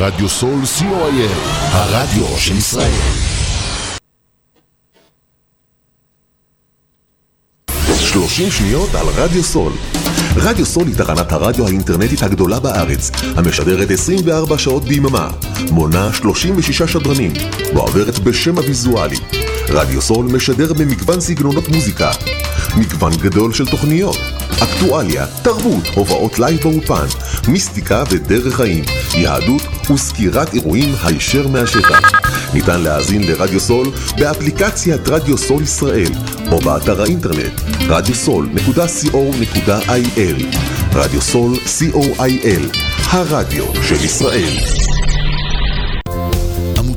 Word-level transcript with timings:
רדיו 0.00 0.28
סול 0.28 0.62
co.il, 0.78 1.30
הרדיו 1.72 2.26
של 2.38 2.56
ישראל. 2.56 2.90
שלושים 7.98 8.50
שניות 8.50 8.94
על 8.94 9.06
רדיו 9.16 9.42
סול. 9.42 9.72
רדיו 10.36 10.66
סול 10.66 10.86
היא 10.86 10.96
תחנת 10.96 11.32
הרדיו 11.32 11.66
האינטרנטית 11.66 12.22
הגדולה 12.22 12.60
בארץ, 12.60 13.10
המשדרת 13.36 13.90
24 13.90 14.58
שעות 14.58 14.84
ביממה, 14.84 15.30
מונה 15.70 16.12
36 16.12 16.82
שדרנים, 16.82 17.32
ועוברת 17.74 18.18
בשם 18.18 18.58
הוויזואלי. 18.58 19.16
רדיו 19.68 20.02
סול 20.02 20.26
משדר 20.26 20.72
במגוון 20.72 21.20
סגנונות 21.20 21.68
מוזיקה, 21.68 22.10
מגוון 22.76 23.12
גדול 23.16 23.52
של 23.52 23.66
תוכניות, 23.66 24.18
אקטואליה, 24.62 25.26
תרבות, 25.42 25.86
הופעות 25.94 26.38
live 26.38 26.60
באופן, 26.62 27.06
מיסטיקה 27.48 28.04
ודרך 28.10 28.56
חיים, 28.56 28.84
יהדות 29.14 29.62
וסקירת 29.90 30.54
אירועים 30.54 30.94
הישר 31.04 31.48
מהשטח. 31.48 32.10
ניתן 32.54 32.80
להאזין 32.80 33.22
לרדיו 33.22 33.60
סול 33.60 33.90
באפליקציית 34.18 35.08
רדיו 35.08 35.38
סול 35.38 35.62
ישראל 35.62 36.12
או 36.52 36.58
באתר 36.58 37.02
האינטרנט 37.02 37.60
radiosol.co.il 37.80 40.56
רדיו 40.94 41.20
סול 41.20 41.54
co.il 41.54 42.78
הרדיו 43.10 43.64
של 43.82 44.04
ישראל 44.04 44.56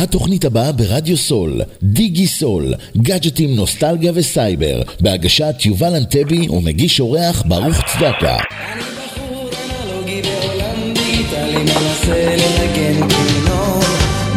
התוכנית 0.00 0.44
הבאה 0.44 0.72
ברדיו 0.72 1.16
סול, 1.16 1.60
דיגי 1.82 2.26
סול, 2.26 2.74
גאדג'טים, 2.96 3.56
נוסטלגיה 3.56 4.12
וסייבר, 4.14 4.82
בהגשת 5.00 5.54
יובל 5.64 5.94
אנטבי 5.94 6.48
ומגיש 6.48 7.00
אורח 7.00 7.42
ברוך 7.46 7.76
צדקה. 7.86 8.36
אני 8.72 8.82
בחור 8.82 9.50
אנלוגי 9.82 10.22
בעולם 10.22 10.94
דיגיטלי 10.94 11.58
מנסה 11.58 12.36
לנגן 12.36 13.08
כינור 13.08 13.80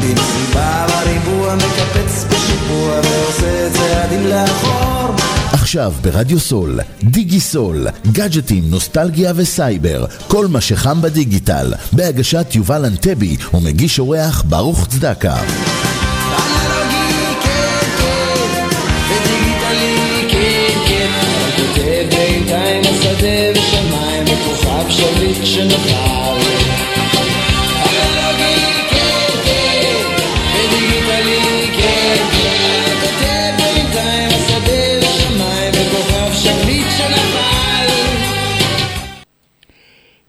במסיבה 0.02 0.86
בריבוע 0.88 1.56
מקפץ 1.56 2.26
בשיפוע 2.30 3.02
ועושה 3.04 3.70
צעדים 3.74 4.28
לאחור 4.28 4.93
עכשיו 5.54 5.94
ברדיו 6.02 6.40
סול, 6.40 6.80
דיגי 7.04 7.40
סול, 7.40 7.88
גאדג'טים, 8.12 8.64
נוסטלגיה 8.70 9.32
וסייבר, 9.36 10.06
כל 10.28 10.48
מה 10.48 10.62
שחם 10.62 11.02
בדיגיטל, 11.02 11.74
בהגשת 11.92 12.48
יובל 12.56 12.86
אנטבי 12.86 13.38
ומגיש 13.54 14.00
אורח 14.00 14.44
ברוך 14.50 14.88
צדקה. 14.88 15.36
שביט 24.90 25.46
שנפל 25.46 26.43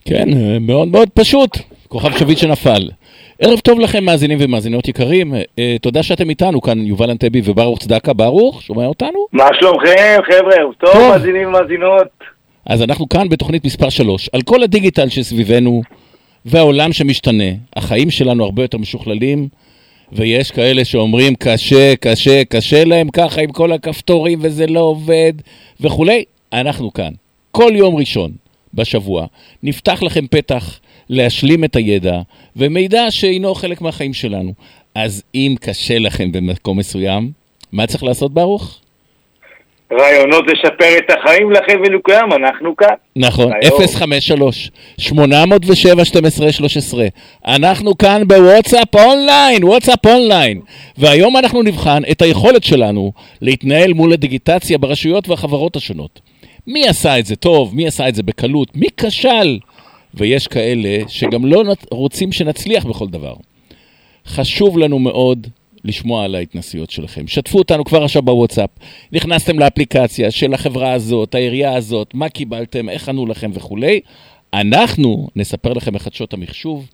כן, 0.07 0.29
אה, 0.33 0.59
מאוד 0.59 0.87
מאוד 0.87 1.09
פשוט, 1.13 1.57
כוכב 1.87 2.17
שביט 2.17 2.37
שנפל. 2.37 2.89
ערב 3.39 3.59
טוב 3.59 3.79
לכם 3.79 4.03
מאזינים 4.03 4.37
ומאזינות 4.41 4.87
יקרים, 4.87 5.33
אה, 5.59 5.75
תודה 5.81 6.03
שאתם 6.03 6.29
איתנו, 6.29 6.61
כאן 6.61 6.81
יובל 6.81 7.09
אנטבי 7.09 7.41
וברוך 7.43 7.79
צדקה. 7.79 8.13
ברוך, 8.13 8.61
שומע 8.61 8.85
אותנו? 8.85 9.25
מה 9.33 9.47
שלומכם, 9.59 10.17
חבר'ה? 10.25 10.55
טוב, 10.79 10.93
טוב. 10.93 11.11
מאזינים 11.11 11.47
ומאזינות. 11.47 12.07
אז 12.65 12.81
אנחנו 12.83 13.09
כאן 13.09 13.29
בתוכנית 13.29 13.65
מספר 13.65 13.89
3, 13.89 14.29
על 14.33 14.41
כל 14.41 14.63
הדיגיטל 14.63 15.09
שסביבנו 15.09 15.81
והעולם 16.45 16.93
שמשתנה. 16.93 17.51
החיים 17.75 18.09
שלנו 18.09 18.43
הרבה 18.43 18.61
יותר 18.61 18.77
משוכללים, 18.77 19.47
ויש 20.11 20.51
כאלה 20.51 20.85
שאומרים 20.85 21.35
קשה, 21.35 21.95
קשה, 21.95 22.45
קשה 22.45 22.83
להם 22.83 23.09
ככה 23.09 23.41
עם 23.41 23.51
כל 23.51 23.71
הכפתורים 23.71 24.39
וזה 24.41 24.67
לא 24.67 24.79
עובד 24.79 25.33
וכולי. 25.81 26.23
אנחנו 26.53 26.93
כאן, 26.93 27.11
כל 27.51 27.71
יום 27.75 27.95
ראשון 27.95 28.31
בשבוע, 28.75 29.25
נפתח 29.63 30.03
לכם 30.03 30.27
פתח 30.27 30.79
להשלים 31.09 31.63
את 31.63 31.75
הידע 31.75 32.21
ומידע 32.55 33.11
שאינו 33.11 33.55
חלק 33.55 33.81
מהחיים 33.81 34.13
שלנו. 34.13 34.53
אז 34.95 35.23
אם 35.35 35.55
קשה 35.61 35.99
לכם 35.99 36.31
במקום 36.31 36.79
מסוים, 36.79 37.31
מה 37.71 37.87
צריך 37.87 38.03
לעשות 38.03 38.33
ברוך? 38.33 38.79
רעיונות 39.91 40.45
לשפר 40.47 40.97
את 40.97 41.11
החיים 41.11 41.51
לכם 41.51 41.81
ולכולם, 41.85 42.33
אנחנו 42.33 42.75
כאן. 42.75 42.95
נכון, 43.15 43.51
היום. 43.61 43.87
053 43.87 44.71
807 44.97 45.99
1213 45.99 47.05
אנחנו 47.45 47.97
כאן 47.97 48.21
בוואטסאפ 48.27 48.95
אונליין, 48.95 49.63
וואטסאפ 49.63 50.05
אונליין. 50.05 50.61
והיום 50.97 51.37
אנחנו 51.37 51.63
נבחן 51.63 52.01
את 52.11 52.21
היכולת 52.21 52.63
שלנו 52.63 53.11
להתנהל 53.41 53.93
מול 53.93 54.13
הדיגיטציה 54.13 54.77
ברשויות 54.77 55.29
והחברות 55.29 55.75
השונות. 55.75 56.19
מי 56.67 56.87
עשה 56.87 57.19
את 57.19 57.25
זה 57.25 57.35
טוב, 57.35 57.75
מי 57.75 57.87
עשה 57.87 58.09
את 58.09 58.15
זה 58.15 58.23
בקלות, 58.23 58.75
מי 58.75 58.87
כשל, 58.97 59.59
ויש 60.13 60.47
כאלה 60.47 60.99
שגם 61.07 61.45
לא 61.45 61.63
רוצים 61.91 62.31
שנצליח 62.31 62.85
בכל 62.85 63.07
דבר. 63.07 63.35
חשוב 64.27 64.77
לנו 64.77 64.99
מאוד 64.99 65.47
לשמוע 65.83 66.23
על 66.23 66.35
ההתנסויות 66.35 66.89
שלכם. 66.89 67.27
שתפו 67.27 67.57
אותנו 67.57 67.85
כבר 67.85 68.03
עכשיו 68.03 68.21
בוואטסאפ. 68.21 68.69
נכנסתם 69.11 69.59
לאפליקציה 69.59 70.31
של 70.31 70.53
החברה 70.53 70.93
הזאת, 70.93 71.35
העירייה 71.35 71.75
הזאת, 71.75 72.13
מה 72.13 72.29
קיבלתם, 72.29 72.89
איך 72.89 73.09
ענו 73.09 73.25
לכם 73.25 73.51
וכולי. 73.53 73.99
אנחנו 74.53 75.27
נספר 75.35 75.73
לכם 75.73 75.93
בחדשות 75.93 76.33
המחשוב 76.33 76.87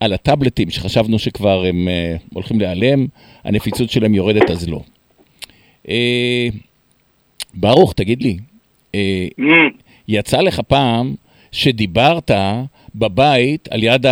על 0.00 0.12
הטאבלטים 0.12 0.70
שחשבנו 0.70 1.18
שכבר 1.18 1.64
הם 1.64 1.88
uh, 1.88 2.22
הולכים 2.34 2.60
להיעלם, 2.60 3.06
הנפיצות 3.44 3.90
שלהם 3.90 4.14
יורדת 4.14 4.50
אז 4.50 4.68
לא. 4.68 4.80
Uh, 5.86 5.90
ברוך, 7.54 7.92
תגיד 7.92 8.22
לי, 8.22 8.38
יצא 10.08 10.40
לך 10.40 10.60
פעם 10.60 11.14
שדיברת 11.52 12.30
בבית 12.94 13.68
על 13.72 13.82
יד 13.82 14.06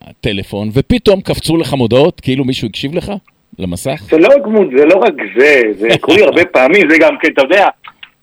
הטלפון, 0.00 0.68
ופתאום 0.74 1.20
קפצו 1.20 1.56
לך 1.56 1.74
מודעות, 1.74 2.20
כאילו 2.20 2.44
מישהו 2.44 2.68
הקשיב 2.68 2.94
לך 2.94 3.12
למסך? 3.58 4.02
זה 4.10 4.18
לא 4.18 4.28
גמוד, 4.44 4.66
זה 4.78 4.84
לא 4.84 4.94
רק 4.98 5.12
זה, 5.38 5.60
זה 5.72 5.88
קורה 6.00 6.16
לי 6.16 6.24
הרבה 6.24 6.44
פעמים, 6.44 6.90
זה 6.90 6.96
גם 7.00 7.18
כן, 7.20 7.28
אתה 7.32 7.42
יודע, 7.42 7.66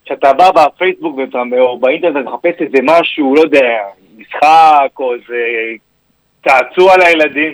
כשאתה 0.06 0.34
בא 0.34 0.50
בפייסבוק 0.52 1.18
ואתה- 1.18 1.38
או 1.60 1.80
באינטרנט 1.80 2.16
ומחפש 2.16 2.62
איזה 2.62 2.78
משהו, 2.84 3.36
לא 3.36 3.42
יודע, 3.42 3.68
משחק 4.18 5.00
או 5.00 5.14
איזה 5.14 5.44
צעצוע 6.48 6.98
לילדים, 6.98 7.54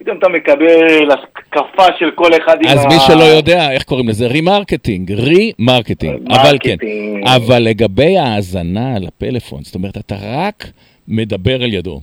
פתאום 0.00 0.18
אתה 0.18 0.28
מקבל 0.28 1.12
התקפה 1.12 1.86
של 1.98 2.10
כל 2.14 2.30
אחד 2.42 2.56
עם 2.62 2.68
אז 2.68 2.86
מי 2.86 2.94
שלא 3.06 3.24
יודע, 3.24 3.72
איך 3.72 3.82
קוראים 3.82 4.08
לזה? 4.08 4.26
remarketing, 4.26 5.12
remarketing. 5.12 6.32
אבל 6.32 6.56
כן. 6.60 6.76
אבל 7.24 7.58
לגבי 7.58 8.18
האזנה 8.18 8.98
לפלאפון, 8.98 9.64
זאת 9.64 9.74
אומרת, 9.74 9.96
אתה 9.98 10.16
רק 10.20 10.66
מדבר 11.08 11.62
על 11.62 11.74
ידו. 11.74 12.00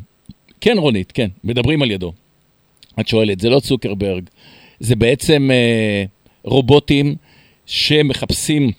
כן, 0.61 0.77
רונית, 0.77 1.11
כן, 1.11 1.27
מדברים 1.43 1.81
על 1.81 1.91
ידו. 1.91 2.11
את 2.99 3.07
שואלת, 3.07 3.39
זה 3.39 3.49
לא 3.49 3.59
צוקרברג, 3.59 4.23
זה 4.79 4.95
בעצם 4.95 5.49
אה, 5.51 6.03
רובוטים 6.43 7.15
שמחפשים 7.65 8.71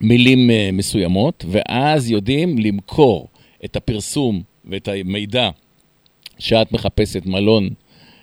מילים 0.00 0.50
אה, 0.50 0.68
מסוימות, 0.72 1.44
ואז 1.48 2.10
יודעים 2.10 2.58
למכור 2.58 3.28
את 3.64 3.76
הפרסום 3.76 4.42
ואת 4.64 4.88
המידע 4.88 5.50
שאת 6.38 6.72
מחפשת 6.72 7.26
מלון 7.26 7.68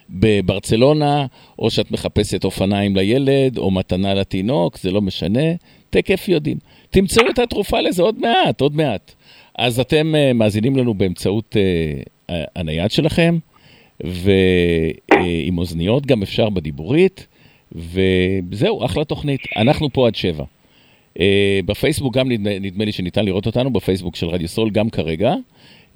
בברצלונה, 0.10 1.26
או 1.60 1.70
שאת 1.70 1.92
מחפשת 1.92 2.44
אופניים 2.44 2.96
לילד, 2.96 3.58
או 3.58 3.72
מתנה 3.72 4.14
לתינוק, 4.14 4.78
זה 4.78 4.92
לא 4.92 5.02
משנה, 5.02 5.54
תקף 5.90 6.30
יודעים. 6.30 6.58
תמצאו 6.90 7.30
את 7.30 7.40
התרופה 7.40 7.82
לזה 7.82 8.04
עוד 8.04 8.20
מעט, 8.20 8.62
עוד 8.62 8.76
מעט. 8.76 9.14
אז 9.58 9.80
אתם 9.80 10.14
uh, 10.16 10.34
מאזינים 10.34 10.78
לנו 10.78 10.94
באמצעות 10.94 11.56
uh, 11.56 12.34
הנייד 12.56 12.92
שלכם, 12.92 13.38
ועם 14.04 15.58
אוזניות 15.58 16.06
גם 16.06 16.22
אפשר 16.22 16.50
בדיבורית, 16.50 17.28
וזהו, 17.72 18.86
אחלה 18.86 19.06
תוכנית. 19.06 19.42
אנחנו 19.58 19.94
פה 19.94 20.08
עד 20.08 20.16
שבע. 20.16 20.44
Uh, 21.14 21.22
בפייסבוק 21.66 22.14
גם 22.14 22.32
נדמה, 22.32 22.60
נדמה 22.60 22.86
לי 22.86 22.92
שניתן 22.92 23.26
לראות 23.26 23.46
אותנו, 23.46 23.74
בפייסבוק 23.74 24.16
של 24.16 24.28
רדיו 24.28 24.48
סול 24.48 24.70
גם 24.70 24.90
כרגע. 24.90 25.34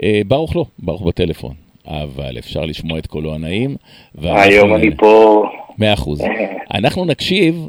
Uh, 0.01 0.05
ברוך 0.27 0.55
לא, 0.55 0.65
ברוך 0.79 1.01
בטלפון. 1.01 1.66
אבל 1.87 2.37
אפשר 2.37 2.65
לשמוע 2.65 2.99
את 2.99 3.07
קולו 3.07 3.35
הנעים. 3.35 3.75
היום 4.21 4.75
אני 4.75 4.95
פה... 4.97 5.43
מאה 5.77 5.93
אחוז. 5.93 6.21
אנחנו 6.77 7.05
נקשיב 7.05 7.67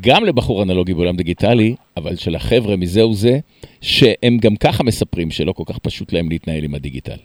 גם 0.00 0.24
לבחור 0.24 0.62
אנלוגי 0.62 0.94
בעולם 0.94 1.16
דיגיטלי, 1.16 1.74
אבל 1.96 2.16
של 2.16 2.34
החבר'ה 2.34 2.76
מזה 2.76 3.06
וזה, 3.06 3.38
שהם 3.80 4.38
גם 4.38 4.56
ככה 4.56 4.84
מספרים 4.84 5.30
שלא 5.30 5.52
כל 5.52 5.62
כך 5.66 5.78
פשוט 5.78 6.12
להם 6.12 6.28
להתנהל 6.28 6.64
עם 6.64 6.74
הדיגיטל. 6.74 7.16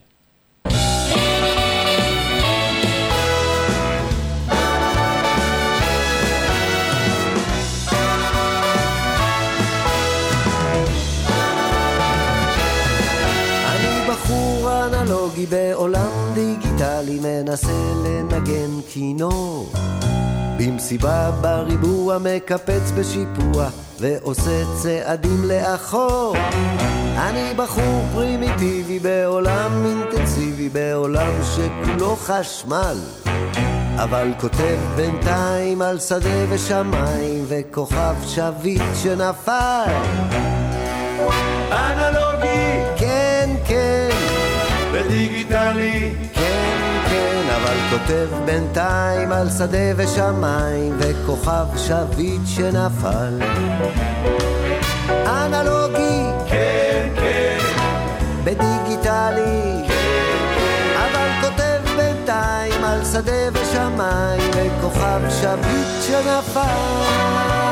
דיגיטלי 16.81 17.19
מנסה 17.23 17.93
לנגן 18.05 18.81
כינור 18.87 19.69
במסיבה 20.57 21.31
בריבוע 21.41 22.17
מקפץ 22.17 22.91
בשיפוע 22.97 23.69
ועושה 23.99 24.63
צעדים 24.81 25.43
לאחור. 25.45 26.35
אני 27.17 27.53
בחור 27.55 28.05
פרימיטיבי 28.13 28.99
בעולם 28.99 29.85
אינטנסיבי 29.85 30.69
בעולם 30.69 31.31
שכולו 31.55 32.15
חשמל. 32.15 32.97
אבל 33.95 34.27
כותב 34.39 34.77
בינתיים 34.95 35.81
על 35.81 35.99
שדה 35.99 36.45
ושמיים 36.49 37.45
וכוכב 37.47 38.15
שביט 38.27 38.81
שנפל. 39.03 39.91
אנלוגי 41.71 42.50
בדיגיטלי 45.11 46.13
כן, 46.33 47.01
כן, 47.09 47.43
אבל 47.55 47.75
כותב 47.89 48.29
בינתיים 48.45 49.31
על 49.31 49.49
שדה 49.49 49.91
ושמיים 49.95 50.97
וכוכב 50.99 51.65
שביט 51.77 52.41
שנפל. 52.45 53.39
אנלוגי, 55.27 56.23
כן, 56.47 57.09
כן, 57.15 57.57
בדיגיטלי, 58.43 59.83
אבל 60.95 61.29
כותב 61.41 61.95
בינתיים 61.97 62.83
על 62.83 63.05
שדה 63.05 63.49
ושמיים 63.53 64.51
וכוכב 64.53 65.21
שביט 65.41 65.87
שנפל. 66.07 67.70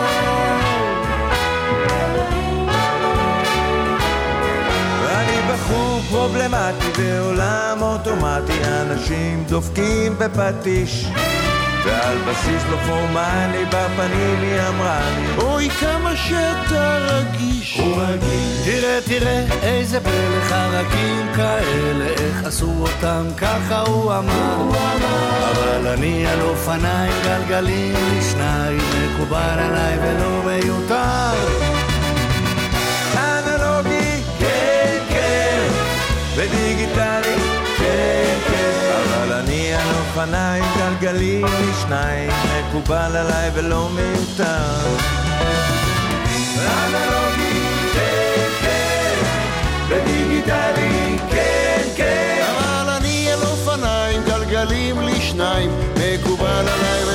פרובלמטי 6.20 7.02
בעולם 7.02 7.78
אוטומטי 7.82 8.60
אנשים 8.82 9.44
דופקים 9.48 10.16
בפטיש 10.18 11.06
ועל 11.86 12.18
בסיס 12.18 12.64
לא 12.72 12.78
פורמלי 12.88 13.66
בפנים 13.66 14.42
היא 14.42 14.62
אמרה 14.70 15.02
לי 15.16 15.44
אוי 15.44 15.70
כמה 15.70 16.16
שאתה 16.16 16.98
רגיש 16.98 17.80
הוא 17.80 17.96
רגיש 17.98 18.66
תראה, 18.66 19.00
תראה, 19.06 19.46
איזה 19.62 20.00
פלא 20.00 20.42
חרקים 20.44 21.28
כאלה, 21.36 22.06
איך 22.08 22.44
עשו 22.46 22.74
אותם 22.80 23.26
ככה 23.38 23.80
הוא 23.80 24.14
אמר. 24.14 24.70
אבל 25.52 25.88
אני 25.88 26.28
על 26.28 26.42
אופניים 26.42 27.14
גלגלים 27.24 27.96
שניים, 28.32 28.80
מקובל 29.14 29.60
עליי 29.60 29.98
ולא 30.02 30.44
מיותר. 30.46 31.59
אופניים 40.20 40.64
גלגלים 40.78 41.46
משניים 41.46 42.32
מקובל 42.70 43.16
עליי 43.16 43.52
ולא 43.54 43.90
מיותר. 43.90 44.98
אנלוגי 46.58 47.70
כן 47.94 48.50
כן 48.62 49.24
בדיגיטלי 49.90 51.18
כן 51.32 51.82
כן. 51.96 52.46
אבל 52.52 52.90
אני 52.90 53.32
על 53.32 53.42
אופניים 53.42 54.22
גלגלים 54.24 55.02
לי 55.02 55.22
שניים, 55.22 55.72
מקובל 55.96 56.66
עליי 56.68 57.09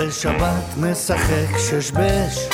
בשבת 0.00 0.76
משחק 0.76 1.58
ששבש. 1.58 2.48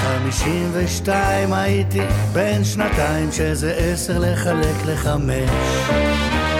חמישים 0.00 0.70
ושתיים 0.72 1.52
הייתי 1.52 2.00
בן 2.32 2.64
שנתיים 2.64 3.32
שזה 3.32 3.74
עשר 3.76 4.18
לחלק 4.18 4.76
לחמש 4.86 5.50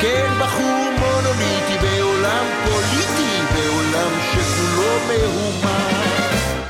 כן, 0.01 0.31
בחור 0.41 0.89
מונוליטי 0.99 1.79
בעולם 1.81 2.47
פוליטי, 2.65 3.55
בעולם 3.55 4.11
שכולו 4.33 4.99
מהומה. 5.07 5.89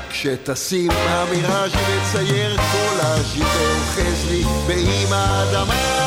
כשטסים 0.09 0.91
המיראז' 0.91 1.71
מצייר 1.73 2.57
קולאז'י 2.71 3.41
ואוחז 3.41 4.29
לי 4.29 4.43
באם 4.67 5.13
האדמה. 5.13 6.03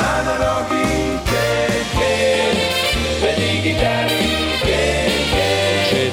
אנלוגי 0.00 1.16
כן 1.26 1.82
כן 1.92 2.54
בדיגיטלי 3.22 4.58
כן 4.62 5.11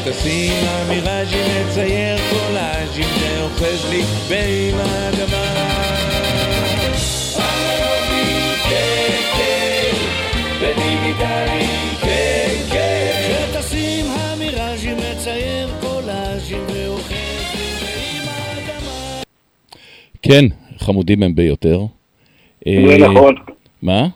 כן 0.03 0.11
כשטסים 0.11 0.53
המיראז'י 0.67 1.35
מצייר 1.35 2.17
קולאז'ים 2.29 3.05
זה 3.19 3.41
אוחז 3.41 3.91
לי 3.91 4.01
בין 4.29 4.75
האדמה 4.75 5.45
אנלוגי 7.37 8.55
כן 8.69 9.93
בדיגיטלי 10.61 11.65
כשטסים 12.71 14.05
המיראז'ים 14.05 14.97
מצייר 14.97 15.69
קולאז'ים 15.81 16.63
ואוחז 16.73 17.11
לי 17.53 18.19
עם 18.19 18.27
האדמה 18.27 19.21
כן, 20.21 20.45
חמודים 20.77 21.23
הם 21.23 21.35
ביותר. 21.35 21.85
זה 22.65 22.71
אה, 22.71 22.97
נכון, 22.97 23.35
מה? 23.81 24.07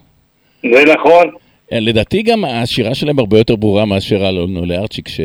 זה 0.63 0.83
נכון. 0.93 1.29
אה, 1.73 1.79
לדעתי 1.79 2.21
גם 2.21 2.45
השירה 2.45 2.95
שלהם 2.95 3.19
הרבה 3.19 3.37
יותר 3.37 3.55
ברורה 3.55 3.85
מאשר 3.85 4.29
אלונו 4.29 4.65
לארצ'יק, 4.65 5.07
ש... 5.07 5.19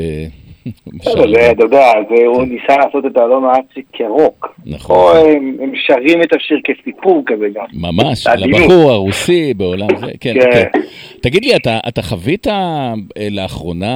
אתה 1.51 1.65
יודע, 1.65 1.93
הוא 2.27 2.45
ניסה 2.45 2.77
לעשות 2.77 3.07
את 3.07 3.17
האלון 3.17 3.45
הארצי 3.45 3.83
כרוק. 3.93 4.55
נכון. 4.67 5.17
הם 5.63 5.73
שרים 5.75 6.23
את 6.23 6.33
השיר 6.33 6.59
כסיפור 6.65 7.23
כזה 7.27 7.47
גם. 7.55 7.65
ממש. 7.73 8.27
לבחור 8.27 8.91
הרוסי 8.91 9.55
בעולם 9.55 9.89
זה, 9.97 10.07
כן, 10.21 10.35
כן. 10.35 10.51
כן. 10.53 10.81
תגיד 11.21 11.45
לי, 11.45 11.57
אתה, 11.57 12.03
חווית 12.03 12.47
אה, 12.47 12.95
לאחרונה 13.31 13.95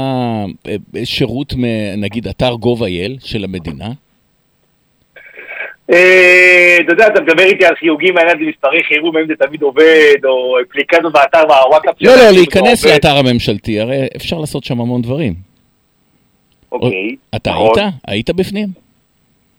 אה, 0.68 0.76
שירות 1.04 1.54
מנגיד 1.56 2.28
אתר 2.28 2.54
gov.il 2.62 3.26
של 3.26 3.44
המדינה? 3.44 3.88
אה, 5.92 6.76
אתה 6.80 6.92
יודע, 6.92 7.06
אתה 7.06 7.20
מדבר 7.20 7.42
איתי 7.42 7.64
על 7.64 7.74
חיוגים 7.74 8.14
מעניין 8.14 8.38
זה 8.38 8.44
מספרי 8.44 8.82
חירום, 8.84 9.16
האם 9.16 9.26
זה 9.26 9.34
תמיד 9.46 9.62
עובד, 9.62 10.24
או 10.24 10.56
אפליקציות 10.68 11.12
באתר 11.12 11.42
והוואטסאפ 11.48 11.94
לא, 12.00 12.16
לא, 12.16 12.30
להיכנס. 12.30 12.86
לאתר 12.86 13.16
הממשלתי, 13.16 13.80
הרי 13.80 14.06
אפשר 14.16 14.38
לעשות 14.38 14.64
שם 14.64 14.80
המון 14.80 15.02
דברים. 15.02 15.51
אוקיי. 16.72 17.16
אתה 17.36 17.50
נכון. 17.50 17.78
היית? 17.78 17.94
היית 18.06 18.30
בפנים? 18.30 18.68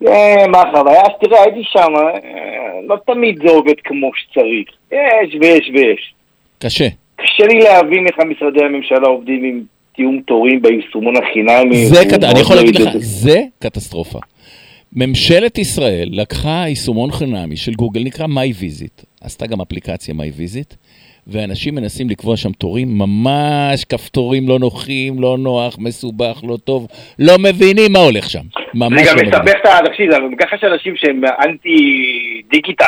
אה, 0.08 0.48
מה 0.48 0.62
החוויה? 0.62 1.01
אז 1.01 1.12
תראה, 1.22 1.43
הייתי 1.43 1.62
שם, 1.63 1.96
אה, 1.96 2.79
לא 2.88 2.98
תמיד 3.05 3.39
זה 3.48 3.53
עובד 3.53 3.79
כמו 3.84 4.12
שצריך. 4.15 4.67
יש 4.91 5.36
ויש 5.41 5.70
ויש. 5.74 6.13
קשה. 6.60 6.88
קשה 7.15 7.46
לי 7.48 7.60
להבין 7.60 8.08
איך 8.08 8.15
המשרדי 8.20 8.65
הממשלה 8.65 9.08
עובדים 9.08 9.43
עם 9.43 9.62
תיאום 9.96 10.22
תורים 10.25 10.62
ביישומון 10.62 11.13
החינמי. 11.17 11.86
זה 11.86 12.05
קט... 12.05 12.24
אני 12.24 12.39
יכול 12.39 12.55
להגיד 12.55 12.77
מוריד 12.77 12.96
לך, 12.96 12.98
זה. 12.98 13.41
קטסטרופה. 13.60 14.20
ממשלת 14.96 15.58
ישראל 15.58 16.10
לקחה 16.12 16.63
יישומון 16.67 17.12
חינמי 17.12 17.58
של 17.58 17.74
גוגל, 17.74 18.03
נקרא 18.03 18.25
My 18.25 18.62
Visit, 18.62 19.05
עשתה 19.22 19.48
גם 19.48 19.62
אפליקציה 19.62 20.13
My 20.13 20.39
Visit, 20.39 20.75
ואנשים 21.27 21.75
מנסים 21.75 22.10
לקבוע 22.10 22.38
שם 22.38 22.51
תורים, 22.51 22.98
ממש 22.98 23.86
כפתורים 23.86 24.50
לא 24.50 24.60
נוחים, 24.60 25.22
לא 25.22 25.38
נוח, 25.38 25.77
מסובך, 25.80 26.42
לא 26.48 26.58
טוב, 26.63 26.88
לא 27.20 27.34
מבינים 27.39 27.92
מה 27.94 28.00
הולך 28.00 28.30
שם. 28.30 28.39
ממש 28.74 29.01
זה 29.01 29.10
גם 29.12 29.18
לא. 29.18 29.24
מסבך 29.39 29.60
את 29.63 30.12
זה 30.12 30.18
גם 30.18 30.36
ככה 30.36 30.56
יש 30.56 30.63
אנשים 30.63 30.96
שהם 30.96 31.22
אנטי 31.46 31.77
דיגיטל, 32.50 32.86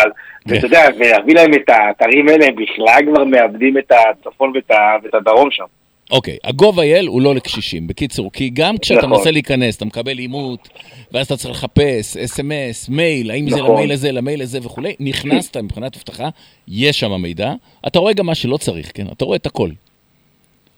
כן. 0.48 0.54
ואתה 0.56 0.66
יודע, 0.66 0.82
ולהביא 1.00 1.36
להם 1.36 1.54
את 1.54 1.70
האתרים 1.70 2.30
האלה, 2.30 2.46
הם 2.46 2.56
בכלל 2.56 3.14
כבר 3.14 3.24
מאבדים 3.24 3.78
את 3.78 3.92
הצפון 3.92 4.54
ה- 4.72 4.96
ואת 5.04 5.14
הדרום 5.14 5.52
שם. 5.52 5.64
אוקיי, 6.12 6.38
ה-gov.il 6.44 7.08
הוא 7.08 7.22
לא 7.22 7.36
לקשישים. 7.36 7.88
בקיצור, 7.88 8.32
כי 8.32 8.50
גם 8.50 8.78
כשאתה 8.78 9.00
נכון. 9.00 9.10
מנסה 9.10 9.32
להיכנס, 9.32 9.78
אתה 9.78 9.86
מקבל 9.86 10.18
עימות, 10.18 10.70
ואז 11.12 11.26
אתה 11.26 11.38
צריך 11.38 11.58
לחפש, 11.58 12.18
אס.אם.אס, 12.18 12.90
מייל, 12.90 13.32
האם 13.32 13.50
זה 13.50 13.56
נכון. 13.56 13.72
למייל 13.72 13.92
הזה, 13.92 14.12
למייל 14.12 14.42
הזה 14.42 14.60
וכולי, 14.64 14.96
נכנסת 15.00 15.58
מבחינת 15.58 15.96
אבטחה, 15.96 16.30
יש 16.68 17.00
שם 17.00 17.22
מידע. 17.22 17.54
אתה 17.88 18.00
רואה 18.00 18.14
גם 18.14 18.26
מה 18.26 18.36
שלא 18.36 18.58
צריך, 18.58 18.92
כן? 18.94 19.08
אתה 19.08 19.26
רואה 19.26 19.36
את 19.36 19.46
הכל. 19.46 19.70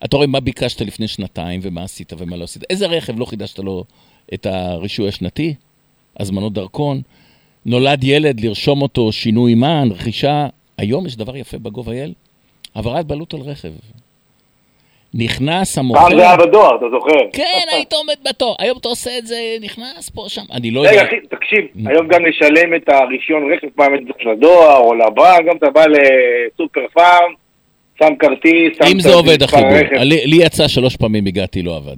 אתה 0.04 0.16
רואה 0.16 0.26
מה 0.26 0.40
ביקשת 0.40 0.80
לפני 0.80 1.08
שנתיים, 1.08 1.60
ומה 1.62 1.82
עשית 1.82 2.12
ומה 2.18 2.36
לא 2.36 2.44
עשית. 2.44 2.62
איזה 2.70 2.86
רכב 2.86 3.18
לא 3.18 3.24
חידשת 3.24 3.58
לו 3.58 3.84
את 4.34 4.46
הרישוי 4.46 5.08
השנתי? 5.08 5.54
הזמנות 6.20 6.52
דרכון. 6.52 7.00
נולד 7.66 8.04
ילד, 8.04 8.40
לרשום 8.40 8.82
אותו, 8.82 9.12
שינוי 9.12 9.54
מען, 9.54 9.90
רכישה. 9.90 10.48
היום 10.78 11.06
יש 11.06 11.16
דבר 11.16 11.36
יפה 11.36 11.58
ב-gov.il, 11.58 12.12
העברת 12.74 13.06
בעלות 13.06 13.34
על 13.34 13.40
רכב. 13.40 13.72
נכנס 15.14 15.78
המוכר... 15.78 16.00
פעם 16.00 16.16
זה 16.18 16.22
היה 16.22 16.36
בדואר, 16.36 16.76
אתה 16.76 16.84
זוכר? 16.90 17.18
כן, 17.32 17.64
היית 17.72 17.92
עומד 17.92 18.14
בתור. 18.28 18.56
היום 18.58 18.78
אתה 18.78 18.88
עושה 18.88 19.18
את 19.18 19.26
זה, 19.26 19.36
נכנס 19.60 20.08
פה, 20.08 20.24
שם. 20.28 20.42
אני 20.52 20.70
לא 20.70 20.80
יודע. 20.80 20.90
רגע, 20.90 21.02
אחי, 21.02 21.16
תקשיב, 21.30 21.64
היום 21.86 22.08
גם 22.08 22.26
לשלם 22.26 22.74
את 22.74 22.88
הרישיון 22.88 23.52
רכב 23.52 23.66
פעם 23.76 23.94
את 23.94 24.00
זה 24.04 24.30
לדואר 24.30 24.76
או 24.76 24.94
לבנק, 24.94 25.46
גם 25.48 25.56
אתה 25.56 25.70
בא 25.70 25.84
לסופר 25.86 26.86
פארם, 26.94 27.32
שם 27.98 28.14
כרטיס, 28.18 28.78
שם 28.78 28.84
אם 28.92 29.00
זה 29.00 29.14
עובד 29.14 29.42
החיבור. 29.42 29.68
הרכב. 29.68 29.96
לי 30.02 30.36
יצא 30.44 30.68
שלוש 30.68 30.96
פעמים 30.96 31.26
הגעתי, 31.26 31.62
לא 31.62 31.76
עבד. 31.76 31.96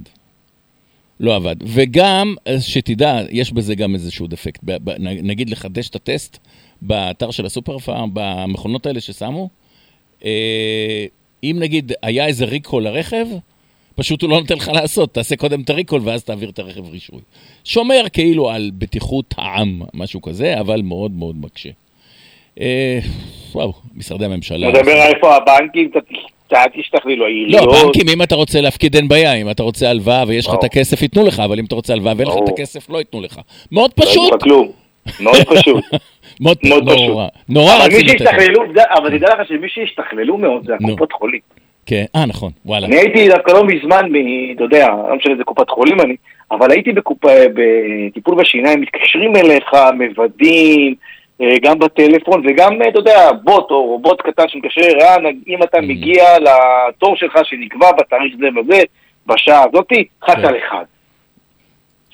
לא 1.19 1.35
עבד. 1.35 1.55
וגם, 1.67 2.35
שתדע, 2.59 3.19
יש 3.31 3.53
בזה 3.53 3.75
גם 3.75 3.93
איזשהו 3.93 4.27
דפקט. 4.27 4.59
נגיד 4.99 5.49
לחדש 5.49 5.89
את 5.89 5.95
הטסט 5.95 6.37
באתר 6.81 7.31
של 7.31 7.45
הסופר 7.45 7.77
פארם, 7.79 8.09
במכונות 8.13 8.85
האלה 8.85 9.01
ששמו, 9.01 9.49
אה, 10.25 11.05
אם 11.43 11.55
נגיד 11.59 11.91
היה 12.03 12.25
איזה 12.25 12.45
ריקול 12.45 12.83
לרכב, 12.83 13.25
פשוט 13.95 14.21
הוא 14.21 14.29
לא 14.29 14.39
נותן 14.39 14.55
לך 14.55 14.67
לעשות, 14.67 15.13
תעשה 15.13 15.35
קודם 15.35 15.61
את 15.61 15.69
הריקול 15.69 16.01
ואז 16.03 16.23
תעביר 16.23 16.49
את 16.49 16.59
הרכב 16.59 16.89
רישוי. 16.89 17.19
שומר 17.63 18.03
כאילו 18.13 18.49
על 18.49 18.71
בטיחות 18.77 19.35
העם, 19.37 19.81
משהו 19.93 20.21
כזה, 20.21 20.59
אבל 20.59 20.81
מאוד 20.81 21.11
מאוד 21.11 21.35
מקשה. 21.41 21.69
אה, 22.59 22.99
וואו, 23.51 23.73
משרדי 23.95 24.25
הממשלה. 24.25 24.69
מדבר 24.69 24.91
על 24.91 25.13
איפה 25.15 25.35
הבנקים, 25.35 25.89
אתה 25.91 25.99
אתה 26.47 26.63
תשתכללו, 26.77 27.15
לא, 27.15 27.25
העיריות. 27.25 27.85
בנקים, 27.85 28.09
אם 28.09 28.21
אתה 28.21 28.35
רוצה 28.35 28.61
להפקיד 28.61 28.95
אין 28.95 29.07
בעיה, 29.07 29.33
אם 29.33 29.49
אתה 29.49 29.63
רוצה 29.63 29.89
הלוואה 29.89 30.23
ויש 30.27 30.47
לך 30.47 30.53
את. 30.53 30.63
הכסף, 30.63 31.01
ייתנו 31.01 31.25
לך, 31.25 31.39
אבל 31.39 31.59
אם 31.59 31.65
אתה 31.65 31.75
רוצה 31.75 31.93
הלוואה 31.93 32.13
ואין 32.17 32.27
לך 32.27 32.35
את. 32.43 32.49
הכסף, 32.49 32.89
לא 32.89 32.97
ייתנו 32.97 33.21
לך. 33.21 33.39
מאוד 33.71 33.91
לא 33.97 34.05
פשוט. 34.05 34.17
יגיד 34.17 34.33
לך 34.33 34.43
כלום. 34.43 34.71
מאוד 35.19 35.41
פשוט. 35.55 35.83
מאוד 36.41 36.57
פשוט. 36.61 36.69
נורא. 37.49 37.73
רצינו 37.85 38.13
לתת 38.13 38.21
אבל 38.97 39.17
תדע 39.17 39.27
לך 39.35 39.47
שמי 39.47 39.69
שהשתכללו 39.69 40.37
מאוד 40.37 40.65
זה. 40.65 40.73
הקופות 40.75 41.11
חולים. 41.11 41.39
כן, 41.85 42.03
אה, 42.15 42.25
נכון, 42.25 42.51
וואלה. 42.65 42.87
אני 42.87 42.95
הייתי 42.95 43.27
דווקא 43.29 43.51
לא 43.51 43.63
מזמן, 43.65 44.05
אתה 44.55 44.63
יודע, 44.63 44.87
לא 45.09 45.15
משנה 45.15 45.33
איזה 45.33 45.43
קופת 45.43 45.69
חולים 45.69 46.01
אני, 46.01 46.15
אבל 46.51 46.71
הייתי 46.71 46.91
בקופ... 46.91 47.19
בטיפול 47.53 48.35
בשיניים, 48.35 48.81
מתקשרים 48.81 49.35
אליך, 49.35 49.73
מוודאים, 49.97 50.95
אה, 51.41 51.47
גם 51.61 51.79
בטלפון, 51.79 52.43
וגם, 52.47 52.81
אה, 52.81 52.87
אתה 52.89 52.99
יודע, 52.99 53.31
בוט 53.43 53.71
או 53.71 53.85
רובוט 53.85 54.21
קטן 54.21 54.43
שמתקשר, 54.47 54.81
אה, 55.01 55.17
נג- 55.17 55.35
אם 55.47 55.63
אתה 55.63 55.77
Mm. 55.77 55.81
מגיע 55.81 56.23
לתור 56.39 57.15
שלך 57.15 57.39
שנקבע 57.43 57.91
בתאריך 57.91 58.33
זה 58.39 58.47
וזה, 58.59 58.81
בשעה 59.27 59.63
הזאתי, 59.73 60.05
כן. 60.25 60.45
על 60.45 60.55
אחד. 60.57 60.83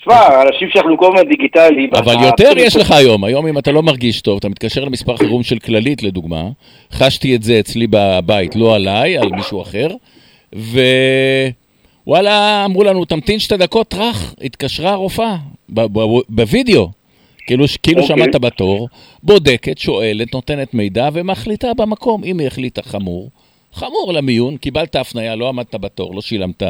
תשמע, 0.00 0.42
אנשים 0.42 0.68
שאנחנו 0.72 0.98
כל 0.98 1.06
הזמן 1.06 1.28
דיגיטליים. 1.28 1.90
אבל 1.94 2.24
יותר 2.24 2.52
יש 2.56 2.76
לך 2.76 2.90
היום. 2.90 3.24
היום 3.24 3.46
אם 3.46 3.58
אתה 3.58 3.72
לא 3.72 3.82
מרגיש 3.82 4.20
טוב, 4.20 4.38
אתה 4.38 4.48
מתקשר 4.48 4.84
למספר 4.84 5.16
חירום 5.16 5.42
של 5.42 5.58
כללית, 5.58 6.02
לדוגמה. 6.02 6.48
חשתי 6.92 7.34
את 7.34 7.42
זה 7.42 7.60
אצלי 7.60 7.86
בבית, 7.90 8.56
לא 8.56 8.74
עליי, 8.74 9.18
על 9.18 9.28
מישהו 9.32 9.62
אחר. 9.62 9.88
ווואלה, 12.06 12.64
אמרו 12.64 12.84
לנו, 12.84 13.04
תמתין 13.04 13.38
שתי 13.38 13.56
דקות, 13.56 13.88
טראח, 13.88 14.34
התקשרה 14.42 14.90
הרופאה, 14.90 15.36
בווידאו. 16.28 16.88
כאילו, 17.46 17.64
כאילו 17.82 18.02
אוקיי. 18.02 18.16
שמעת 18.16 18.36
בתור, 18.36 18.88
בודקת, 19.22 19.78
שואלת, 19.78 20.34
נותנת 20.34 20.74
מידע 20.74 21.08
ומחליטה 21.12 21.74
במקום. 21.74 22.24
אם 22.24 22.38
היא 22.38 22.46
החליטה 22.46 22.82
חמור, 22.82 23.30
חמור 23.72 24.12
למיון, 24.12 24.56
קיבלת 24.56 24.96
הפניה, 24.96 25.36
לא 25.36 25.48
עמדת 25.48 25.74
בתור, 25.74 26.14
לא 26.14 26.20
שילמת 26.20 26.62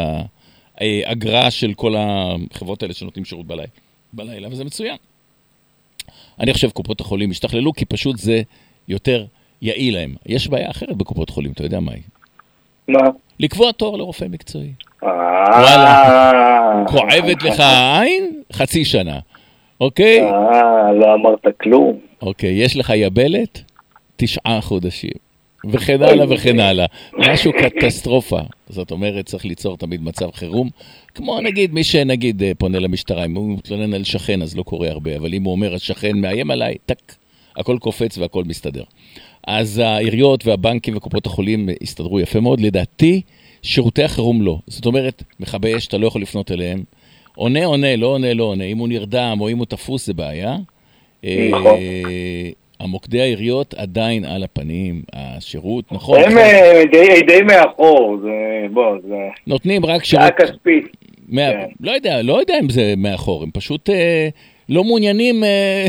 אגרה 1.05 1.51
של 1.51 1.75
כל 1.75 1.95
החברות 1.99 2.83
האלה 2.83 2.95
שנותנים 2.95 3.25
שירות 3.25 3.47
בלילה, 3.47 3.69
בלילה 4.13 4.49
וזה 4.51 4.65
מצוין. 4.65 4.97
אני 6.41 6.53
חושב 6.53 6.71
קופות 6.71 7.01
החולים 7.01 7.31
השתכללו, 7.31 7.73
כי 7.73 7.85
פשוט 7.85 8.19
זה 8.19 8.43
יותר 8.89 9.25
יעיל 9.63 9.95
להם. 9.95 10.15
יש 10.27 10.49
בעיה 10.49 10.71
אחרת 10.71 10.97
בקופות 10.97 11.31
חולים, 11.31 11.53
אתה 11.53 11.65
יודע 11.65 11.81
מה 11.81 11.93
היא? 11.93 12.03
מה? 12.89 13.01
לקבוע 13.41 13.73
תור 13.73 13.99
לרופא 13.99 14.25
מקצועי. 14.31 14.73
אה, 15.05 16.85
כואבת 16.87 17.43
לך 17.43 17.61
העין? 17.61 18.43
חצי 18.53 18.85
שנה. 18.85 19.19
אוקיי? 19.81 20.21
אה, 20.21 20.93
לא 20.93 21.15
אמרת 21.15 21.47
כלום. 21.61 21.99
אוקיי, 22.23 22.51
יש 22.51 22.77
לך 22.77 22.93
יבלת? 22.97 23.63
תשעה 24.17 24.61
חודשים. 24.61 25.28
וכן 25.73 26.03
הלאה 26.03 26.27
וכן 26.31 26.61
הלאה. 26.61 26.87
משהו 27.19 27.53
קטסטרופה. 27.53 28.41
זאת 28.69 28.91
אומרת, 28.91 29.27
צריך 29.27 29.45
ליצור 29.45 29.77
תמיד 29.77 30.03
מצב 30.03 30.31
חירום. 30.35 30.71
כמו 31.15 31.41
נגיד, 31.41 31.75
מי 31.75 31.85
שנגיד 31.85 32.43
אה, 32.43 32.53
פונה 32.59 32.79
למשטרה, 32.79 33.25
אם 33.25 33.35
הוא 33.35 33.59
מתלונן 33.59 33.95
על 33.95 34.05
שכן, 34.05 34.43
אז 34.43 34.57
לא 34.57 34.63
קורה 34.63 34.91
הרבה, 34.91 35.17
אבל 35.17 35.35
אם 35.35 35.43
הוא 35.45 35.53
אומר, 35.53 35.75
השכן 35.75 36.19
מאיים 36.19 36.51
עליי, 36.51 36.75
טק, 36.87 37.15
הכל 37.57 37.79
קופץ 37.81 38.19
והכל 38.19 38.45
מסתדר. 38.45 38.83
אז 39.47 39.79
העיריות 39.79 40.47
והבנקים 40.47 40.97
וקופות 40.97 41.27
החולים 41.27 41.69
הסתדרו 41.83 42.21
יפה 42.21 42.41
מאוד. 42.41 42.61
לדעתי, 42.61 43.21
שירותי 43.63 44.05
החירום 44.05 44.43
לא. 44.43 44.59
זאת 44.67 44.87
אומרת, 44.87 45.23
מכבי 45.41 45.77
אש, 45.77 45.87
אתה 45.87 45.99
לא 45.99 46.07
יכול 46.07 46.23
לפנות 46.23 46.53
אליהם. 46.53 46.83
עונה, 47.35 47.65
עונה, 47.65 47.97
לא 47.97 48.07
עונה, 48.07 48.35
לא 48.35 48.45
עונה. 48.45 48.65
אם 48.65 48.79
הוא 48.79 48.89
נרדם 48.89 49.37
או 49.41 49.49
אם 49.49 49.59
הוא 49.59 49.67
תפוס, 49.67 50.07
זה 50.07 50.15
בעיה. 50.15 50.57
נכון. 51.25 51.77
אה, 52.81 52.85
המוקדי 52.85 53.21
העיריות 53.21 53.75
עדיין 53.75 54.25
על 54.25 54.45
הפנים, 54.45 55.03
השירות, 55.13 55.93
נכון, 55.93 56.19
הם 56.21 56.27
נכון, 56.27 56.39
אה, 56.39 56.83
די- 56.93 57.23
די 57.27 57.43
מאחור, 57.43 58.19
זה... 58.23 58.29
בוא, 58.73 58.97
זה... 59.09 59.15
נותנים 59.47 59.87
רק 59.87 60.05
שעה 60.05 60.27
שירות, 60.37 60.51
כספית. 60.51 60.85
מה- 61.29 61.41
כן. 61.53 61.67
לא 61.81 61.91
יודע, 61.91 62.23
לא 62.23 62.41
יודע 62.41 62.55
אם 62.63 62.69
זה 62.71 62.95
מאחור, 62.97 63.43
הם 63.43 63.51
פשוט 63.51 63.91
אה, 63.91 64.29
לא 64.69 64.85
מעוניינים 64.85 65.45
אה, 65.45 65.87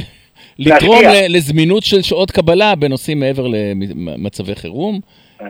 לתרום. 0.59 1.01
ל- 1.03 1.35
לזמינות 1.37 1.83
של 1.83 2.01
שעות 2.01 2.31
קבלה 2.31 2.75
בנושאים 2.75 3.19
מעבר 3.19 3.47
למצבי 3.47 4.55
חירום. 4.55 4.99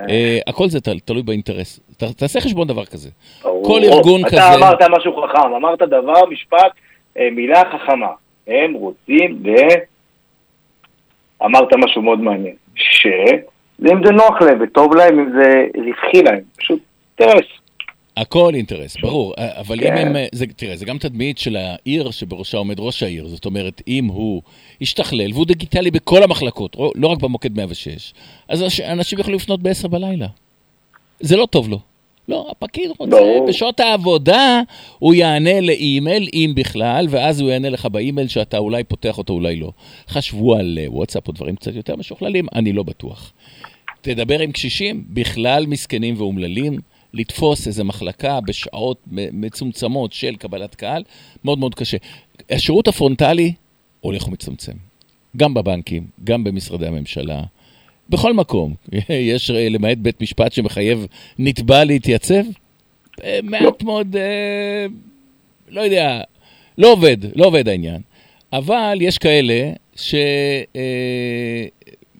אה, 0.09 0.39
הכל 0.47 0.69
זה 0.69 0.81
תל- 0.81 0.99
תלוי 0.99 1.23
באינטרס. 1.23 1.79
ת- 1.97 2.03
תעשה 2.03 2.41
חשבון 2.41 2.67
דבר 2.67 2.85
כזה. 2.85 3.09
ברור. 3.43 3.65
כל 3.65 3.81
ארגון 3.83 4.21
אתה 4.21 4.29
כזה- 4.29 4.55
אמרת 4.55 4.79
משהו 4.97 5.21
חכם, 5.21 5.53
אמרת 5.57 5.79
דבר, 5.79 6.25
משפט, 6.31 6.71
אה, 7.19 7.27
מילה 7.35 7.61
חכמה. 7.73 8.07
הם 8.47 8.73
רוצים 8.73 9.43
ו... 9.45 9.49
אמרת 11.45 11.73
משהו 11.85 12.01
מאוד 12.01 12.19
מעניין. 12.19 12.55
ש... 12.75 13.07
אם 13.91 14.05
זה 14.05 14.11
נוח 14.11 14.41
להם 14.41 14.57
וטוב 14.61 14.95
להם, 14.95 15.19
אם 15.19 15.31
זה 15.39 15.65
רווחי 15.75 16.23
להם. 16.23 16.39
פשוט 16.57 16.79
אינטרס. 17.19 17.45
הכל 18.17 18.51
אינטרס, 18.55 18.97
ברור, 19.01 19.33
אבל 19.37 19.75
אם 19.79 19.83
כן. 19.83 19.97
הם, 19.97 20.15
אה, 20.15 20.25
זה, 20.31 20.45
תראה, 20.55 20.75
זה 20.75 20.85
גם 20.85 20.97
תדמית 20.97 21.37
של 21.37 21.55
העיר 21.55 22.11
שבראשה 22.11 22.57
עומד 22.57 22.79
ראש 22.79 23.03
העיר, 23.03 23.27
זאת 23.27 23.45
אומרת, 23.45 23.81
אם 23.87 24.05
הוא 24.05 24.41
ישתכלל, 24.81 25.33
והוא 25.33 25.45
דיגיטלי 25.45 25.91
בכל 25.91 26.23
המחלקות, 26.23 26.75
לא- 26.79 26.91
לא 26.95 27.07
רק 27.07 27.19
במוקד 27.19 27.57
106, 27.57 28.13
אז 28.49 28.81
אנשים 28.91 29.19
יכולים 29.19 29.39
לפנות 29.39 29.61
ב-10 29.61 29.87
בלילה. 29.87 30.27
זה 31.19 31.37
לא 31.37 31.45
טוב 31.45 31.69
לו. 31.69 31.79
לא, 32.29 32.47
הפקיד 32.51 32.89
רוצה, 32.99 33.15
ברור. 33.15 33.47
בשעות 33.47 33.79
העבודה 33.79 34.61
הוא 34.99 35.13
יענה 35.13 35.61
לאימייל, 35.61 36.29
אם 36.33 36.51
בכלל, 36.55 37.07
ואז 37.09 37.41
הוא 37.41 37.49
יענה 37.49 37.69
לך 37.69 37.85
באימייל 37.85 38.27
שאתה 38.27 38.57
אולי 38.57 38.83
פותח 38.83 39.17
אותו, 39.17 39.33
אולי 39.33 39.55
לא. 39.55 39.71
חשבו 40.09 40.55
על 40.55 40.79
אה, 40.81 40.85
וואטסאפ 40.91 41.27
או 41.27 41.33
דברים 41.33 41.55
קצת 41.55 41.75
יותר 41.75 41.95
משוכללים, 41.95 42.45
אני 42.55 42.73
לא 42.73 42.83
בטוח. 42.83 43.33
תדבר 44.01 44.39
עם 44.39 44.51
קשישים, 44.51 45.03
בכלל 45.09 45.65
מסכנים 45.65 46.15
ואומללים, 46.17 46.79
לתפוס 47.13 47.67
איזו 47.67 47.85
מחלקה 47.85 48.41
בשעות 48.41 49.03
מצומצמות 49.11 50.13
של 50.13 50.35
קבלת 50.35 50.75
קהל, 50.75 51.03
מאוד 51.43 51.59
מאוד 51.59 51.75
קשה. 51.75 51.97
השירות 52.49 52.87
הפרונטלי 52.87 53.53
הולך 54.01 54.27
ומצטמצם. 54.27 54.73
גם 55.37 55.53
בבנקים, 55.53 56.07
גם 56.23 56.43
במשרדי 56.43 56.87
הממשלה, 56.87 57.43
בכל 58.09 58.33
מקום. 58.33 58.73
יש, 59.09 59.51
אה, 59.51 59.69
למעט 59.69 59.97
בית 59.97 60.21
משפט 60.21 60.53
שמחייב 60.53 61.05
נתבע 61.39 61.83
להתייצב, 61.83 62.43
אה, 63.23 63.39
מעט 63.43 63.83
מאוד, 63.83 64.15
אה, 64.15 64.85
לא 65.69 65.81
יודע, 65.81 66.21
לא 66.77 66.91
עובד, 66.91 67.17
לא 67.35 67.45
עובד 67.45 67.67
העניין. 67.67 68.01
אבל 68.53 68.97
יש 69.01 69.17
כאלה 69.17 69.71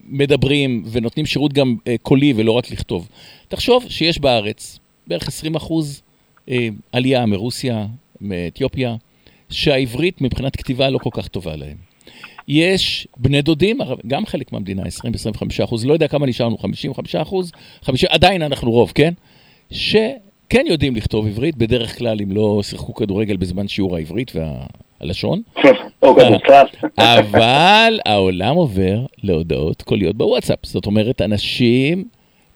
מדברים 0.03 0.83
ונותנים 0.91 1.25
שירות 1.25 1.53
גם 1.53 1.75
קולי 2.01 2.33
ולא 2.35 2.51
רק 2.51 2.71
לכתוב. 2.71 3.07
תחשוב 3.47 3.85
שיש 3.89 4.19
בארץ 4.19 4.79
בערך 5.07 5.27
20 5.27 5.55
אחוז 5.55 6.01
עלייה 6.91 7.25
מרוסיה, 7.25 7.85
מאתיופיה, 8.21 8.95
שהעברית 9.49 10.21
מבחינת 10.21 10.55
כתיבה 10.55 10.89
לא 10.89 10.97
כל 10.97 11.09
כך 11.13 11.27
טובה 11.27 11.55
להם. 11.55 11.88
יש 12.49 13.07
בני 13.17 13.41
דודים, 13.41 13.77
גם 14.07 14.25
חלק 14.25 14.51
מהמדינה, 14.53 14.83
20-25 14.83 15.63
אחוז, 15.63 15.85
לא 15.85 15.93
יודע 15.93 16.07
כמה 16.07 16.25
נשארנו, 16.25 16.57
55 16.57 17.15
אחוז, 17.15 17.51
50, 17.81 18.09
עדיין 18.11 18.41
אנחנו 18.41 18.71
רוב, 18.71 18.91
כן? 18.95 19.13
שכן 19.71 20.65
יודעים 20.67 20.95
לכתוב 20.95 21.27
עברית, 21.27 21.55
בדרך 21.55 21.97
כלל 21.97 22.17
אם 22.23 22.31
לא 22.31 22.59
שיחקו 22.63 22.93
כדורגל 22.93 23.37
בזמן 23.37 23.67
שיעור 23.67 23.95
העברית 23.95 24.31
והלשון. 24.35 25.41
או 26.01 26.15
כדורסל. 26.15 26.65
אבל 26.97 27.99
העולם 28.05 28.55
עובר 28.55 28.99
להודעות 29.23 29.81
קוליות 29.81 30.15
בוואטסאפ. 30.15 30.59
זאת 30.63 30.85
אומרת, 30.85 31.21
אנשים 31.21 32.03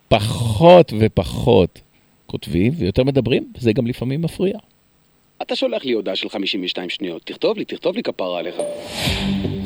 פחות 0.07 0.93
ופחות 0.99 1.81
כותבים 2.25 2.73
ויותר 2.75 3.03
מדברים, 3.03 3.51
וזה 3.57 3.73
גם 3.73 3.87
לפעמים 3.87 4.21
מפריע. 4.21 4.57
אתה 5.41 5.55
שולח 5.55 5.85
לי 5.85 5.91
הודעה 5.91 6.15
של 6.15 6.29
52 6.29 6.89
שניות, 6.89 7.21
תכתוב 7.25 7.57
לי, 7.57 7.65
תכתוב 7.65 7.95
לי 7.95 8.03
כפרה 8.03 8.39
עליך. 8.39 8.55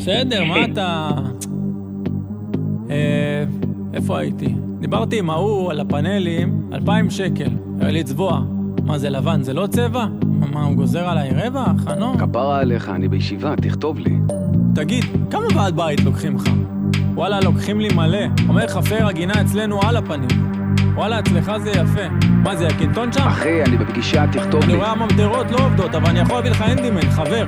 בסדר, 0.08 0.44
מה 0.44 0.66
אתה... 0.66 1.10
אה, 2.90 3.44
איפה 3.94 4.20
הייתי? 4.20 4.56
דיברתי 4.80 5.20
עם 5.20 5.30
ההוא 5.30 5.72
על 5.72 5.80
הפאנלים, 5.80 6.70
2,000 6.74 7.10
שקל. 7.10 7.50
היה 7.80 7.92
לי 7.92 8.04
צבוע. 8.04 8.42
מה 8.84 8.98
זה 8.98 9.10
לבן, 9.10 9.44
זה 9.44 9.54
לא 9.54 9.68
צבע? 9.68 10.06
מה, 10.54 10.64
הוא 10.64 10.76
גוזר 10.76 11.08
עליי 11.08 11.30
רווח? 11.30 11.88
נו. 12.00 12.18
כפרה 12.18 12.60
עליך, 12.60 12.90
אני 12.90 13.08
בישיבה, 13.08 13.56
תכתוב 13.56 14.00
לי. 14.00 14.18
תגיד, 14.76 15.06
כמה 15.32 15.46
ועד 15.56 15.76
בית 15.76 16.04
לוקחים 16.04 16.36
לך? 16.36 16.44
וואלה, 17.14 17.40
לוקחים 17.40 17.80
לי 17.80 17.90
מלא. 17.96 18.26
אומר 18.48 18.66
לך 18.66 18.78
פר 18.78 19.08
הגינה 19.08 19.42
אצלנו 19.42 19.82
על 19.82 19.98
הפנים. 19.98 20.30
וואלה, 20.96 21.20
אצלך 21.20 21.52
זה 21.64 21.70
יפה. 21.70 22.10
מה 22.44 22.56
זה, 22.56 22.68
הקינטון 22.68 23.14
שם? 23.14 23.28
אחי, 23.28 23.64
אני 23.64 23.78
בפגישה, 23.78 24.26
תכתוב 24.32 24.64
אני 24.64 24.72
לי. 24.72 24.78
רואה 24.78 24.92
הממטרות 24.92 25.52
לא 25.52 25.66
עובדות, 25.66 25.96
אבל 25.96 26.10
אני 26.10 26.20
יכול 26.20 26.36
להביא 26.36 26.52
לך 26.52 26.62
הנדימן, 26.62 27.10
חבר. 27.10 27.46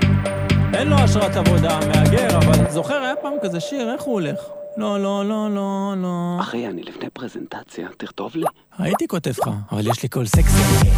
אין 0.74 0.88
לו 0.88 1.06
אשרת 1.06 1.36
עבודה, 1.36 1.80
מהגר, 1.88 2.38
אבל 2.38 2.72
זוכר, 2.72 2.94
היה 3.02 3.16
פעם 3.22 3.34
כזה 3.44 3.60
שיר, 3.60 3.94
איך 3.94 4.02
הוא 4.02 4.14
הולך? 4.14 4.40
לא, 4.78 5.00
לא, 5.04 5.26
לא, 5.26 5.48
לא, 5.56 5.94
לא. 5.98 6.38
אחי, 6.42 6.68
אני 6.68 6.84
לפני 6.84 7.10
פרזנטציה, 7.10 7.88
תכתוב 7.98 8.32
לי. 8.36 8.46
הייתי 8.78 9.08
כותב 9.08 9.32
לך, 9.42 9.50
אבל 9.72 9.88
יש 9.88 10.04
לי 10.04 10.10
קול 10.10 10.26
סקסי. 10.26 10.90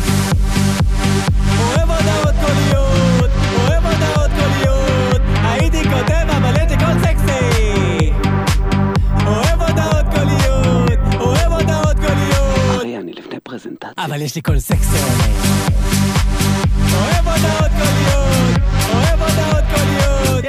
אוהב 1.59 1.89
הודעות 1.89 2.35
קוליות, 2.45 3.31
אוהב 3.59 3.85
הודעות 3.85 4.31
קוליות. 4.39 5.21
הייתי 5.43 5.83
כותב, 5.83 6.25
אבל 6.37 6.55
יש 6.55 6.71
לי 6.71 6.77
קול 6.77 6.99
סקסי. 7.03 8.11
אוהב 9.25 9.61
הודעות 9.61 10.05
קוליות, 10.15 10.99
אוהב 11.19 11.51
הודעות 11.51 11.95
קוליות. 11.95 12.81
אחי, 12.81 12.97
אני 12.97 13.13
לפני 13.13 13.39
פרזנטציה. 13.43 14.05
אבל 14.05 14.21
יש 14.21 14.35
לי 14.35 14.41
קול 14.41 14.59
סקסי. 14.59 14.97
אוהב 16.93 17.27
הודעות 17.27 17.71
קוליות, 17.71 18.20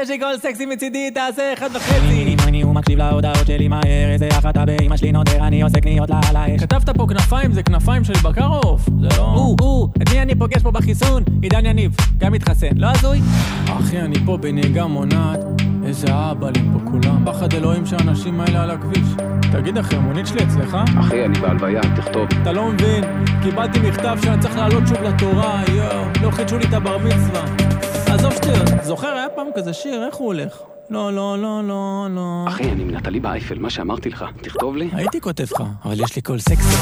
יש 0.02 0.10
לי 0.10 0.18
קול 0.18 0.36
סקסי 0.42 0.66
מצידי, 0.66 1.10
תעשה 1.10 1.52
אחד 1.52 1.68
וחצי. 1.74 2.36
אני 2.48 2.62
הוא 2.62 2.74
מקשיב 2.74 2.98
להודעות 2.98 3.46
שלי 3.46 3.68
מהר, 3.68 4.12
איזה 4.12 4.28
אחת 4.28 4.56
באמא 4.56 4.96
שלי 4.96 5.12
נודר, 5.12 5.46
אני 5.46 5.62
עושה 5.62 5.80
קניות 5.80 6.10
לה 6.10 6.20
על 6.28 6.36
האש. 6.36 6.60
כתבת 6.60 6.90
פה 6.96 7.06
כנפיים, 7.08 7.52
זה 7.52 7.62
כנפיים 7.62 8.04
של 8.04 8.12
בקר 8.12 8.46
או 8.46 8.60
עוף? 8.60 8.88
זה 9.00 9.08
לא... 9.16 9.22
הוא, 9.22 9.56
הוא, 9.60 9.88
את 10.02 10.12
מי 10.12 10.22
אני 10.22 10.34
פוגש 10.34 10.62
פה 10.62 10.70
בחיסון? 10.70 11.22
עידן 11.42 11.66
יניב, 11.66 11.96
גם 12.18 12.32
מתחסן, 12.32 12.76
לא 12.76 12.86
הזוי? 12.86 13.20
אחי, 13.66 14.00
אני 14.00 14.16
פה 14.26 14.36
בנהיגה 14.36 14.86
מונעת. 14.86 15.40
איזה 15.86 16.06
אהבלים 16.12 16.72
פה 16.72 16.90
כולם. 16.90 17.22
פחד 17.24 17.54
אלוהים 17.54 17.86
שהאנשים 17.86 18.40
האלה 18.40 18.62
על 18.62 18.70
הכביש. 18.70 19.08
תגיד 19.52 19.78
אחי, 19.78 19.96
המונית 19.96 20.26
שלי 20.26 20.44
אצלך? 20.44 20.76
אחי, 21.00 21.24
אני 21.24 21.38
בהלוויה, 21.38 21.80
תכתוב. 21.96 22.28
אתה 22.42 22.52
לא 22.52 22.68
מבין, 22.68 23.04
קיבלתי 23.42 23.78
מכתב 23.80 24.18
שאני 24.24 24.40
צריך 24.40 24.56
לעלות 24.56 24.82
שוב 24.88 25.02
לתורה, 25.02 25.62
יואו, 25.74 26.04
לא 26.22 26.30
חידשו 26.30 26.58
לי 26.58 26.64
את 26.64 26.72
הבר 26.72 26.98
מצווה. 26.98 27.81
עזוב 28.22 28.34
שטויות, 28.34 28.84
זוכר, 28.84 29.08
היה 29.08 29.28
פעם 29.28 29.46
כזה 29.54 29.72
שיר, 29.72 30.06
איך 30.06 30.14
הוא 30.14 30.26
הולך? 30.26 30.58
לא, 30.90 31.12
לא, 31.12 31.38
לא, 31.38 31.60
לא, 31.64 32.06
לא. 32.10 32.44
אחי, 32.48 32.70
אני 32.70 32.84
מנטלי 32.84 33.20
באייפל, 33.20 33.58
מה 33.58 33.70
שאמרתי 33.70 34.08
לך, 34.08 34.24
תכתוב 34.42 34.76
לי. 34.76 34.90
הייתי 34.92 35.20
כותב 35.20 35.44
לך, 35.52 35.62
אבל 35.84 36.00
יש 36.00 36.16
לי 36.16 36.22
קול 36.22 36.38
סקסי. 36.38 36.76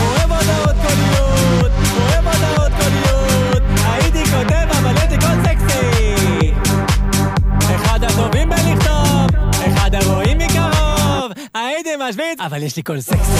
אוהב 0.00 0.32
הודעות 0.32 0.76
קוליות, 0.86 1.72
אוהב 1.98 2.26
הודעות 2.26 2.72
קוליות. 2.78 3.62
הייתי 3.84 4.24
כותב, 4.24 4.66
אבל 4.78 4.94
יש 4.96 5.10
לי 5.10 5.18
קול 5.18 5.44
סקסי. 5.44 6.52
אחד 7.74 8.04
הטובים 8.04 8.48
בלכתוב, 8.50 9.50
אחד 9.66 9.94
הרואים 9.94 10.38
מקרוב. 10.38 11.32
הייתי 11.54 11.90
משוויץ, 12.08 12.40
אבל 12.40 12.62
יש 12.62 12.76
לי 12.76 12.82
קול 12.82 13.00
סקסי. 13.00 13.32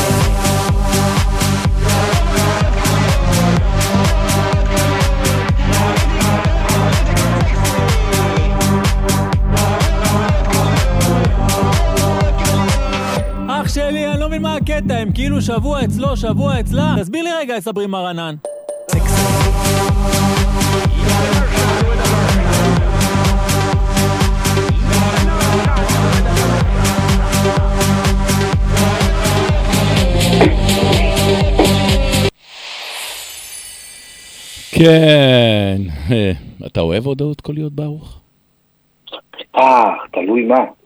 שלי, 13.75 14.07
אני 14.13 14.21
לא 14.21 14.29
מבין 14.29 14.43
מה 14.43 14.55
הקטע, 14.55 14.97
הם 14.99 15.13
כאילו 15.13 15.41
שבוע 15.41 15.85
אצלו, 15.85 16.17
שבוע 16.17 16.61
אצלה. 16.61 16.95
תסביר 17.01 17.25
לי 17.25 17.31
רגע, 17.41 17.61
סברי 17.61 17.87
מרנן. 17.87 18.35
כן. 34.73 35.81
אתה 36.67 36.81
אוהב 36.81 37.07
הודעות 37.07 37.41
קוליות 37.41 37.73
ברוך? 37.73 38.21
אה, 39.57 39.95
תלוי 40.13 40.43
מה. 40.43 40.82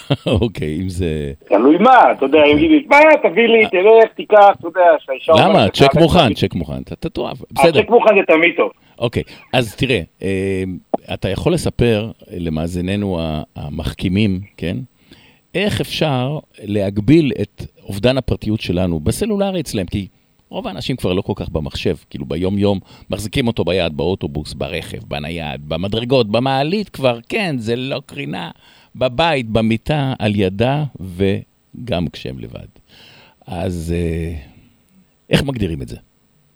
אוקיי, 0.40 0.78
אם 0.82 0.88
זה... 0.88 1.32
תלוי 1.48 1.78
מה, 1.78 2.12
אתה 2.12 2.24
יודע, 2.24 2.38
אם 2.52 2.58
גילי, 2.58 2.84
מה, 2.88 2.96
תביא 3.22 3.46
לי, 3.48 3.66
תלך, 3.70 4.12
תיקח, 4.16 4.48
אתה 4.58 4.66
יודע, 4.68 4.80
שהאישה... 5.04 5.32
למה? 5.38 5.68
צ'ק 5.68 5.90
"אתה- 5.90 6.00
מוכן, 6.00 6.34
צ'ק 6.34 6.54
מוכן. 6.54 6.82
אתה- 6.82 7.08
תאהב, 7.08 7.36
בסדר. 7.52 7.78
הצ'ק 7.80 7.90
מוכן 7.90 8.14
זה 8.14 8.34
תמיד 8.34 8.50
טוב. 8.56 8.70
אוקיי, 8.98 9.22
אז 9.52 9.74
תראה, 9.76 10.00
אה, 10.22 10.62
אתה 11.14 11.28
יכול 11.28 11.52
לספר 11.52 12.10
למאזיננו 12.36 13.18
המחכימים, 13.56 14.40
כן? 14.56 14.76
איך 15.54 15.80
אפשר 15.80 16.38
להגביל 16.62 17.32
את 17.42 17.62
אובדן 17.82 18.18
הפרטיות 18.18 18.60
שלנו 18.60 19.00
בסלולרי 19.00 19.60
אצלם? 19.60 19.86
כי 19.86 20.06
רוב 20.48 20.66
האנשים 20.68 20.96
כבר 20.96 21.12
לא 21.12 21.22
כל 21.22 21.32
כך 21.36 21.48
במחשב, 21.48 21.96
כאילו 22.10 22.26
ביום-יום 22.26 22.78
מחזיקים 23.10 23.46
אותו 23.46 23.64
ביד, 23.64 23.96
באוטובוס, 23.96 24.52
ברכב, 24.54 24.98
בנייד, 25.08 25.68
במדרגות, 25.68 26.28
במעלית 26.30 26.88
כבר, 26.88 27.18
כן, 27.28 27.54
זה 27.58 27.76
לא 27.76 28.00
קרינה. 28.06 28.50
בבית, 28.96 29.48
במיטה, 29.48 30.12
על 30.18 30.32
ידה, 30.34 30.82
וגם 31.00 32.04
כשהם 32.12 32.38
לבד. 32.38 32.68
אז 33.46 33.94
אה, 33.96 34.32
איך 35.30 35.42
מגדירים 35.44 35.82
את 35.82 35.88
זה? 35.88 35.96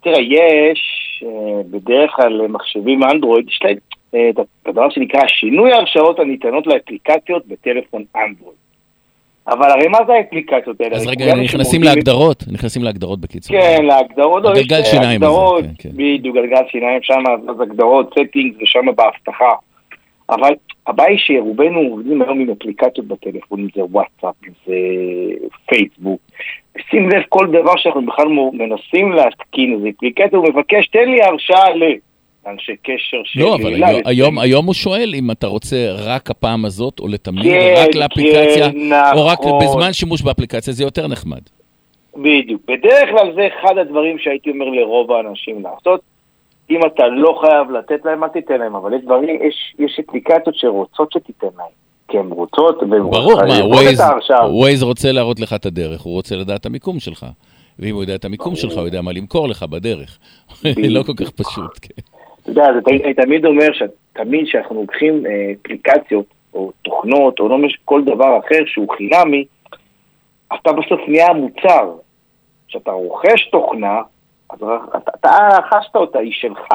תראה, 0.03 0.21
יש 0.21 0.81
אה, 1.23 1.63
בדרך 1.71 2.11
כלל 2.17 2.47
מחשבים 2.49 3.03
אנדרואיד, 3.03 3.49
יש 3.49 3.61
להם 3.65 3.77
אה, 4.15 4.31
את 4.31 4.67
הדבר 4.67 4.91
שנקרא 4.91 5.21
שינוי 5.27 5.73
ההרשאות 5.73 6.19
הניתנות 6.19 6.67
לאפליקציות 6.67 7.47
בטלפון 7.47 8.05
אנדרואיד. 8.17 8.57
אבל 9.49 9.71
הרי 9.71 9.89
מה 9.89 9.99
זה 10.07 10.13
האפליקציות 10.13 10.81
האלה? 10.81 10.97
אז 10.97 11.07
רגע, 11.07 11.35
נכנסים 11.35 11.83
להגדרות, 11.83 12.45
נכנסים 12.53 12.83
להגדרות 12.83 13.21
בקיצור. 13.21 13.57
כן, 13.57 13.85
להגדרות, 13.85 14.43
לא, 14.43 14.51
הגלגל 14.51 14.83
שיניים 14.83 15.23
הזה, 15.23 15.33
כן, 15.63 15.69
כן. 15.79 15.89
בדיוק, 15.93 16.37
גלגל 16.37 16.63
שיניים 16.71 17.03
שם, 17.03 17.23
אז 17.49 17.61
הגדרות, 17.61 18.19
settings 18.19 18.63
ושם 18.63 18.87
באבטחה. 18.97 19.51
אבל 20.31 20.55
הבעיה 20.87 21.11
היא 21.11 21.19
שרובנו 21.19 21.81
עובדים 21.81 22.23
היום 22.23 22.41
עם 22.41 22.51
אפליקציות 22.51 23.07
בטלפון, 23.07 23.61
אם 23.61 23.69
זה 23.75 23.85
וואטסאפ, 23.85 24.35
אם 24.47 24.53
זה 24.67 24.75
פייסבוק. 25.67 26.21
שים 26.91 27.09
לב, 27.09 27.23
כל 27.29 27.47
דבר 27.47 27.77
שאנחנו 27.77 28.07
בכלל 28.07 28.27
מנסים 28.53 29.13
להתקין 29.13 29.73
איזה 29.73 29.89
אפליקציה, 29.97 30.39
הוא 30.39 30.49
מבקש, 30.49 30.87
תן 30.87 31.09
לי 31.11 31.23
הרשאה 31.23 31.65
לאנשי 32.47 32.77
קשר 32.83 33.21
של... 33.25 33.41
לא, 33.41 33.55
אבל 33.55 33.75
היום- 33.75 33.83
לסיים." 33.83 34.03
היום, 34.07 34.39
היום 34.39 34.67
הוא 34.67 34.75
שואל 34.75 35.13
אם 35.15 35.31
אתה 35.31 35.47
רוצה 35.47 35.77
רק 35.93 36.31
הפעם 36.31 36.65
הזאת, 36.65 37.01
או 37.01 37.09
לתמיד, 37.09 37.43
כן, 37.43 37.75
רק 37.77 37.95
לאפליקציה, 37.95 38.73
כן, 38.73 38.93
או 39.17 39.27
רק 39.27 39.39
נכון. 39.41 39.65
בזמן 39.65 39.93
שימוש 39.93 40.23
באפליקציה, 40.23 40.73
זה 40.73 40.85
יותר 40.85 41.09
נחמד. 41.09 41.41
בדיוק. 42.17 42.63
בדרך 42.69 43.11
כלל 43.11 43.33
זה 43.35 43.49
אחד 43.61 43.79
הדברים 43.79 44.19
שהייתי 44.19 44.51
אומר 44.51 44.67
לרוב 44.69 45.13
האנשים 45.13 45.63
לעשות. 45.63 46.16
אם 46.71 46.81
אתה 46.87 47.07
לא 47.07 47.39
חייב 47.41 47.71
לתת 47.71 48.05
להם, 48.05 48.25
אל 48.25 48.29
תיתן 48.29 48.59
להם, 48.59 48.75
אבל 48.77 48.95
יש 48.95 49.03
דברים, 49.03 49.43
יש, 49.43 49.75
יש 49.79 50.01
אפליקציות 50.09 50.55
שרוצות 50.55 51.13
שתיתן 51.13 51.47
להם. 51.57 51.87
כי 52.09 52.19
הן 52.19 52.31
רוצות, 52.31 52.83
והן 52.83 53.03
ברור, 53.03 53.43
מה. 53.47 53.59
Waze 54.41 54.85
רוצה 54.85 55.13
להראות 55.13 55.41
לך 55.41 55.53
את 55.53 55.67
הדרך, 55.67 56.01
הוא 56.01 56.13
רוצה 56.13 56.37
לדעת 56.37 56.61
את 56.61 56.67
המיקום 56.67 57.01
שלך. 57.01 57.27
ואם 57.79 57.95
הוא 57.95 58.03
יודע 58.03 58.15
את 58.15 58.25
המיקום 58.25 58.57
שלך, 58.57 58.73
הוא 58.73 58.87
יודע 58.87 59.03
מה 59.03 59.13
למכור 59.13 59.49
לך 59.49 59.63
בדרך. 59.63 60.19
לא 60.97 61.03
כל 61.03 61.13
כך 61.17 61.31
פשוט, 61.31 61.79
כן. 61.83 62.03
אתה 62.43 62.51
יודע, 62.51 62.63
אז 62.63 62.77
אני, 62.89 63.15
תמיד 63.15 63.47
אומר 63.47 63.69
שתמיד 63.73 64.47
כשאנחנו 64.47 64.81
לוקחים 64.81 65.27
אה, 65.27 65.53
אפליקציות, 65.63 66.25
או 66.55 66.73
תוכנות, 66.83 67.41
או 67.41 67.49
לא 67.49 67.59
מש... 67.59 67.79
כל 67.85 68.05
דבר 68.05 68.39
אחר 68.39 68.65
שהוא 68.67 68.89
חינמי, 68.97 69.45
אתה 70.55 70.73
בסוף 70.73 71.01
נהיה 71.09 71.27
המוצר. 71.27 71.93
כשאתה 72.69 72.91
רוכש 72.91 73.51
תוכנה, 73.51 74.01
אז 74.51 74.59
אתה, 74.97 75.11
אתה 75.21 75.49
רכשת 75.59 75.97
אותה, 75.97 76.19
היא 76.19 76.33
שלך. 76.33 76.69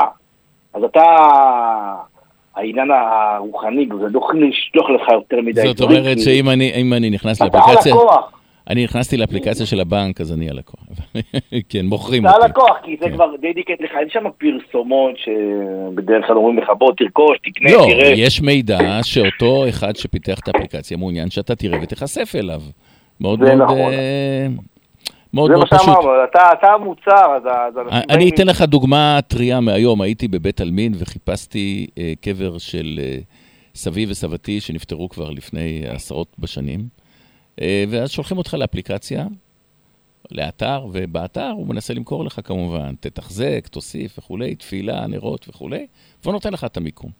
אז 0.73 0.83
אתה, 0.83 1.03
העניין 2.55 2.91
הרוחני, 2.91 3.87
זה 3.99 4.05
לא 4.11 4.19
יכולים 4.19 4.49
לשלוח 4.49 4.89
לך 4.89 5.09
יותר 5.11 5.41
מדי 5.41 5.61
זאת 5.61 5.81
אומרת 5.81 6.17
כי 6.17 6.21
שאם 6.21 6.49
אני, 6.49 6.83
אני 6.97 7.09
נכנס 7.09 7.41
אתה 7.41 7.57
לאפליקציה... 7.57 7.95
אני 8.69 8.83
נכנסתי 8.83 9.17
לאפליקציה 9.17 9.65
של 9.65 9.79
הבנק, 9.79 10.21
אז 10.21 10.33
אני 10.33 10.49
הלקוח. 10.49 10.79
כן, 11.69 11.85
מוכרים 11.85 12.25
אתה 12.25 12.35
אותי. 12.35 12.45
הלקוח, 12.45 12.77
כי 12.83 12.97
זה 12.99 13.05
כן. 13.05 13.13
כבר 13.13 13.35
דדיקט 13.35 13.81
לך, 13.81 13.91
אין 13.99 14.09
שם 14.09 14.23
פרסומות 14.37 15.15
שבדרך 15.17 16.27
כלל 16.27 16.37
אומרים 16.37 16.57
לך 16.57 16.69
בוא 16.77 16.91
תרכוש, 16.97 17.37
תקנה, 17.37 17.71
לא, 17.71 17.85
תראה. 17.89 18.11
יש 18.15 18.41
מידע 18.41 18.99
שאותו 19.03 19.69
אחד 19.69 19.95
שפיתח 19.95 20.39
את 20.39 20.47
האפליקציה 20.47 20.97
מעוניין 20.97 21.29
שאתה 21.29 21.55
תראה 21.55 21.79
ותיחשף 21.81 22.35
אליו. 22.35 22.61
מאוד 23.21 23.39
זה 23.45 23.55
מאוד... 25.33 25.51
מאוד 25.51 25.51
זה 25.51 25.53
מאוד 25.57 25.67
מה 25.71 25.77
פשוט. 25.77 26.03
שאמרנו, 26.03 26.23
אתה 26.23 26.49
אתה 26.59 26.67
המוצר, 26.67 27.35
אז 27.35 27.43
אז 27.45 27.77
אנשים 27.77 28.09
אני 28.09 28.29
אתן 28.29 28.47
לך 28.47 28.61
דוגמה 28.61 29.19
טריה 29.27 29.59
מהיום. 29.59 30.01
הייתי 30.01 30.27
בבית 30.27 30.61
עלמין 30.61 30.93
וחיפשתי 30.99 31.87
אה, 31.97 32.13
קבר 32.21 32.57
של 32.57 32.99
אה, 33.03 33.17
סבי 33.75 34.05
וסבתי 34.09 34.59
שנפטרו 34.59 35.09
כבר 35.09 35.29
לפני 35.29 35.83
עשרות 35.87 36.35
בשנים, 36.39 36.87
אה, 37.61 37.83
ואז 37.89 38.11
שולחים 38.11 38.37
אותך 38.37 38.53
לאפליקציה, 38.53 39.25
לאתר, 40.31 40.85
ובאתר 40.91 41.49
הוא 41.49 41.67
מנסה 41.67 41.93
למכור 41.93 42.25
לך 42.25 42.39
כמובן, 42.43 42.95
תתחזק, 42.99 43.67
תוסיף 43.67 44.19
וכולי, 44.19 44.55
תפילה, 44.55 45.07
נרות 45.07 45.49
וכולי, 45.49 45.87
והוא 46.23 46.33
נותן 46.33 46.53
לך 46.53 46.63
את 46.63 46.77
המיקום. 46.77 47.11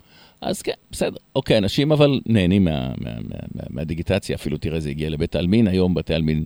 אז 0.42 0.62
כן, 0.62 0.72
בסדר. 0.92 1.18
אוקיי, 1.36 1.58
אנשים 1.58 1.92
אבל 1.92 2.20
נהנים 2.26 2.64
מה, 2.66 2.88
מה, 2.98 3.12
מה, 3.16 3.36
מה, 3.56 3.64
מהדיגיטציה, 3.70 4.36
אפילו 4.36 4.58
תראה, 4.58 4.80
זה 4.80 4.90
הגיע 4.90 5.10
לבית 5.10 5.36
העלמין, 5.36 5.68
היום 5.68 5.94
בתי 5.94 6.14
עלמין 6.14 6.44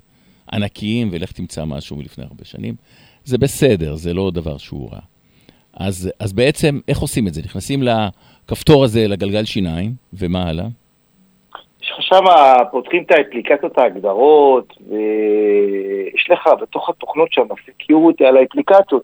ענקיים, 0.54 1.10
ולך 1.12 1.32
תמצא 1.32 1.66
משהו 1.66 1.96
מלפני 1.96 2.24
הרבה 2.24 2.46
שנים. 2.46 2.76
זה 3.24 3.38
בסדר, 3.38 3.96
זה 3.96 4.14
לא 4.14 4.32
דבר 4.32 4.58
שהוא 4.58 4.90
רע. 4.92 5.00
אז, 5.74 6.12
אז 6.20 6.34
בעצם, 6.34 6.80
איך 6.88 7.00
עושים 7.00 7.28
את 7.28 7.34
זה? 7.34 7.42
נכנסים 7.46 7.84
לכפתור 7.84 8.84
הזה, 8.84 9.08
לגלגל 9.08 9.46
שיניים, 9.46 9.92
ומה 10.14 10.50
הלאה? 10.50 10.66
יש 11.84 11.92
לך 11.92 11.98
שם, 12.02 12.24
פותחים 12.72 13.04
את 13.04 13.12
האפליקציות 13.12 13.78
ההגדרות, 13.78 14.74
ויש 14.90 16.30
לך 16.30 16.50
בתוך 16.62 16.90
התוכנות 16.90 17.34
שם 17.34 17.42
security 17.65 18.26
על 18.26 18.38
האפליקציות, 18.38 19.04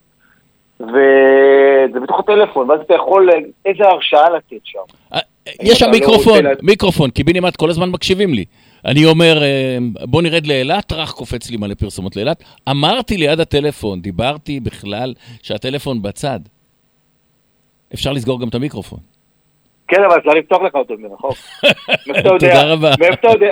וזה 0.79 1.99
בתוך 2.03 2.19
הטלפון, 2.19 2.69
ואז 2.69 2.79
אתה 2.81 2.93
יכול, 2.93 3.29
איזה 3.65 3.83
הרשאה 3.83 4.29
לתת 4.29 4.61
שם. 4.63 4.79
אה, 5.13 5.19
יש 5.61 5.79
שם 5.79 5.85
לא 5.85 5.91
מיקרופון, 5.91 6.43
מיקרופון, 6.61 7.09
קיבינימט 7.09 7.55
כל 7.55 7.69
הזמן 7.69 7.89
מקשיבים 7.89 8.33
לי. 8.33 8.45
אני 8.85 9.05
אומר, 9.05 9.43
אה, 9.43 9.77
בוא 10.01 10.21
נרד 10.21 10.47
לאילת, 10.47 10.85
טראח 10.85 11.11
קופץ 11.11 11.49
לי 11.49 11.57
מלא 11.57 11.73
פרסומות 11.73 12.15
לאילת. 12.15 12.43
אמרתי 12.69 13.17
ליד 13.17 13.39
הטלפון, 13.39 14.01
דיברתי 14.01 14.59
בכלל 14.59 15.13
שהטלפון 15.41 16.01
בצד. 16.01 16.39
אפשר 17.93 18.11
לסגור 18.13 18.41
גם 18.41 18.47
את 18.47 18.55
המיקרופון. 18.55 18.99
כן, 19.87 20.03
אבל 20.03 20.21
צריך 20.21 20.35
לפתוח 20.35 20.61
לך 20.61 20.75
אותו 20.75 20.93
מרחוק. 20.99 21.37
תודה 22.23 22.63
רבה. 22.63 22.91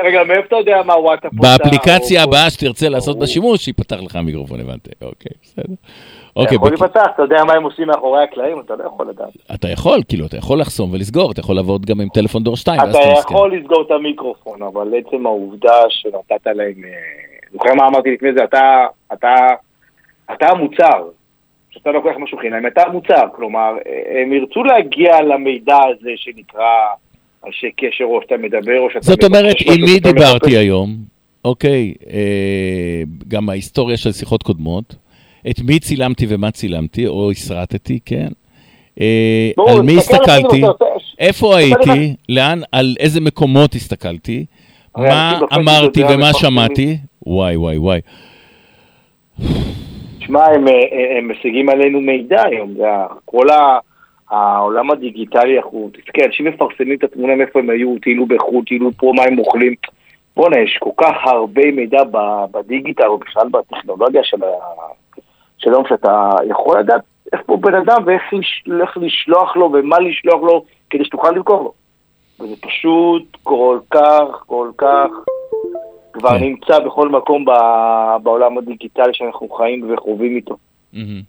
רגע, 0.04 0.24
מאיפה 0.24 0.46
אתה 0.48 0.56
יודע 0.56 0.82
מה 0.86 0.94
וואטסאפ 1.00 1.32
עושה, 1.38 1.58
באפליקציה 1.58 2.24
הבאה 2.24 2.50
שתרצה 2.50 2.90
לעשות 2.90 3.16
בה 3.16 3.20
ברור. 3.20 3.28
שימוש, 3.28 3.68
ייפתח 3.68 3.98
לך 4.02 4.16
המיקרופון, 4.16 4.60
הבנתי. 4.60 4.90
אוקיי, 5.02 5.32
בסדר. 5.44 5.74
אוקיי, 6.42 6.56
יכול 6.56 6.70
בק- 6.72 6.82
להיפתח, 6.82 7.08
אתה 7.16 7.24
יודע 7.24 7.44
מה 7.44 7.54
הם 7.54 7.64
עושים 7.64 7.88
מאחורי 7.88 8.24
הקלעים, 8.24 8.60
אתה 8.60 8.76
לא 8.76 8.84
יכול 8.84 9.10
לדעת. 9.10 9.30
אתה 9.54 9.70
יכול, 9.70 10.00
כאילו, 10.08 10.26
אתה 10.26 10.38
יכול 10.38 10.60
לחסום 10.60 10.92
ולסגור, 10.94 11.32
אתה 11.32 11.40
יכול 11.40 11.56
לעבוד 11.56 11.86
גם 11.86 12.02
עם 12.02 12.08
טלפון 12.14 12.44
דור 12.44 12.58
2, 12.58 12.80
ואז 12.80 12.96
אתה. 12.96 13.20
יכול 13.20 13.58
לסגור 13.58 13.82
את 13.82 13.92
המיקרופון, 13.92 14.62
אבל 14.62 14.94
עצם 14.98 15.26
העובדה 15.26 15.74
שנתת 15.90 16.46
להם... 16.48 16.84
אה, 16.84 16.90
זוכר 17.54 17.74
מה 17.74 17.88
אמרתי 17.88 18.12
לפני 18.12 18.30
זה? 18.34 18.44
אתה, 18.44 18.86
אתה, 19.14 19.36
אתה 20.34 20.50
המוצר. 20.50 21.04
כשאתה 21.72 21.92
לוקח 21.92 22.12
משהו 22.20 22.38
חינם, 22.38 22.68
אתה 22.68 22.82
המוצר. 22.88 23.24
כלומר, 23.36 23.72
אה, 23.88 24.22
הם 24.22 24.34
ירצו 24.34 24.64
להגיע 24.64 25.22
למידע 25.22 25.78
הזה 25.90 26.10
שנקרא 26.16 26.64
אנשי 27.48 27.72
קשר, 27.78 28.04
או 28.04 28.20
שאתה 28.22 28.38
מדבר, 28.38 28.80
או 28.80 28.90
שאתה... 28.90 29.06
זאת 29.06 29.24
אומרת, 29.24 29.56
עם 29.66 29.82
מי 29.82 29.88
שאתה 29.88 30.12
דיברתי. 30.12 30.58
היום? 30.58 30.90
אוקיי, 31.46 31.94
אה, 32.14 33.02
גם 33.28 33.50
ההיסטוריה 33.50 33.98
של 33.98 34.12
שיחות 34.12 34.44
קודמות. 34.44 34.96
את 35.50 35.62
מי 35.66 35.80
צילמתי 35.80 36.26
ומה 36.30 36.52
צילמתי, 36.52 37.08
או 37.08 37.32
הסרטתי, 37.32 38.00
כן. 38.06 38.28
אה, 39.02 39.52
על 39.68 39.82
מי 39.82 39.98
הסתכלתי, 39.98 40.62
איפה 41.20 41.58
הייתי, 41.58 42.16
לאן, 42.30 42.60
על 42.72 42.96
איזה 43.00 43.22
מקומות 43.22 43.76
הסתכלתי, 43.76 44.46
מה 44.98 45.40
אמרתי 45.54 46.04
ומה. 46.04 46.34
שמעתי. 46.34 46.98
וואי, 47.26 47.56
וואי, 47.56 47.78
וואי. 47.78 48.00
שמע, 50.20 50.46
הם, 50.46 50.68
אה, 50.68 51.18
הם 51.18 51.32
משיגים 51.32 51.70
עלינו 51.70 52.02
מידע 52.02 52.44
היום, 52.46 52.76
כל 53.26 53.48
העולם 54.30 54.92
הדיגיטלי, 54.92 55.58
אנחנו, 55.58 55.90
תסתכל, 55.94 56.22
אנשים 56.26 56.48
מפרסמים 56.48 56.98
את 56.98 57.04
התמונה 57.04 57.36
מאיפה 57.36 57.60
הם 57.60 57.70
היו, 57.70 57.96
טיילו 58.02 58.26
בחו"ל, 58.26 58.64
טיילו 58.66 58.92
פה, 58.98 59.12
מה 59.16 59.24
הם 59.24 59.40
אוכלים. 59.40 59.76
בואנה, 60.36 60.60
יש 60.60 60.78
כל 60.80 60.90
כך 60.98 61.16
הרבה 61.24 61.72
מידע 61.72 62.04
בדיגיטל, 62.52 63.08
או 63.08 63.18
בכלל 63.18 63.48
בטכנולוגיה 63.52 64.24
של, 64.24 64.38
ה... 65.60 65.64
של 65.64 65.70
היום, 65.70 65.84
שאתה 65.90 66.30
יכול 66.50 66.80
לדעת 66.80 67.02
איפה 67.34 67.58
בן 67.58 67.76
אדם 67.76 68.04
ואיך 68.06 68.22
לש... 68.34 68.64
לשלוח 68.96 69.56
לו 69.56 69.72
ומה 69.74 70.00
לשלוח 70.00 70.42
לו 70.42 70.66
כדי 70.90 71.06
שתוכל 71.06 71.32
למכור 71.32 71.64
לו. 71.64 71.74
וזה 72.40 72.56
פשוט 72.62 73.38
כל 73.44 73.80
כך, 73.92 74.44
כל 74.46 74.72
כך, 74.78 75.08
כבר 76.14 76.30
כן. 76.30 76.44
נמצא 76.44 76.80
בכל 76.80 77.10
מקום 77.10 77.46
ב- 77.46 78.24
בעולם 78.24 78.58
הדיגיטלי 78.58 79.14
שאנחנו 79.14 79.50
חיים 79.50 79.94
וחווים 79.94 80.36
איתו. 80.36 80.58
מהמם. 80.94 81.22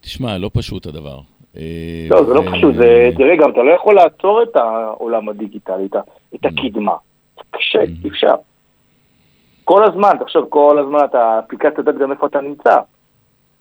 תשמע, 0.00 0.38
לא 0.38 0.50
פשוט 0.54 0.86
הדבר. 0.86 1.18
אה, 1.56 2.06
לא, 2.10 2.24
זה 2.24 2.34
לא 2.34 2.40
ו- 2.40 2.52
פשוט, 2.52 2.74
זה, 2.74 3.10
תראה, 3.16 3.36
גם 3.36 3.50
אתה 3.50 3.62
לא 3.62 3.70
יכול 3.70 3.94
לעצור 3.94 4.42
את 4.42 4.56
העולם 4.56 5.28
הדיגיטלי, 5.28 5.88
את 6.34 6.44
הקדמה. 6.44 6.94
קשה, 7.50 7.80
אי 8.04 8.08
אפשר. 8.08 8.34
כל 9.64 9.84
הזמן, 9.84 10.10
תחשוב, 10.20 10.46
כל 10.48 10.78
הזמן 10.78 10.98
אתה, 11.04 11.22
האפליקציה 11.24 11.74
יודעת 11.78 11.98
גם 11.98 12.12
איפה 12.12 12.26
אתה 12.26 12.40
נמצא. 12.40 12.76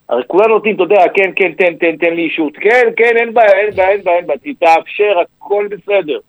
הרי 0.10 0.24
כולנו 0.28 0.48
נותנים, 0.54 0.76
אתה 0.76 0.84
יודע, 0.84 1.04
כן, 1.14 1.32
כן, 1.36 1.52
תן, 1.58 1.74
תן, 1.74 1.98
תן 1.98 2.14
לי 2.14 2.22
אישור, 2.22 2.50
כן, 2.62 2.88
כן, 2.98 3.12
אין 3.18 3.34
בעיה, 3.34 3.52
אין 3.52 3.76
בעיה, 3.76 3.90
אין 3.90 4.02
בעיה, 4.04 4.18
אין 4.18 4.28
בעיה, 4.28 4.40
תאפשר, 4.60 5.14
הכל 5.38 5.68
בסדר. 5.72 6.20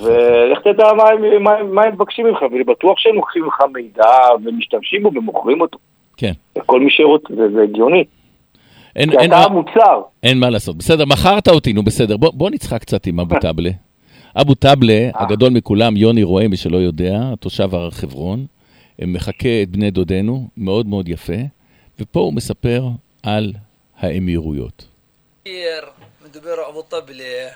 ולך 0.00 0.58
תדע 0.64 0.92
מה 0.92 1.02
הם- 1.88 1.92
מבקשים 1.94 2.26
ממך, 2.26 2.42
ואני 2.42 2.64
בטוח 2.64 2.98
שהם 2.98 3.14
לוקחים 3.14 3.42
ממך 3.44 3.54
מידע 3.74 4.04
ומשתמשים 4.44 5.02
בו 5.02 5.10
ומוכרים 5.14 5.60
אותו. 5.60 5.78
כן. 6.16 6.32
לכל 6.58 6.80
מי 6.80 6.90
שרוצה, 6.90 7.28
זה 7.54 7.62
הגיוני. 7.62 8.04
אין- 8.96 9.10
כי 9.10 9.16
אין 9.18 9.30
אתה 9.30 9.36
מה- 9.38 9.44
המוצר. 9.44 10.02
אין 10.22 10.38
מה 10.38 10.50
לעשות. 10.50 10.76
בסדר, 10.76 11.04
מכרת 11.04 11.48
אותי, 11.48 11.72
נו 11.72 11.82
בסדר. 11.82 12.16
בוא, 12.16 12.30
בוא 12.34 12.50
נצחק 12.50 12.80
קצת 12.80 13.06
עם 13.06 13.20
אבו 13.20 13.34
טבלה. 13.40 13.70
אבו 14.40 14.54
טבלה, 14.54 15.08
הגדול 15.14 15.50
מכולם, 15.52 15.96
יוני 15.96 16.22
רואה, 16.22 16.48
מי 16.48 16.56
שלא 16.56 16.76
יודע, 16.76 17.18
תושב 17.40 17.74
הר 17.74 17.90
חברון, 17.90 18.44
מחקה 19.06 19.48
את 19.62 19.68
בני 19.70 19.90
דודינו, 19.90 20.48
מאוד 20.56 20.86
מאוד 20.86 21.08
יפה, 21.08 21.32
ופה 21.98 22.20
הוא 22.20 22.34
מספר 22.34 22.82
על 23.22 23.52
האמירויות. 23.96 24.84
מדבר 26.24 26.68
אבו 26.68 26.82
טבלה. 26.82 27.48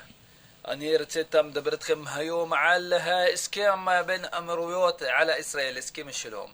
אני 0.69 0.97
רציתי 0.97 1.37
לדבר 1.37 1.73
איתכם 1.73 2.03
היום 2.15 2.53
על 2.53 2.93
ההסכם 2.93 3.87
בין 4.07 4.25
אמירויות 4.25 5.03
על 5.03 5.31
ישראל, 5.39 5.79
הסכם 5.79 6.09
השלום. 6.09 6.51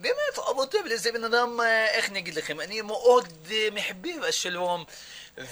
באמת, 0.00 0.38
אבו 0.50 0.66
טבלה 0.66 0.96
זה 0.96 1.12
בן 1.12 1.24
אדם, 1.24 1.60
אה, 1.60 1.86
איך 1.86 2.12
נגיד 2.12 2.34
לכם, 2.34 2.60
אני 2.60 2.80
מאוד 2.80 3.26
אה, 3.50 3.68
מחבב 3.72 4.24
השלום, 4.28 4.84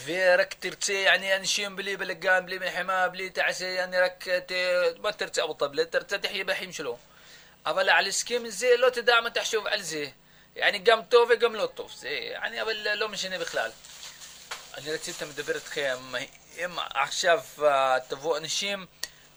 ורק 0.05 0.55
תרצה, 0.55 1.15
אני 1.15 1.37
אנשים 1.37 1.77
בלי 1.77 1.97
בלגן, 1.97 2.47
בלי 2.47 2.59
מלחמה, 2.59 3.09
בלי 3.09 3.31
תעשה, 3.31 3.85
אני 3.85 3.99
רק, 3.99 4.29
אה, 4.29 4.41
ת... 4.41 4.53
מה 5.03 5.13
תרצה 5.13 5.45
אבו 5.45 5.55
טבלה? 5.55 5.85
תרצה 5.85 6.19
תחיה 6.19 6.45
בחיים 6.45 6.73
שלו. 6.73 6.97
אבל 7.67 7.91
על 7.91 8.07
הסכם 8.07 8.43
זה 8.49 8.69
לא 8.79 8.91
תדע 8.91 9.21
מה 9.21 9.31
תחשוב 9.31 9.67
על 9.67 9.83
זה. 9.83 10.07
يعني 10.56 10.80
גם 10.80 11.02
טוב 11.10 11.30
וגם 11.34 11.56
לא 11.56 11.66
טוב, 11.66 11.92
זה, 11.96 12.10
يعني, 12.10 12.62
אבל 12.62 12.94
לא 12.96 13.10
משנה 13.10 13.40
בכלל. 13.40 13.72
אני 14.78 14.94
רציתי 14.94 15.26
לדבר 15.26 15.56
איתכם, 15.56 15.98
אם 16.66 16.80
עכשיו 16.80 17.42
אה, 17.64 17.98
תבוא 18.08 18.38
אנשים 18.38 18.86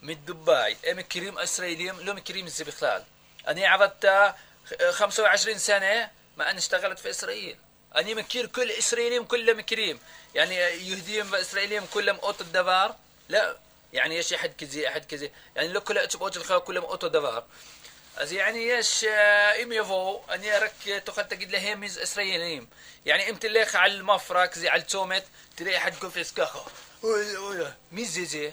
מדובאי, 0.03 0.75
הם 0.85 0.97
מכירים 0.97 1.39
ישראלים, 1.43 1.95
לא 2.01 2.15
מכירים 2.15 2.47
את 2.47 2.53
זה 2.53 2.65
בכלל. 2.65 3.01
אני 3.47 3.67
עבדת 3.67 4.05
אה, 4.05 4.31
25 4.91 5.59
سنة 5.59 6.11
ما 6.37 6.51
أنا 6.51 6.59
اشتغلت 6.59 6.99
في 6.99 7.11
إسرائيل 7.11 7.57
أنا 7.97 8.15
مكير 8.15 8.47
كل 8.47 8.71
إسرائيليين 8.71 9.25
كلهم 9.25 9.59
مكيرين 9.59 9.99
يعني 10.35 10.55
يهوديين 10.57 11.33
وإسرائيليين 11.33 11.87
كلهم 11.87 12.17
أوتو 12.17 12.45
الدفار 12.45 12.97
لا 13.29 13.57
يعني 13.93 14.17
ايش 14.17 14.33
احد 14.33 14.53
كذي 14.59 14.89
احد 14.89 15.05
كذي 15.05 15.31
يعني 15.57 15.69
لو 15.69 15.81
كل 15.81 15.99
اوتو 15.99 16.41
الخير 16.41 16.59
كلهم 16.59 16.85
اوتو 16.85 17.07
دفار 17.07 17.45
אז 18.19 18.33
يعني 18.33 18.59
יש, 18.59 19.05
אה, 19.05 19.53
אם 19.55 19.73
יבואו, 19.73 20.23
אני 20.29 20.51
רק 20.51 20.73
אה, 20.89 21.01
תוכל 21.01 21.23
תגיד 21.23 21.51
להם 21.53 21.83
איזה 21.83 22.03
ישראלים. 22.03 22.67
يعني 23.07 23.31
אם 23.31 23.35
תלך 23.39 23.75
על 23.75 24.03
מפרק, 24.03 24.55
זה 24.55 24.73
על 24.73 24.81
צומת, 24.83 25.25
תראה 25.55 25.79
אחד 25.79 25.95
קופץ 25.99 26.31
ככה. 26.33 26.59
אוי 27.03 27.37
אוי, 27.37 27.57
מי 27.93 28.05
זה 28.05 28.25
זה? 28.25 28.51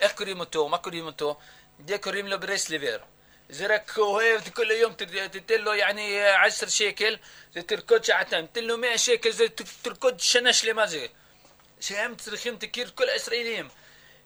איך 0.00 0.12
קוראים 0.12 0.40
אותו? 0.40 0.68
מה 0.68 0.78
קוראים 0.78 1.06
אותו? 1.06 1.36
ده 1.80 1.98
קוראים 1.98 2.26
לו 2.26 2.40
ברסליבר. 2.40 2.98
זה 3.48 3.74
רק 3.74 3.98
אוהב 3.98 4.48
כל 4.50 4.70
היום, 4.70 4.92
ת- 4.92 5.02
תיתן 5.32 5.60
לו 5.60 5.74
יעני 5.74 6.20
עשר 6.46 6.68
שקל, 6.68 7.16
זה 7.54 7.62
תרקוד 7.62 8.04
שעתיים. 8.04 8.46
תן 8.46 8.64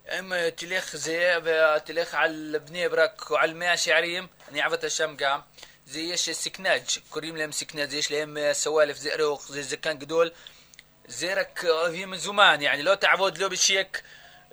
اما 0.10 0.50
تليخ 0.50 0.96
زي 0.96 1.42
تليخ 1.86 2.16
على 2.16 2.32
البني 2.32 2.88
برك 2.88 3.32
وعلى 3.32 3.52
الماء 3.52 3.76
شعريم 3.76 4.14
يعني 4.14 4.30
اني 4.52 4.62
عبت 4.62 4.86
الشم 4.86 5.18
قام. 5.18 5.44
زيش 5.88 6.30
السكناج 6.30 7.00
كريم 7.12 7.38
لهم 7.38 7.52
سكناج 7.52 7.96
إيش 7.96 8.12
لهم 8.12 8.54
سوالف 8.54 8.98
زي 8.98 9.16
روخ 9.16 9.52
زي 9.52 9.62
زكان 9.62 10.00
قدول. 10.00 10.34
زيرك 11.08 11.60
في 11.92 12.06
من 12.06 12.18
زمان 12.18 12.62
يعني 12.62 12.82
لو 12.82 12.94
تعود 12.94 13.38
لو 13.38 13.50
بشيك 13.50 14.04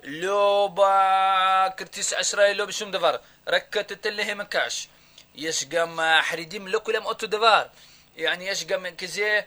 لو 0.03 0.67
با 0.67 1.67
كرتيس 1.67 2.13
عشرة 2.13 2.51
لو 2.51 2.65
بشم 2.65 2.91
دفر 2.91 3.19
ركت 3.49 3.93
تلهي 3.93 4.35
مكاش 4.35 4.87
يش 5.35 5.65
قام 5.65 6.01
حريديم 6.21 6.67
لو 6.67 6.79
كلهم 6.79 7.03
أوتو 7.07 7.27
دفر 7.27 7.69
يعني 8.17 8.47
يش 8.47 8.65
قام 8.65 8.87
كزي 8.87 9.43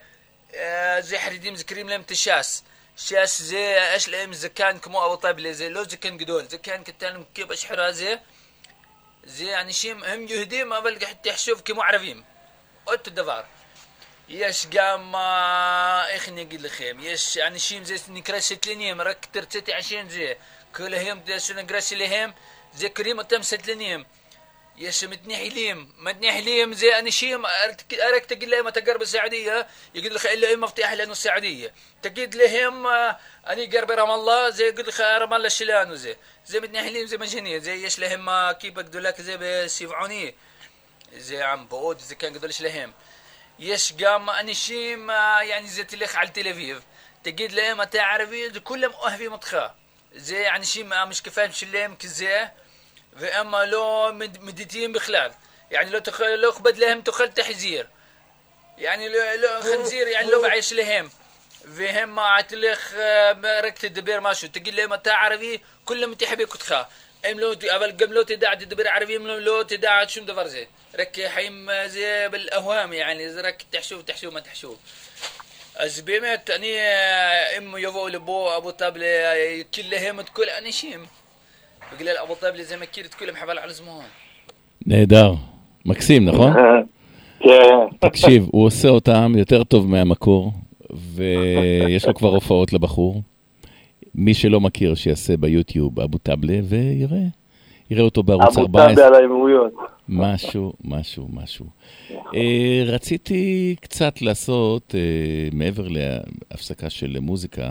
آه، 0.55 1.01
زي 1.01 1.19
حريديم 1.19 1.55
زكريم 1.55 1.91
لهم 1.91 2.03
تشاس. 2.03 2.65
شاس 3.07 3.43
زي 3.43 3.79
اش 3.97 4.09
لم 4.09 4.33
زكان 4.33 4.79
كمو 4.79 5.03
أو 5.03 5.15
طيب 5.15 5.39
لي 5.39 5.55
زي 5.55 5.69
لو 5.69 5.83
زكان 5.83 6.19
قدول 6.19 6.49
زكان 6.49 6.85
كتان 6.85 7.25
كيف 7.35 7.53
اش 7.53 7.67
حرازي 7.67 8.19
زي 9.25 9.47
يعني 9.47 9.73
شيم 9.73 10.05
هم 10.05 10.27
جهدي 10.27 10.65
ما 10.65 10.81
بلقى 10.81 11.07
حتى 11.07 11.29
يحشوف 11.29 11.61
كمو 11.63 11.83
عرفيم 11.83 12.25
أوت 12.89 13.09
دفار 13.09 13.47
يش 14.29 14.67
قام 14.67 15.17
إخني 16.17 16.45
قل 16.45 16.71
خيم 16.71 17.01
يش 17.01 17.37
يعني 17.37 17.59
شيم 17.59 17.85
زي 17.85 18.01
نكرش 18.09 18.49
تلنيم 18.49 19.01
رك 19.01 19.29
ترتتي 19.33 19.73
عشان 19.73 20.09
زي. 20.09 20.37
كل 20.77 20.95
هيم 20.95 21.21
دي 21.21 21.41
شنو 21.41 21.61
نكرش 21.61 21.93
لهم 21.93 22.35
زي 22.75 22.89
كريم 22.89 23.23
تم 23.23 23.43
ستلنيم 23.43 24.07
يس 24.81 25.05
متني 25.05 25.37
حليم. 25.37 25.93
متني 25.99 26.33
حليم 26.33 26.73
زي 26.73 26.99
أنا 26.99 27.11
شيم 27.11 27.47
أرك 27.47 28.25
تجد 28.25 28.45
لهم 28.45 28.69
تجرب 28.69 29.03
السعودية. 29.03 29.67
يقول 29.95 30.15
لك 30.15 30.27
إلا 30.27 30.57
مفتاح 30.57 30.93
لأنه 30.93 31.13
السعودية. 31.13 31.75
تجد 32.03 32.35
لهم 32.35 32.87
آه، 32.87 33.19
أنا 33.47 33.63
قرب 33.73 33.91
رام 33.91 34.11
الله 34.11 34.51
زي 34.51 34.69
يقول 34.69 34.87
لك 34.87 35.01
آه، 35.01 35.19
رام 35.19 35.35
الله 35.35 35.49
شلانه 35.49 35.95
زي. 35.95 36.17
زي 36.47 36.61
متني 36.61 36.83
حليم 36.83 37.07
زي 37.07 37.17
مجنية 37.17 37.59
زي 37.59 37.85
يش 37.85 37.99
لهم 37.99 38.29
آه، 38.29 38.53
كيف 38.53 38.79
أقول 38.79 39.05
لك 39.05 39.21
زي 39.21 39.37
بسيفعوني. 39.37 40.35
زي 41.13 41.43
عم 41.43 41.67
بود 41.67 41.99
زي 41.99 42.15
كان 42.15 42.35
قدر 42.35 42.51
لهم. 42.61 42.93
يش 43.59 43.93
قام 43.93 44.31
أنا 44.31 44.53
شيم 44.53 45.11
يعني 45.51 45.67
زي 45.67 45.85
تلخ 45.85 46.17
على 46.17 46.29
تل 46.29 46.49
أبيب 46.49 46.83
لهم 47.27 47.83
تعرفين 47.83 48.59
كلهم 48.59 48.93
أهفي 48.93 49.29
متخا. 49.29 49.75
زي 50.15 50.41
يعني 50.43 50.65
شيم 50.65 50.89
مش 51.09 51.23
كفاية 51.23 51.49
مش 51.49 51.65
لهم 51.65 51.97
كزي. 51.97 52.49
להם 53.10 53.30
אתה 53.30 53.36
ערבי, 53.36 53.52
זה 53.52 53.52
כולם 53.52 53.52
אוהבים 53.52 53.52
אותך. 53.52 53.52
זה 53.52 53.52
אנשים, 53.52 53.52
המשקפיים 53.52 53.52
שלהם 53.52 53.52
כזה, 53.52 53.66
והם 53.66 53.72
לא 53.72 54.12
מד- 54.14 54.42
מדיטיים 54.42 54.94
בכלל. 54.94 55.30
يعني 55.72 55.90
לא 55.90 56.00
תאכל, 56.00 56.26
לא 56.28 56.50
אכבד 56.50 56.78
להם 56.78 57.02
תאכל 57.02 57.26
את 57.26 57.40
החזיר. 57.40 57.86
يعني 58.78 59.10
לא, 59.10 59.36
לא 59.36 59.62
חנזיר, 59.62 60.08
يعني 60.08 60.32
לא 60.32 60.42
בעיה 60.42 60.62
שלהם. 60.62 61.08
והם 61.66 62.20
אה, 62.20 62.38
תלך, 62.48 62.94
אה, 62.94 63.32
רק 63.64 63.80
תדבר 63.80 64.20
משהו, 64.22 64.48
תגיד 64.52 64.74
להם 64.74 64.94
אתה 64.94 65.14
ערבי, 65.14 65.58
כולם 65.84 66.16
תחבק 66.16 66.54
אותך. 66.54 66.76
הם 67.24 67.40
לא, 67.40 67.54
אבל 67.76 67.92
גם 67.92 68.14
לא 68.14 68.24
תדע 68.24 68.56
תדבר 68.56 68.88
ערבי, 68.88 69.16
הם 69.16 69.28
לא, 69.28 69.42
לא 69.42 69.64
תדע 69.68 70.02
שום 70.08 70.26
דבר 70.26 70.48
זה. 70.48 70.64
רק 70.98 71.18
חיים 71.34 71.70
אה, 71.70 71.90
זה 71.90 72.28
באלאהואם, 72.32 72.94
يعني 72.94 73.30
זה 73.34 73.42
רק 73.42 73.64
תחשוב, 73.70 74.02
תחשוב 74.02 74.34
מה 74.34 74.42
תחשוב. 74.42 74.78
אז 75.76 76.02
באמת, 76.02 76.50
אני, 76.50 76.78
אה, 76.78 77.58
אם 77.58 77.78
יבואו 77.78 78.08
לפה 78.08 78.54
אבו 78.58 78.72
טבלה, 78.72 79.06
אה, 79.34 79.62
בגלל 81.97 82.15
אבו 82.25 82.35
טבלה 82.35 82.65
זה 82.65 82.77
מכיר 82.77 83.05
את 83.05 83.15
כולם 83.15 83.33
חבל 83.41 83.59
על 83.59 83.73
זמן. 83.73 84.05
נהדר. 84.87 85.35
מקסים, 85.87 86.25
נכון? 86.25 86.53
כן. 87.45 87.79
תקשיב, 88.01 88.49
הוא 88.51 88.67
עושה 88.67 88.89
אותם 88.89 89.33
יותר 89.37 89.65
טוב 89.65 89.89
מהמקור, 89.89 90.53
ויש 90.91 92.07
לו 92.07 92.15
כבר 92.15 92.29
הופעות 92.29 92.73
לבחור. 92.73 93.23
מי 94.15 94.35
שלא 94.35 94.61
מכיר, 94.61 94.95
שיעשה 94.95 95.37
ביוטיוב 95.37 96.01
אבו 96.01 96.19
טבלה 96.19 96.59
ויראה. 96.65 97.25
יראה 97.91 98.05
אותו 98.05 98.23
בערוץ 98.23 98.57
אבו 98.57 98.61
14. 98.61 98.95
טאבה 98.95 99.07
על 99.07 99.15
האמירויות. 99.15 99.73
משהו, 100.09 100.73
משהו, 100.85 101.29
משהו. 101.33 101.67
אה, 102.35 102.83
רציתי 102.87 103.77
קצת 103.81 104.23
לעשות, 104.23 104.95
אה, 104.95 105.49
מעבר 105.53 105.89
להפסקה 105.89 106.91
של 106.91 107.17
מוזיקה, 107.21 107.69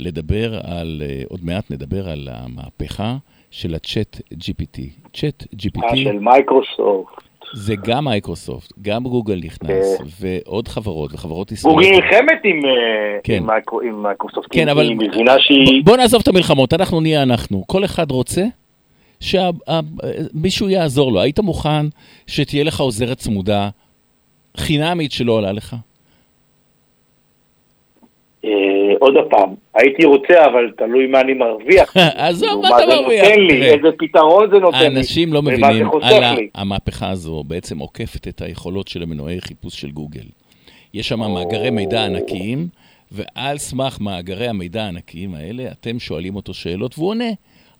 לדבר 0.00 0.60
על, 0.62 1.02
אה, 1.06 1.22
עוד 1.28 1.40
מעט 1.44 1.70
נדבר 1.70 2.08
על 2.08 2.28
המהפכה 2.32 3.16
של 3.50 3.74
הצ'אט 3.74 4.20
GPT. 4.34 4.80
צ'אט 5.14 5.42
GPT 5.54 5.84
אה, 5.84 5.96
של 5.96 6.18
מייקרוסופט. 6.18 7.12
זה 7.54 7.74
גם 7.84 8.04
מייקרוסופט, 8.04 8.72
גם 8.82 9.02
גוגל 9.02 9.40
נכנס, 9.44 9.98
כן. 9.98 10.04
ועוד 10.20 10.68
חברות, 10.68 11.10
וחברות 11.14 11.52
גוגל 11.62 11.82
ישראליות. 11.82 12.04
נלחמת 12.04 12.40
עם, 12.44 12.64
אה, 12.64 12.70
כן. 13.24 13.36
עם 13.36 13.46
מייקרו- 13.50 13.80
עם 13.88 14.02
מייקרוסופט. 14.02 14.48
כן, 14.50 14.68
אבל 14.68 14.88
היא 14.88 14.96
מבינה 14.96 15.34
שהיא... 15.38 15.66
בוא- 15.66 15.92
בוא 15.92 15.96
נעזוב 15.96 16.20
את 16.22 16.28
המלחמות, 16.28 16.72
אנחנו 16.74 17.00
נהיה 17.00 17.22
אנחנו. 17.22 17.64
כל 17.66 17.84
אחד 17.84 18.10
רוצה 18.10 18.44
שמישהו 19.20 20.68
יעזור 20.68 21.12
לו. 21.12 21.20
היית 21.20 21.40
מוכן 21.40 21.86
שתהיה 22.26 22.64
לך 22.64 22.80
עוזרת 22.80 23.18
צמודה 23.18 23.68
חינמית 24.56 25.12
שלא 25.12 25.32
עולה 25.32 25.52
לך? 25.52 25.76
אה, 28.44 28.50
עוד 28.98 29.14
פעם, 29.30 29.54
הייתי 29.74 30.04
רוצה, 30.04 30.44
אבל 30.46 30.70
תלוי 30.76 31.06
מה 31.06 31.20
אני 31.20 31.34
מרוויח. 31.34 31.96
עזוב, 32.16 32.62
מה 32.62 32.68
אתה 32.68 32.90
זה 32.90 33.00
מרוויח? 33.00 33.24
נותן 33.24 33.40
לי. 33.40 33.64
איזה 33.64 33.88
פתרון 33.98 34.50
זה 34.50 34.58
נותן 34.58 34.78
לי. 34.78 34.84
האנשים 34.84 35.32
לא 35.32 35.42
מבינים, 35.42 35.88
על. 36.02 36.38
המהפכה 36.54 37.10
הזו 37.10 37.44
בעצם 37.46 37.78
עוקפת 37.78 38.28
את 38.28 38.42
היכולות 38.42 38.88
של 38.88 39.02
המנועי 39.02 39.40
חיפוש 39.40 39.80
של 39.80 39.90
גוגל. 39.90 40.24
יש 40.94 41.08
שם 41.08 41.20
מאגרי 41.20 41.70
מידע 41.70 42.04
ענקיים, 42.04 42.68
ועל 43.12 43.58
סמך 43.58 44.00
מאגרי 44.00 44.48
המידע 44.48 44.84
הענקיים 44.84 45.34
האלה, 45.34 45.64
אתם 45.72 45.98
שואלים 45.98 46.36
אותו 46.36 46.54
שאלות, 46.54 46.98
והוא 46.98 47.08
עונה 47.08 47.30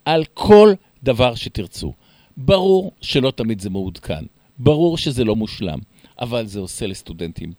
על 0.04 0.24
כל 0.34 0.72
דבר 1.02 1.34
שתרצו. 1.34 1.92
ברור 2.36 2.92
שלא 3.00 3.30
תמיד 3.30 3.60
זה 3.60 3.70
מעודכן, 3.70 4.24
ברור 4.58 4.98
שזה 4.98 5.24
לא 5.24 5.36
מושלם, 5.36 5.78
אבל 6.20 6.46
זה 6.46 6.60
עושה 6.60 6.86
לסטודנטים 6.86 7.52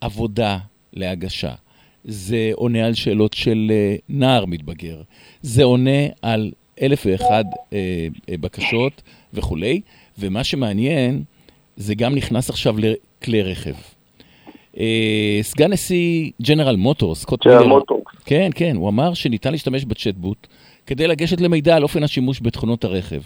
עבודה 0.00 0.58
להגשה. 0.92 1.52
זה 2.04 2.50
עונה 2.54 2.86
על 2.86 2.94
שאלות 2.94 3.32
של 3.34 3.68
אה, 3.70 3.96
נער 4.08 4.44
מתבגר. 4.44 5.02
זה 5.42 5.64
עונה 5.64 6.06
על 6.22 6.52
אלף 6.82 7.06
ואחד 7.06 7.44
אה, 7.72 7.78
אה, 8.28 8.34
בקשות 8.40 9.02
וכולי, 9.34 9.80
ומה 10.18 10.44
שמעניין, 10.44 11.22
זה 11.76 11.94
גם 11.94 12.14
נכנס 12.14 12.50
עכשיו 12.50 12.76
לכלי 12.78 13.42
רכב. 13.42 13.74
אה, 14.78 15.38
סגן 15.42 15.72
נשיא 15.72 16.30
ג'נרל 16.42 16.76
מוטורס, 16.76 17.20
סקוט 17.20 17.46
מוטורס. 17.66 18.02
כן, 18.24 18.50
כן, 18.54 18.76
הוא 18.76 18.88
אמר 18.88 19.14
שניתן 19.14 19.52
להשתמש 19.52 19.84
בצ'טבוט 19.84 20.46
כדי 20.86 21.06
לגשת 21.06 21.40
למידע 21.40 21.76
על 21.76 21.82
אופן 21.82 22.02
השימוש 22.02 22.40
בתכונות 22.42 22.84
הרכב. 22.84 23.20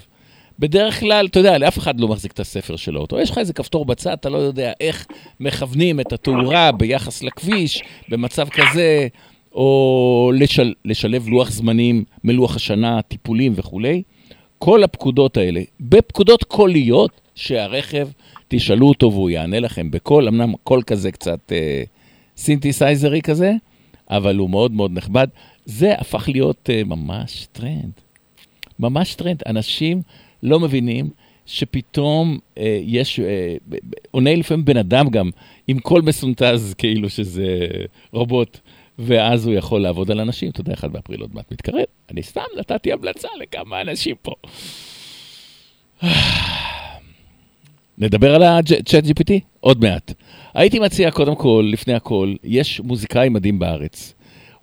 בדרך 0.59 0.99
כלל, 0.99 1.25
אתה 1.25 1.39
יודע, 1.39 1.57
לאף 1.57 1.77
אחד 1.77 1.99
לא 1.99 2.07
מחזיק 2.07 2.31
את 2.31 2.39
הספר 2.39 2.75
של 2.75 2.95
האוטו. 2.95 3.19
יש 3.19 3.29
לך 3.29 3.37
איזה 3.37 3.53
כפתור 3.53 3.85
בצד, 3.85 4.11
אתה 4.11 4.29
לא 4.29 4.37
יודע 4.37 4.71
איך 4.79 5.07
מכוונים 5.39 5.99
את 5.99 6.13
התאורה 6.13 6.71
ביחס 6.71 7.23
לכביש, 7.23 7.83
במצב 8.09 8.47
כזה, 8.49 9.07
או 9.51 10.31
לשל, 10.35 10.73
לשלב 10.85 11.27
לוח 11.27 11.51
זמנים 11.51 12.03
מלוח 12.23 12.55
השנה, 12.55 13.01
טיפולים 13.01 13.53
וכולי. 13.55 14.03
כל 14.59 14.83
הפקודות 14.83 15.37
האלה, 15.37 15.61
בפקודות 15.79 16.43
קוליות, 16.43 17.21
שהרכב, 17.35 18.07
תשאלו 18.47 18.87
אותו 18.87 19.11
והוא 19.11 19.29
יענה 19.29 19.59
לכם 19.59 19.91
בקול, 19.91 20.27
אמנם 20.27 20.53
קול 20.63 20.81
כזה 20.83 21.11
קצת 21.11 21.51
אה, 21.51 21.83
סינתסייזרי 22.37 23.21
כזה, 23.21 23.53
אבל 24.09 24.37
הוא 24.37 24.49
מאוד 24.49 24.71
מאוד 24.71 24.91
נכבד. 24.93 25.27
זה 25.65 25.93
הפך 25.97 26.29
להיות 26.29 26.69
אה, 26.69 26.83
ממש 26.83 27.47
טרנד. 27.51 27.91
ממש 28.79 29.15
טרנד. 29.15 29.43
אנשים 29.45 30.01
לא 30.43 30.59
מבינים 30.59 31.09
שפתאום 31.45 32.39
אה, 32.57 32.79
יש, 32.83 33.19
אה, 33.19 33.55
עונה 34.11 34.35
לפעמים 34.35 34.65
בן 34.65 34.77
אדם 34.77 35.09
גם 35.09 35.29
עם 35.67 35.79
קול 35.79 36.01
מסונטז 36.01 36.73
כאילו 36.77 37.09
שזה 37.09 37.67
רובוט, 38.11 38.59
ואז 38.99 39.47
הוא 39.47 39.55
יכול 39.55 39.81
לעבוד 39.81 40.11
על 40.11 40.19
אנשים. 40.19 40.49
אתה 40.49 40.61
יודע, 40.61 40.73
אחד 40.73 40.93
באפריל 40.93 41.21
עוד 41.21 41.29
מעט 41.33 41.51
מתקרב. 41.51 41.83
אני 42.11 42.23
סתם 42.23 42.41
נתתי 42.57 42.93
המלצה 42.93 43.27
לכמה 43.41 43.81
אנשים 43.81 44.15
פה. 44.21 44.31
נדבר 47.97 48.35
על 48.35 48.43
ה-chat 48.43 49.05
GPT 49.05 49.33
עוד 49.59 49.81
מעט. 49.81 50.13
הייתי 50.53 50.79
מציע 50.79 51.11
קודם 51.11 51.35
כל, 51.35 51.69
לפני 51.73 51.93
הכל, 51.93 52.33
יש 52.43 52.79
מוזיקאי 52.79 53.29
מדהים 53.29 53.59
בארץ. 53.59 54.13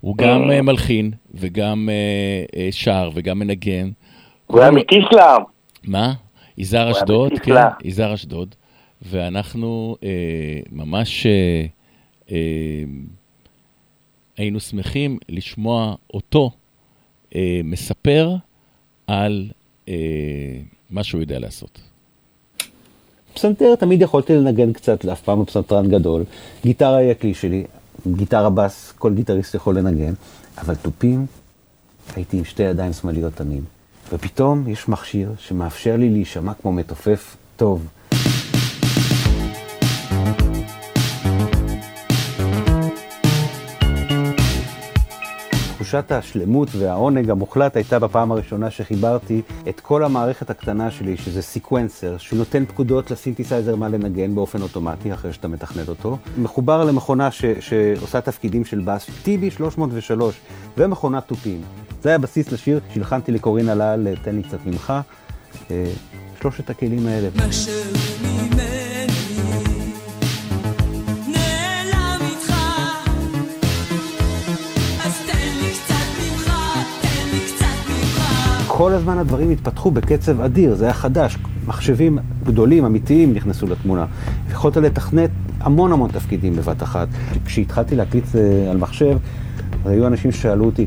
הוא 0.01 0.17
גם 0.17 0.51
אה, 0.51 0.61
מלחין, 0.61 1.11
וגם 1.33 1.89
אה, 1.89 2.59
אה, 2.59 2.67
שר, 2.71 3.09
וגם 3.13 3.39
מנגן. 3.39 3.89
הוא 4.47 4.59
היה 4.59 4.71
מקיסלם. 4.71 5.54
מה? 5.87 6.13
יזהר 6.57 6.91
אשדוד, 6.91 7.31
כן. 7.43 7.53
יזהר 7.83 8.13
אשדוד. 8.13 8.55
ואנחנו 9.01 9.95
אה, 10.03 10.09
ממש 10.71 11.25
אה, 11.25 11.65
אה, 12.31 12.83
היינו 14.37 14.59
שמחים 14.59 15.17
לשמוע 15.29 15.95
אותו 16.13 16.51
אה, 17.35 17.61
מספר 17.63 18.35
על 19.07 19.49
אה, 19.89 19.93
מה 20.89 21.03
שהוא 21.03 21.21
יודע 21.21 21.39
לעשות. 21.39 21.79
פסנתר 23.33 23.75
תמיד 23.75 24.01
יכולתי 24.01 24.35
לנגן 24.35 24.73
קצת, 24.73 25.05
אף 25.05 25.21
פעם 25.21 25.39
לא 25.39 25.45
פסנתרן 25.45 25.89
גדול. 25.89 26.23
גיטרה 26.63 26.97
היא 26.97 27.11
הכלי 27.11 27.33
שלי, 27.33 27.63
גיטרה 28.07 28.49
בס, 28.49 28.93
כל 28.97 29.13
גיטריסט 29.13 29.55
יכול 29.55 29.77
לנגן, 29.77 30.13
אבל 30.57 30.75
תופים, 30.75 31.25
הייתי 32.15 32.37
עם 32.37 32.45
שתי 32.45 32.63
ידיים 32.63 32.93
שמאליות 32.93 33.33
תמיד. 33.33 33.63
ופתאום 34.11 34.67
יש 34.67 34.89
מכשיר 34.89 35.31
שמאפשר 35.37 35.95
לי 35.97 36.09
להישמע 36.09 36.53
כמו 36.53 36.71
מתופף 36.71 37.35
טוב. 37.55 37.87
תחושת 45.85 46.11
השלמות 46.11 46.69
והעונג 46.77 47.29
המוחלט 47.29 47.75
הייתה 47.75 47.99
בפעם 47.99 48.31
הראשונה 48.31 48.71
שחיברתי 48.71 49.41
את 49.69 49.79
כל 49.79 50.03
המערכת 50.03 50.49
הקטנה 50.49 50.91
שלי, 50.91 51.17
שזה 51.17 51.41
sequencer, 51.41 52.17
שנותן 52.17 52.65
פקודות 52.65 53.11
לסינתסייזר 53.11 53.75
מה 53.75 53.89
לנגן 53.89 54.35
באופן 54.35 54.61
אוטומטי 54.61 55.13
אחרי 55.13 55.33
שאתה 55.33 55.47
מתכנת 55.47 55.89
אותו. 55.89 56.17
מחובר 56.37 56.83
למכונה 56.83 57.31
ש, 57.31 57.45
שעושה 57.59 58.21
תפקידים 58.21 58.65
של 58.65 58.81
בס, 58.85 59.09
TB 59.23 59.51
303, 59.51 60.39
ומכונת 60.77 61.27
תופים. 61.27 61.61
זה 62.01 62.09
היה 62.09 62.17
בסיס 62.17 62.51
לשיר 62.51 62.79
שהלחנתי 62.93 63.31
לקורין 63.31 63.69
אלאל, 63.69 64.15
תן 64.23 64.35
לי 64.35 64.43
קצת 64.43 64.59
ממך. 64.65 64.93
אה, 65.71 65.85
שלושת 66.41 66.69
הכלים 66.69 67.07
האלה. 67.07 67.29
כל 78.77 78.91
הזמן 78.91 79.17
הדברים 79.17 79.49
התפתחו 79.49 79.91
בקצב 79.91 80.41
אדיר, 80.41 80.75
זה 80.75 80.85
היה 80.85 80.93
חדש. 80.93 81.37
מחשבים 81.67 82.17
גדולים, 82.43 82.85
אמיתיים, 82.85 83.33
נכנסו 83.33 83.67
לתמונה. 83.67 84.05
יכולת 84.51 84.77
לתכנת 84.77 85.29
המון 85.59 85.91
המון 85.91 86.09
תפקידים 86.11 86.55
בבת 86.55 86.83
אחת. 86.83 87.07
כשהתחלתי 87.45 87.95
להקליט 87.95 88.25
אה, 88.35 88.71
על 88.71 88.77
מחשב, 88.77 89.17
היו 89.85 90.07
אנשים 90.07 90.31
ששאלו 90.31 90.65
אותי, 90.65 90.85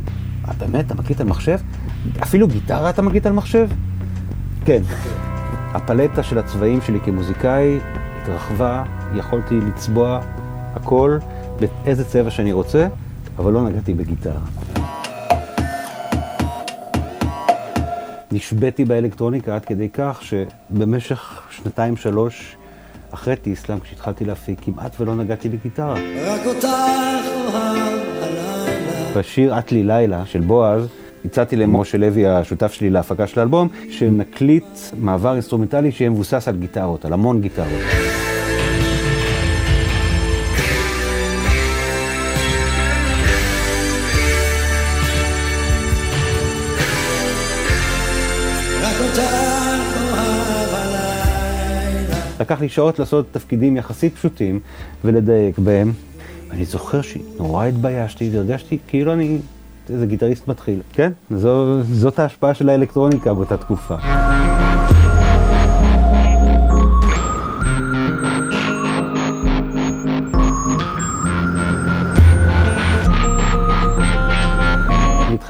"אה, 0.48 0.52
באמת, 0.58 0.86
אתה 0.86 0.94
מקליט 0.94 1.20
על 1.20 1.26
מחשב? 1.26 1.58
אפילו 2.22 2.48
גיטרה 2.48 2.90
אתה 2.90 3.02
מקליט 3.02 3.26
על 3.26 3.32
מחשב? 3.32 3.68
כן. 4.64 4.82
הפלטה 5.74 6.22
של 6.22 6.38
הצבעים 6.38 6.80
שלי 6.80 7.00
כמוזיקאי 7.00 7.78
התרחבה, 8.22 8.82
יכולתי 9.14 9.60
לצבוע 9.60 10.20
הכל 10.74 11.18
באיזה 11.60 12.04
צבע 12.04 12.30
שאני 12.30 12.52
רוצה, 12.52 12.88
אבל 13.38 13.52
לא 13.52 13.68
נגעתי 13.68 13.94
בגיטרה. 13.94 14.40
נשביתי 18.32 18.84
באלקטרוניקה 18.84 19.54
עד 19.54 19.64
כדי 19.64 19.88
כך 19.92 20.20
שבמשך 20.22 21.42
שנתיים-שלוש 21.50 22.56
אחרי 23.10 23.36
טיסלאם, 23.36 23.80
כשהתחלתי 23.80 24.24
להפיק, 24.24 24.58
כמעט 24.62 25.00
ולא 25.00 25.14
נגעתי 25.14 25.48
בגיטרה. 25.48 25.94
רק 26.24 26.46
אותך 26.46 26.64
אוהב 26.64 27.54
הלילה. 27.54 29.14
בשיר 29.16 29.58
"את 29.58 29.72
לי 29.72 29.82
לילה" 29.82 30.26
של 30.26 30.40
בועז, 30.40 30.88
הצעתי 31.24 31.56
למשה 31.56 31.98
לוי, 31.98 32.26
השותף 32.26 32.72
שלי 32.72 32.90
להפקה 32.90 33.26
של 33.26 33.40
האלבום, 33.40 33.68
שנקליט 33.90 34.78
מעבר 34.98 35.32
אינסטרומנטלי 35.32 35.92
שיהיה 35.92 36.10
מבוסס 36.10 36.48
על 36.48 36.56
גיטרות, 36.56 37.04
על 37.04 37.12
המון 37.12 37.40
גיטרות. 37.40 38.07
לקח 52.48 52.60
לי 52.60 52.68
שעות 52.68 52.98
לעשות 52.98 53.26
תפקידים 53.32 53.76
יחסית 53.76 54.14
פשוטים 54.14 54.60
ולדייק 55.04 55.58
בהם. 55.58 55.92
אני 56.50 56.64
זוכר 56.64 57.00
שנורא 57.02 57.64
התביישתי 57.64 58.30
והרגשתי 58.32 58.78
כאילו 58.86 59.12
אני 59.12 59.38
איזה 59.90 60.06
גיטריסט 60.06 60.48
מתחיל. 60.48 60.80
כן, 60.92 61.12
זו, 61.30 61.82
זאת 61.82 62.18
ההשפעה 62.18 62.54
של 62.54 62.68
האלקטרוניקה 62.68 63.34
באותה 63.34 63.56
תקופה. 63.56 63.96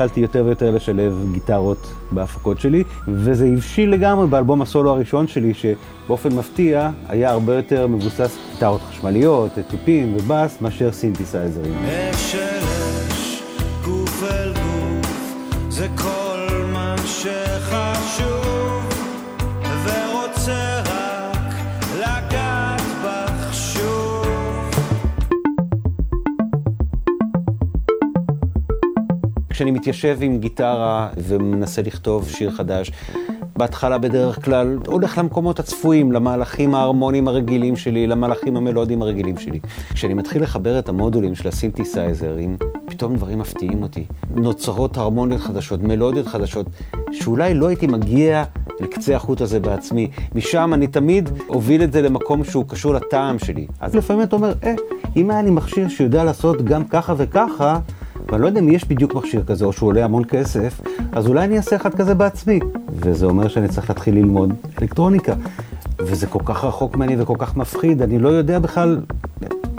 התחלתי 0.01 0.21
יותר 0.21 0.45
ויותר 0.45 0.71
לשלב 0.71 1.25
גיטרות 1.33 1.93
בהפקות 2.11 2.61
שלי, 2.61 2.85
וזה 3.09 3.47
הבשיל 3.47 3.91
לגמרי 3.91 4.27
באלבום 4.27 4.63
הסולו 4.63 4.91
הראשון 4.91 5.27
שלי, 5.27 5.53
שבאופן 5.55 6.35
מפתיע 6.37 6.91
היה 7.09 7.31
הרבה 7.31 7.55
יותר 7.55 7.87
מבוסס 7.87 8.39
גיטרות 8.53 8.81
חשמליות, 8.81 9.51
תופים 9.69 10.17
ובאס, 10.17 10.61
מאשר 10.61 10.93
סינתסייזרים. 10.93 11.75
אש 11.87 12.35
אש, 12.35 13.43
גוף 13.85 14.23
אל 14.23 14.53
גוף, 14.53 15.35
זה 15.69 15.87
כל 15.97 16.63
מה 16.73 16.95
שחשוב, 17.07 18.68
כשאני 29.59 29.71
מתיישב 29.71 30.19
עם 30.21 30.39
גיטרה 30.39 31.09
ומנסה 31.17 31.83
לכתוב 31.83 32.29
שיר 32.29 32.51
חדש, 32.51 32.91
בהתחלה 33.57 33.99
בדרך 33.99 34.45
כלל 34.45 34.79
הולך 34.87 35.19
למקומות 35.19 35.59
הצפויים, 35.59 36.13
למהלכים 36.13 36.75
ההרמוניים 36.75 37.29
הרגילים 37.29 37.77
שלי, 37.77 38.07
למהלכים 38.07 38.57
המלודיים 38.57 39.03
הרגילים 39.03 39.39
שלי. 39.39 39.61
כשאני 39.93 40.15
מתחיל 40.15 40.43
לחבר 40.43 40.79
את 40.79 40.89
המודולים 40.89 41.35
של 41.35 41.49
הסינתסייזרים, 41.49 42.57
פתאום 42.87 43.17
דברים 43.17 43.39
מפתיעים 43.39 43.83
אותי. 43.83 44.05
נוצרות 44.35 44.97
הרמוניות 44.97 45.41
חדשות, 45.41 45.83
מלודיות 45.83 46.27
חדשות, 46.27 46.67
שאולי 47.13 47.55
לא 47.55 47.67
הייתי 47.67 47.87
מגיע 47.87 48.45
לקצה 48.81 49.17
החוט 49.17 49.41
הזה 49.41 49.61
בעצמי. 49.61 50.11
משם 50.35 50.71
אני 50.75 50.87
תמיד 50.87 51.31
אוביל 51.49 51.83
את 51.83 51.93
זה 51.93 52.03
למקום 52.03 52.45
שהוא 52.45 52.65
קשור 52.69 52.95
לטעם 52.95 53.39
שלי. 53.39 53.67
אז 53.81 53.95
לפעמים 53.95 54.23
אתה 54.23 54.37
אומר, 54.37 54.53
אה, 54.65 54.75
אם 55.17 55.31
היה 55.31 55.43
לי 55.43 55.51
מכשיר 55.51 55.89
שיודע 55.89 56.25
לעשות 56.25 56.63
גם 56.63 56.85
ככה 56.85 57.15
וככה, 57.17 57.79
ואני 58.29 58.43
לא 58.43 58.47
יודע 58.47 58.61
אם 58.61 58.69
יש 58.69 58.85
בדיוק 58.89 59.15
מכשיר 59.15 59.45
כזה 59.45 59.65
או 59.65 59.73
שהוא 59.73 59.87
עולה 59.87 60.05
המון 60.05 60.25
כסף, 60.25 60.81
אז 61.13 61.27
אולי 61.27 61.45
אני 61.45 61.57
אעשה 61.57 61.77
אחד 61.77 61.95
כזה 61.95 62.15
בעצמי. 62.15 62.61
וזה 62.89 63.27
אומר 63.27 63.49
שאני 63.49 63.69
צריך 63.69 63.91
להתחיל 63.91 64.15
ללמוד 64.15 64.53
אלקטרוניקה. 64.83 65.35
וזה 65.99 66.27
כל 66.27 66.43
כך 66.45 66.65
רחוק 66.65 66.97
ממני 66.97 67.23
וכל 67.23 67.37
כך 67.39 67.57
מפחיד, 67.57 68.03
אני 68.03 68.19
לא 68.19 68.29
יודע 68.29 68.59
בכלל, 68.59 69.01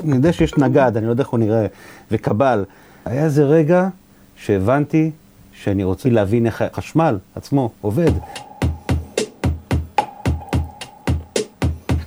אני 0.03 0.15
יודע 0.15 0.33
שיש 0.33 0.57
נגד, 0.57 0.91
אני 0.97 1.05
לא 1.05 1.11
יודע 1.11 1.23
איך 1.23 1.29
הוא 1.29 1.39
נראה, 1.39 1.65
וקבל. 2.11 2.65
היה 3.05 3.23
איזה 3.23 3.43
רגע 3.43 3.87
שהבנתי 4.35 5.11
שאני 5.53 5.83
רוצה 5.83 6.09
להבין 6.09 6.45
איך 6.45 6.61
החשמל 6.61 7.17
עצמו 7.35 7.69
עובד. 7.81 8.11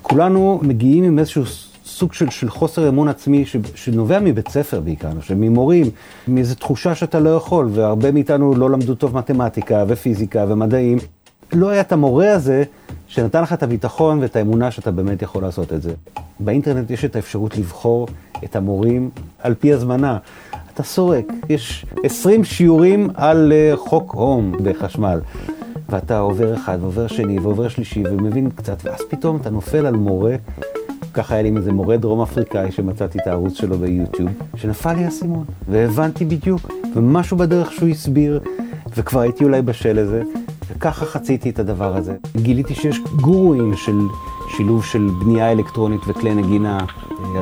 כולנו 0.02 0.60
מגיעים 0.62 1.04
עם 1.04 1.18
איזשהו 1.18 1.42
סוג 2.02 2.12
של, 2.12 2.30
של 2.30 2.50
חוסר 2.50 2.88
אמון 2.88 3.08
עצמי 3.08 3.46
ש, 3.46 3.56
שנובע 3.74 4.20
מבית 4.20 4.48
ספר 4.48 4.80
בעיקר, 4.80 5.10
אני 5.10 5.20
חושב, 5.20 5.34
ממורים, 5.34 5.86
מאיזו 6.28 6.54
תחושה 6.54 6.94
שאתה 6.94 7.20
לא 7.20 7.30
יכול, 7.30 7.68
והרבה 7.72 8.12
מאיתנו 8.12 8.54
לא 8.54 8.70
למדו 8.70 8.94
טוב 8.94 9.16
מתמטיקה 9.16 9.84
ופיזיקה 9.88 10.44
ומדעים. 10.48 10.98
לא 11.52 11.68
היה 11.68 11.80
את 11.80 11.92
המורה 11.92 12.32
הזה 12.32 12.64
שנתן 13.06 13.42
לך 13.42 13.52
את 13.52 13.62
הביטחון 13.62 14.18
ואת 14.18 14.36
האמונה 14.36 14.70
שאתה 14.70 14.90
באמת 14.90 15.22
יכול 15.22 15.42
לעשות 15.42 15.72
את 15.72 15.82
זה. 15.82 15.92
באינטרנט 16.40 16.90
יש 16.90 17.04
את 17.04 17.16
האפשרות 17.16 17.58
לבחור 17.58 18.08
את 18.44 18.56
המורים 18.56 19.10
על 19.42 19.54
פי 19.54 19.72
הזמנה. 19.72 20.18
אתה 20.74 20.82
סורק, 20.82 21.24
יש 21.48 21.86
20 22.04 22.44
שיעורים 22.44 23.10
על 23.14 23.52
אה, 23.52 23.72
חוק 23.76 24.14
הום 24.14 24.52
בחשמל. 24.62 25.20
ואתה 25.88 26.18
עובר 26.18 26.54
אחד 26.54 26.78
ועובר 26.80 27.06
שני 27.06 27.38
ועובר 27.38 27.68
שלישי 27.68 28.02
ומבין 28.06 28.50
קצת, 28.50 28.76
ואז 28.84 29.00
פתאום 29.10 29.36
אתה 29.36 29.50
נופל 29.50 29.86
על 29.86 29.96
מורה, 29.96 30.34
ככה 31.14 31.34
היה 31.34 31.42
לי 31.42 31.48
עם 31.48 31.56
איזה 31.56 31.72
מורה 31.72 31.96
דרום 31.96 32.20
אפריקאי 32.20 32.72
שמצאתי 32.72 33.18
את 33.18 33.26
הערוץ 33.26 33.54
שלו 33.54 33.78
ביוטיוב, 33.78 34.30
שנפל 34.56 34.92
לי 34.92 35.04
האסימון, 35.04 35.44
והבנתי 35.68 36.24
בדיוק, 36.24 36.60
ומשהו 36.94 37.36
בדרך 37.36 37.72
שהוא 37.72 37.88
הסביר, 37.88 38.40
וכבר 38.96 39.20
הייתי 39.20 39.44
אולי 39.44 39.62
בשל 39.62 40.00
לזה, 40.00 40.22
וככה 40.70 41.06
חציתי 41.06 41.50
את 41.50 41.58
הדבר 41.58 41.96
הזה. 41.96 42.16
גיליתי 42.36 42.74
שיש 42.74 42.98
גורואים 43.20 43.76
של 43.76 43.98
שילוב 44.56 44.84
של 44.84 45.08
בנייה 45.24 45.52
אלקטרונית 45.52 46.00
וכלי 46.06 46.34
נגינה. 46.34 46.78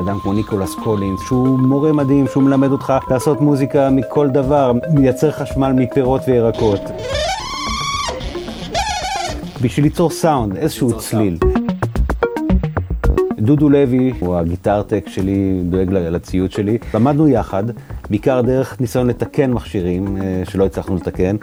אדם 0.05 0.19
כמו 0.19 0.33
ניקולס 0.33 0.75
קולינס, 0.83 1.19
שהוא 1.27 1.59
מורה 1.59 1.93
מדהים, 1.93 2.27
שהוא 2.27 2.43
מלמד 2.43 2.71
אותך 2.71 2.93
לעשות 3.09 3.41
מוזיקה 3.41 3.89
מכל 3.89 4.29
דבר, 4.29 4.71
מייצר 4.93 5.31
חשמל 5.31 5.71
מפירות 5.71 6.21
וירקות. 6.27 6.81
בשביל 9.61 9.85
ליצור 9.85 10.09
סאונד, 10.09 10.55
איזשהו 10.57 10.97
צליל. 10.97 11.37
דודו 13.41 13.69
לוי 13.69 14.13
הוא 14.19 14.35
ה 14.35 14.41
guitar 14.41 14.78
tech 14.78 15.03
שלי, 15.07 15.61
דואג 15.69 15.89
לציוד 15.91 16.51
שלי. 16.51 16.77
למדנו 16.93 17.27
יחד, 17.27 17.63
בעיקר 18.09 18.41
דרך 18.41 18.81
ניסיון 18.81 19.07
לתקן 19.07 19.51
מכשירים 19.51 20.17
אה, 20.21 20.43
שלא 20.49 20.65
הצלחנו 20.65 20.95
לתקן, 20.95 21.35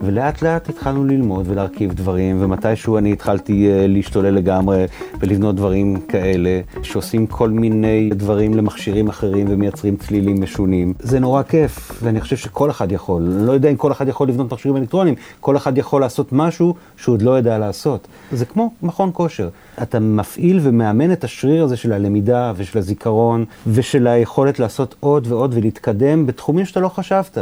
ולאט 0.00 0.42
לאט 0.42 0.68
התחלנו 0.68 1.04
ללמוד 1.04 1.44
ולהרכיב 1.48 1.92
דברים, 1.92 2.36
ומתישהו 2.40 2.98
אני 2.98 3.12
התחלתי 3.12 3.70
אה, 3.70 3.86
להשתולל 3.86 4.30
לגמרי 4.30 4.84
ולבנות 5.20 5.54
דברים 5.54 6.00
כאלה, 6.08 6.60
שעושים 6.82 7.26
כל 7.26 7.50
מיני 7.50 8.10
דברים 8.14 8.54
למכשירים 8.54 9.08
אחרים 9.08 9.46
ומייצרים 9.50 9.96
צלילים 9.96 10.42
משונים. 10.42 10.94
זה 10.98 11.20
נורא 11.20 11.42
כיף, 11.42 12.02
ואני 12.02 12.20
חושב 12.20 12.36
שכל 12.36 12.70
אחד 12.70 12.92
יכול. 12.92 13.22
אני 13.22 13.46
לא 13.46 13.52
יודע 13.52 13.70
אם 13.70 13.76
כל 13.76 13.92
אחד 13.92 14.08
יכול 14.08 14.28
לבנות 14.28 14.52
מכשירים 14.52 14.76
אלקטרוניים, 14.76 15.14
כל 15.40 15.56
אחד 15.56 15.78
יכול 15.78 16.00
לעשות 16.00 16.32
משהו 16.32 16.74
שהוא 16.96 17.12
עוד 17.12 17.22
לא 17.22 17.30
יודע 17.30 17.58
לעשות. 17.58 18.08
זה 18.32 18.44
כמו 18.44 18.70
מכון 18.82 19.10
כושר. 19.12 19.48
אתה 19.82 20.00
מפעיל 20.00 20.60
ומאמן 20.62 21.12
את 21.12 21.24
השריר 21.24 21.64
הזה 21.64 21.76
של 21.76 21.92
הלמידה 21.92 22.52
ושל 22.56 22.78
הזיכרון 22.78 23.44
ושל 23.66 24.06
היכולת 24.06 24.58
לעשות 24.58 24.94
עוד 25.00 25.26
ועוד 25.26 25.54
ולהתקדם 25.54 26.26
בתחומים 26.26 26.64
שאתה 26.64 26.80
לא 26.80 26.88
חשבת. 26.88 27.38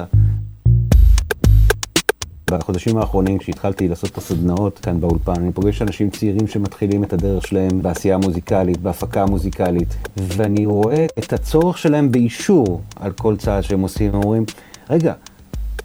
בחודשים 2.51 2.97
האחרונים, 2.97 3.38
כשהתחלתי 3.38 3.88
לעשות 3.88 4.11
את 4.11 4.18
הסדנאות 4.18 4.78
כאן 4.78 5.01
באולפן, 5.01 5.32
אני 5.32 5.53
פוגש 5.53 5.82
אנשים 5.82 6.11
צעירים 6.11 6.47
שמתחילים 6.47 7.05
את 7.05 7.12
הדרך 7.12 7.47
שלהם 7.47 7.82
בעשייה 7.82 8.18
מוזיקלית, 8.18 8.78
בהפקה 8.78 9.26
מוזיקלית, 9.26 9.88
ואני 10.16 10.66
רואה 10.66 11.07
את 11.18 11.32
הצורך 11.32 11.78
שלהם 11.78 12.12
באישור 12.12 12.80
על 12.97 13.12
כל 13.12 13.36
צעד 13.36 13.62
שהם 13.62 13.80
עושים. 13.80 14.14
הם 14.14 14.22
אומרים, 14.22 14.45
רגע, 14.90 15.12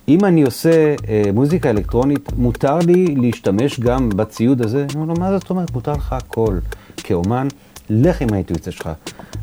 אם 0.08 0.26
אני 0.26 0.44
עושה 0.44 0.96
אה, 1.08 1.24
מוזיקה 1.34 1.70
אלקטרונית, 1.70 2.30
מותר 2.38 2.78
לי 2.80 3.16
להשתמש 3.16 3.80
גם 3.80 4.10
בציוד 4.10 4.62
הזה? 4.62 4.86
אני 4.94 5.02
אומר 5.02 5.14
לו, 5.14 5.20
מה 5.20 5.40
זאת 5.40 5.50
אומרת? 5.50 5.72
מותר 5.72 5.94
לך 5.94 6.14
הכל. 6.14 6.58
כאומן, 6.98 7.48
לך 7.90 8.22
עם 8.22 8.34
האינטואיציה 8.34 8.72
שלך. 8.72 8.90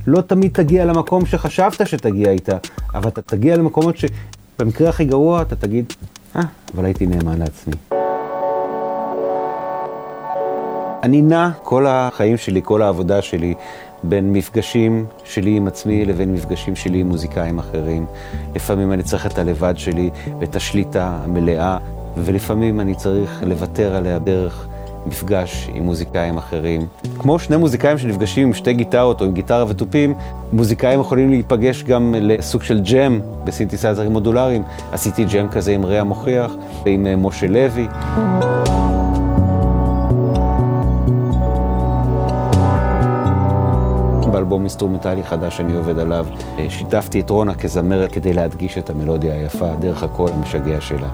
לא 0.06 0.20
תמיד 0.20 0.50
תגיע 0.52 0.84
למקום 0.84 1.26
שחשבת 1.26 1.86
שתגיע 1.86 2.30
איתה, 2.30 2.56
אבל 2.94 3.08
אתה 3.08 3.22
תגיע 3.22 3.56
למקומות 3.56 3.94
שבמקרה 3.96 4.88
הכי 4.88 5.04
גרוע 5.04 5.42
אתה 5.42 5.56
תגיד, 5.56 5.92
אבל 6.74 6.84
הייתי 6.84 7.06
נאמן 7.06 7.38
לעצמי. 7.38 7.74
אני 11.02 11.22
נע 11.22 11.50
כל 11.62 11.86
החיים 11.86 12.36
שלי, 12.36 12.60
כל 12.64 12.82
העבודה 12.82 13.22
שלי, 13.22 13.54
בין 14.02 14.32
מפגשים 14.32 15.06
שלי 15.24 15.56
עם 15.56 15.66
עצמי 15.66 16.04
לבין 16.04 16.34
מפגשים 16.34 16.76
שלי 16.76 17.00
עם 17.00 17.08
מוזיקאים 17.08 17.58
אחרים. 17.58 18.06
לפעמים 18.54 18.92
אני 18.92 19.02
צריך 19.02 19.26
את 19.26 19.38
הלבד 19.38 19.74
שלי 19.76 20.10
ואת 20.40 20.56
השליטה 20.56 21.18
המלאה, 21.24 21.78
ולפעמים 22.16 22.80
אני 22.80 22.94
צריך 22.94 23.42
לוותר 23.42 23.96
עליה 23.96 24.18
דרך 24.18 24.68
מפגש 25.06 25.70
עם 25.74 25.82
מוזיקאים 25.82 26.36
אחרים. 26.36 26.86
כמו 27.18 27.38
שני 27.38 27.56
מוזיקאים 27.56 27.98
שנפגשים 27.98 28.46
עם 28.46 28.54
שתי 28.54 28.72
גיטרות 28.72 29.20
או 29.20 29.26
עם 29.26 29.32
גיטרה 29.32 29.64
ותופים, 29.68 30.14
מוזיקאים 30.52 31.00
יכולים 31.00 31.30
להיפגש 31.30 31.82
גם 31.82 32.14
לסוג 32.18 32.62
של 32.62 32.80
ג'ם 32.80 33.20
בסינתסייזרים 33.44 34.12
מודולריים. 34.12 34.62
עשיתי 34.92 35.24
ג'ם 35.24 35.48
כזה 35.48 35.72
עם 35.72 35.84
ריאה 35.84 36.04
מוכיח 36.04 36.52
ועם 36.84 37.06
אה, 37.06 37.16
משה 37.16 37.46
לוי. 37.46 37.88
באלבום 44.32 44.60
אינסטרומנטלי 44.60 45.22
חדש 45.22 45.56
שאני 45.56 45.76
עובד 45.76 45.98
עליו, 45.98 46.26
אה, 46.58 46.66
שיתפתי 46.68 47.20
את 47.20 47.30
רונה 47.30 47.54
כזמרת 47.54 48.12
כדי 48.12 48.32
להדגיש 48.32 48.78
את 48.78 48.90
המלודיה 48.90 49.34
היפה 49.34 49.68
דרך 49.80 50.02
הקול 50.02 50.30
המשגע 50.32 50.80
שלה. 50.80 51.08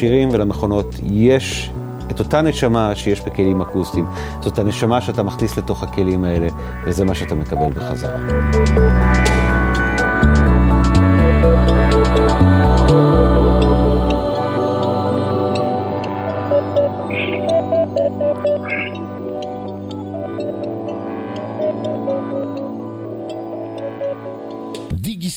למכשירים 0.00 0.28
ולמכונות 0.32 0.94
יש 1.02 1.70
את 2.10 2.18
אותה 2.18 2.42
נשמה 2.42 2.94
שיש 2.94 3.20
בכלים 3.20 3.60
אקוסטיים. 3.60 4.06
זאת 4.40 4.58
הנשמה 4.58 5.00
שאתה 5.00 5.22
מכניס 5.22 5.58
לתוך 5.58 5.82
הכלים 5.82 6.24
האלה, 6.24 6.48
וזה 6.84 7.04
מה 7.04 7.14
שאתה 7.14 7.34
מקבל 7.34 7.70
בחזרה. 7.74 8.16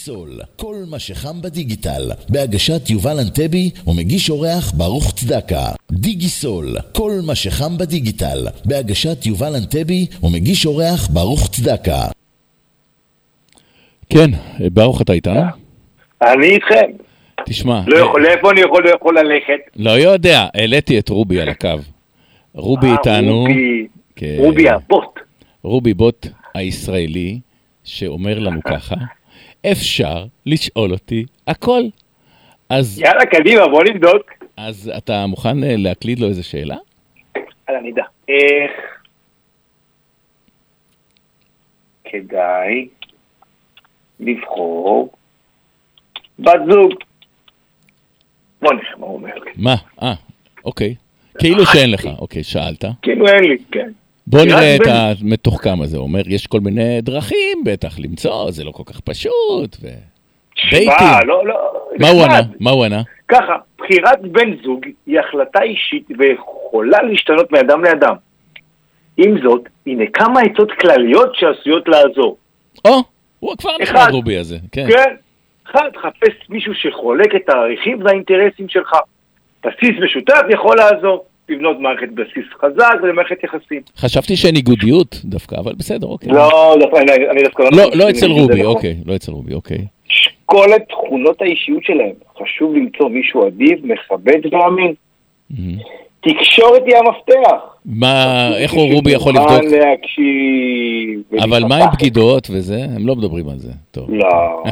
דיגיסול, 0.04 0.40
כל 0.56 0.76
מה 0.92 1.00
שחם 1.00 1.42
בדיגיטל, 1.42 2.12
בהגשת 2.30 2.90
יובל 2.90 3.20
אנטבי 3.20 3.70
ומגיש 3.88 4.30
אורח 4.30 4.72
ברוך 4.78 5.14
צדקה. 5.14 5.66
דיגיסול, 5.92 6.76
כל 6.96 7.12
מה 7.28 7.36
שחם 7.36 7.78
בדיגיטל, 7.78 8.48
בהגשת 8.66 9.26
יובל 9.26 9.56
אנטבי 9.56 10.06
ומגיש 10.24 10.66
אורח 10.66 11.08
ברוך 11.08 11.50
צדקה. 11.52 12.02
כן, 14.10 14.30
ברוך 14.74 15.02
אתה 15.02 15.14
איתנו? 15.14 15.42
אני 16.22 16.48
איתכם. 16.48 16.92
תשמע, 17.46 17.82
לא 17.88 17.98
יכול, 17.98 18.24
לאיפה 18.24 18.52
אני 18.52 18.62
יכול, 18.62 18.84
לא 18.84 18.96
יכול 18.96 19.20
ללכת? 19.20 19.60
לא 19.76 19.92
יודע, 19.92 20.48
העליתי 20.54 21.00
את 21.00 21.10
רובי 21.10 21.42
על 21.42 21.50
הקו. 21.50 21.70
רובי 22.56 22.88
אה, 22.88 22.94
איתנו. 22.94 23.40
רובי, 23.40 23.88
כן. 24.16 24.36
רובי 24.38 24.70
הבוט. 24.70 25.20
רובי 25.64 25.94
בוט 25.94 26.28
הישראלי, 26.54 27.40
שאומר 27.84 28.40
לנו 28.40 28.60
ככה, 28.64 28.96
אפשר 29.72 30.26
לשאול 30.46 30.92
אותי 30.92 31.26
הכל. 31.48 31.82
אז, 32.70 33.00
יאללה, 33.00 33.26
קדימה, 33.26 33.68
בוא 33.68 33.84
נבדוק. 33.84 34.32
אז 34.58 34.92
אתה 34.98 35.26
מוכן 35.28 35.64
אה, 35.64 35.76
להקליד 35.78 36.20
לו 36.20 36.28
איזה 36.28 36.44
שאלה? 36.44 36.76
יאללה, 37.70 37.82
נדע. 37.82 38.04
איך 38.28 38.72
כדאי 42.06 42.88
לבחור 44.20 45.12
בת 46.40 46.60
זוג? 46.72 46.94
בוא 48.62 48.74
נראה 48.74 48.98
מה 48.98 49.06
הוא 49.06 49.16
אומר 49.16 49.36
לי. 49.46 49.52
מה? 49.56 49.76
אה, 50.02 50.14
אוקיי. 50.66 50.96
כאילו 51.40 51.66
שאין 51.66 51.92
לך, 51.92 52.06
אוקיי, 52.20 52.44
שאלת. 52.44 52.86
כאילו 53.02 53.28
אין 53.28 53.44
לי, 53.44 53.58
כן. 53.72 53.92
בוא 54.28 54.40
נראה 54.46 54.76
את 54.76 54.80
בין- 54.82 54.94
המתוחכם 55.22 55.82
הזה, 55.82 55.98
אומר, 55.98 56.22
יש 56.28 56.48
כל 56.48 56.60
מיני 56.60 57.02
דרכים 57.02 57.64
בטח 57.66 58.00
למצוא, 58.00 58.52
זה 58.52 58.64
לא 58.64 58.72
כל 58.72 58.84
כך 58.86 59.00
פשוט, 59.00 59.78
ו... 59.82 59.88
דייטים. 60.72 60.88
מה, 61.12 61.20
לא, 61.26 61.48
לא. 61.48 61.56
מה 62.00 62.10
הוא 62.10 62.24
ענה? 62.24 62.40
מה 62.60 62.72
הוא 62.72 62.86
ענה? 62.86 63.02
ככה, 63.28 63.54
בחירת 63.80 64.22
בן 64.22 64.64
זוג 64.64 64.86
היא 65.06 65.20
החלטה 65.20 65.62
אישית 65.64 66.08
ויכולה 66.20 67.02
להשתנות 67.02 67.52
מאדם 67.52 67.84
לאדם. 67.84 68.16
עם 69.18 69.36
זאת, 69.44 69.62
הנה 69.88 70.04
כמה 70.14 70.42
עצות 70.42 70.72
כלליות 70.80 71.36
שעשויות 71.36 71.88
לעזור. 71.88 72.38
או, 72.86 72.92
הוא 73.40 73.58
כבר 73.58 73.72
נחמד. 73.82 74.08
רובי 74.12 74.38
הזה, 74.38 74.58
כן. 74.72 74.86
כן. 74.90 75.16
אחד, 75.72 75.90
חפש 76.02 76.50
מישהו 76.50 76.74
שחולק 76.74 77.36
את 77.36 77.50
הערכים 77.50 78.04
והאינטרסים 78.04 78.70
שלך. 78.70 78.92
בסיס 79.66 79.92
משותף 80.04 80.42
יכול 80.50 80.78
לעזור. 80.78 81.26
לבנות 81.54 81.80
מערכת 81.80 82.10
בסיס 82.10 82.46
חזק 82.62 82.94
ולמערכת 83.04 83.44
יחסים. 83.44 83.82
חשבתי 83.98 84.36
שאין 84.36 84.54
ניגודיות 84.54 85.22
דווקא, 85.26 85.56
אבל 85.56 85.74
בסדר, 85.78 86.08
אוקיי. 86.08 86.30
לא, 86.32 86.76
דווקא 86.80 86.98
אני- 86.98 87.30
אני 87.30 87.44
דווקא 87.44 87.64
לא, 87.64 87.70
לא 87.96 88.10
שזה 88.10 88.10
אצל. 88.10 88.28
רובי, 88.32 88.64
אוקיי, 88.64 88.96
לא 89.06 89.16
אצל 89.16 89.32
רובי, 89.32 89.54
אוקיי. 89.54 89.78
כל 90.46 90.68
את 90.76 90.82
תכונות 90.90 91.42
האישיות 91.42 91.84
שלהם. 91.84 92.12
חשוב 92.42 92.76
למצוא 92.76 93.10
מישהו 93.10 93.48
אדיב, 93.48 93.80
מכבד 93.86 94.40
ואמין. 94.54 94.94
תקשורת 96.24 96.82
היא 96.86 96.96
המפתח. 96.96 97.60
מה, 97.86 98.48
איך 98.58 98.72
הוא 98.74 98.94
רובי 98.94 99.12
יכול 99.12 99.34
לבדוק? 99.34 99.52
להקשיב. 99.52 101.22
אבל 101.44 101.64
מה 101.64 101.78
עם. 101.78 101.90
בגידות 101.94 102.48
וזה? 102.52 102.86
הם 102.96 103.08
לא 103.08 103.16
מדברים 103.16 103.50
על 103.50 103.58
זה. 103.58 103.72
טוב. 103.92 104.10
לא. 104.14 104.64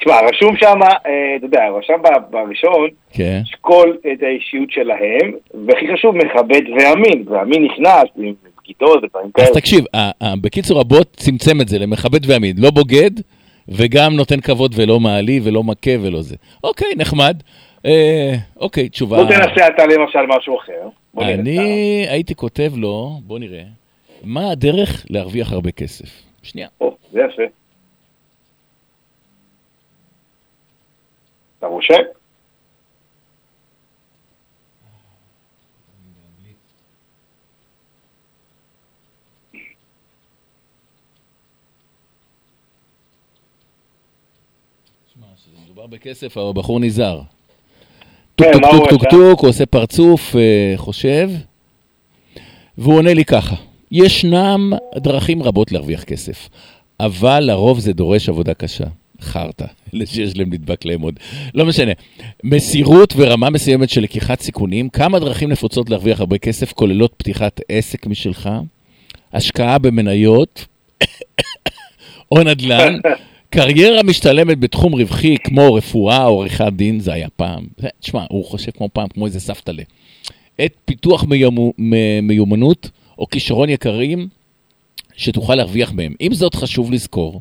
תשמע, 0.00 0.14
רשום 0.30 0.56
שם, 0.56 0.78
אה, 0.82 0.96
אתה 1.36 1.46
יודע, 1.46 1.60
רשם 1.78 1.94
בראשון, 2.30 2.88
כן. 3.12 3.40
לשקול 3.44 3.96
את 4.12 4.22
האישיות 4.22 4.70
שלהם, 4.70 5.32
והכי 5.66 5.86
חשוב, 5.94 6.16
מכבד 6.16 6.62
ואמין. 6.78 7.24
ואמין 7.28 7.64
נכנס 7.64 8.04
עם 8.18 8.32
בגידות 8.64 9.04
ודברים 9.04 9.26
אז 9.26 9.32
כאלה. 9.44 9.60
תקשיב, 9.60 9.84
ה- 9.94 10.24
ה- 10.24 10.34
בקיצור 10.40 10.80
הבוט 10.80 11.16
צמצם 11.16 11.60
את 11.60 11.68
זה 11.68 11.78
למכבד 11.78 12.30
ועמיד, 12.30 12.58
לא 12.58 12.70
בוגד, 12.70 13.10
וגם 13.68 14.12
נותן 14.16 14.40
כבוד 14.40 14.74
ולא 14.76 15.00
מעליב 15.00 15.42
ולא 15.46 15.62
מכה 15.64 15.90
ולא 16.02 16.22
זה. 16.22 16.36
אוקיי, 16.64 16.88
נחמד. 16.96 17.36
אה, 17.86 18.34
אוקיי, 18.56 18.88
תשובה. 18.88 19.16
בוא 19.16 19.24
תנסה 19.24 19.68
אתה 19.68 19.86
למשל 19.86 20.26
משהו 20.28 20.58
אחר. 20.58 20.88
אני 21.18 22.06
הייתי 22.08 22.34
כותב 22.34 22.72
לו, 22.76 23.20
בוא 23.22 23.38
נראה, 23.38 23.62
מה 24.24 24.50
הדרך 24.50 25.06
להרוויח 25.10 25.52
הרבה 25.52 25.70
כסף? 25.70 26.22
שנייה. 26.42 26.68
או, 26.80 26.96
זה 27.12 27.20
יפה. 27.20 27.42
אתה 31.58 31.66
רושם? 31.66 31.94
מדובר 45.64 45.86
בכסף, 45.86 46.36
הבחור 46.36 46.80
נזהר. 46.80 47.20
טוק 48.36 48.46
כן, 48.52 48.60
טוק 48.60 48.88
טוק 48.88 49.00
טוק? 49.02 49.10
טוק, 49.10 49.40
הוא 49.40 49.48
עושה 49.48 49.66
פרצוף, 49.66 50.36
אה, 50.36 50.72
חושב, 50.76 51.30
והוא 52.78 52.96
עונה 52.96 53.14
לי 53.14 53.24
ככה, 53.24 53.56
ישנם 53.92 54.72
דרכים 54.96 55.42
רבות 55.42 55.72
להרוויח 55.72 56.04
כסף, 56.04 56.48
אבל 57.00 57.40
לרוב 57.40 57.78
זה 57.78 57.92
דורש 57.92 58.28
עבודה 58.28 58.54
קשה. 58.54 58.84
חרטא, 59.22 59.64
אלה 59.94 60.06
שיש 60.06 60.36
להם 60.36 60.52
נדבק 60.52 60.84
להם 60.84 61.00
עוד. 61.00 61.14
לא 61.54 61.66
משנה. 61.66 61.92
מסירות 62.44 63.14
ורמה 63.16 63.50
מסוימת 63.50 63.90
של 63.90 64.02
לקיחת 64.02 64.40
סיכונים, 64.40 64.88
כמה 64.88 65.18
דרכים 65.18 65.48
נפוצות 65.48 65.90
להרוויח 65.90 66.20
הרבה 66.20 66.38
כסף 66.38 66.72
כוללות 66.72 67.14
פתיחת 67.16 67.60
עסק 67.68 68.06
משלך, 68.06 68.50
השקעה 69.32 69.78
במניות 69.78 70.66
או 72.32 72.42
נדל"ן, 72.42 72.96
קריירה 73.52 74.02
משתלמת 74.02 74.58
בתחום 74.58 74.92
רווחי 74.94 75.36
כמו 75.44 75.74
רפואה 75.74 76.26
או 76.26 76.40
עריכת 76.40 76.72
דין, 76.72 77.00
זה 77.00 77.12
היה 77.12 77.28
פעם. 77.36 77.66
תשמע, 78.00 78.24
הוא 78.28 78.44
חושב 78.44 78.70
כמו 78.76 78.88
פעם, 78.92 79.08
כמו 79.08 79.26
איזה 79.26 79.40
סבתלה. 79.40 79.82
את 80.64 80.74
פיתוח 80.84 81.24
מיומו- 81.24 81.72
מ- 81.78 82.26
מיומנות 82.26 82.90
או 83.18 83.26
כישרון 83.28 83.68
יקרים 83.68 84.28
שתוכל 85.16 85.54
להרוויח 85.54 85.92
מהם. 85.92 86.14
עם 86.20 86.34
זאת, 86.34 86.54
חשוב 86.54 86.92
לזכור 86.92 87.40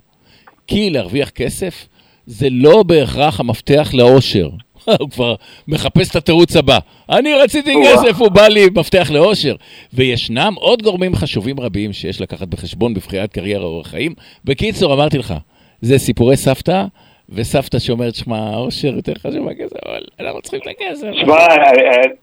כי 0.68 0.90
להרוויח 0.90 1.30
כסף 1.30 1.88
זה 2.26 2.48
לא 2.50 2.84
בהכרח 2.84 3.40
המפתח 3.40 3.90
לאושר. 3.94 4.50
הוא 5.00 5.10
כבר 5.10 5.36
מחפש 5.68 6.10
את 6.10 6.16
התירוץ 6.16 6.56
הבא. 6.56 6.80
אני 7.10 7.34
רציתי. 7.34 7.74
כסף, 7.86 8.18
הוא 8.20 8.30
בא 8.30 8.48
לי 8.48 8.66
מפתח 8.76 9.10
לאושר. 9.14 9.56
וישנם 9.94 10.54
עוד 10.58 10.82
גורמים 10.84 11.16
חשובים 11.16 11.60
רבים 11.60 11.94
שיש 11.94 12.22
לקחת 12.22 12.48
בחשבון 12.48 12.94
בבחירת 12.94 13.32
קריירה 13.34 13.64
או 13.64 13.70
אורח 13.70 13.88
חיים. 13.88 14.14
בקיצור, 14.46 14.94
אמרתי 14.94 15.18
לך, 15.18 15.34
זה 15.82 15.98
סיפורי 15.98 16.38
סבתא, 16.38 16.84
וסבתא 17.30 17.80
שאומרת, 17.80 18.16
שמע, 18.16 18.38
האושר 18.38 18.88
יותר 18.88 19.14
חשוב 19.20 19.40
מהכסף, 19.40 19.76
אבל 19.86 20.02
אנחנו 20.20 20.42
צריכים 20.42 20.60
את 20.64 20.68
הכסף. 20.68 21.08
שמע, 21.14 21.36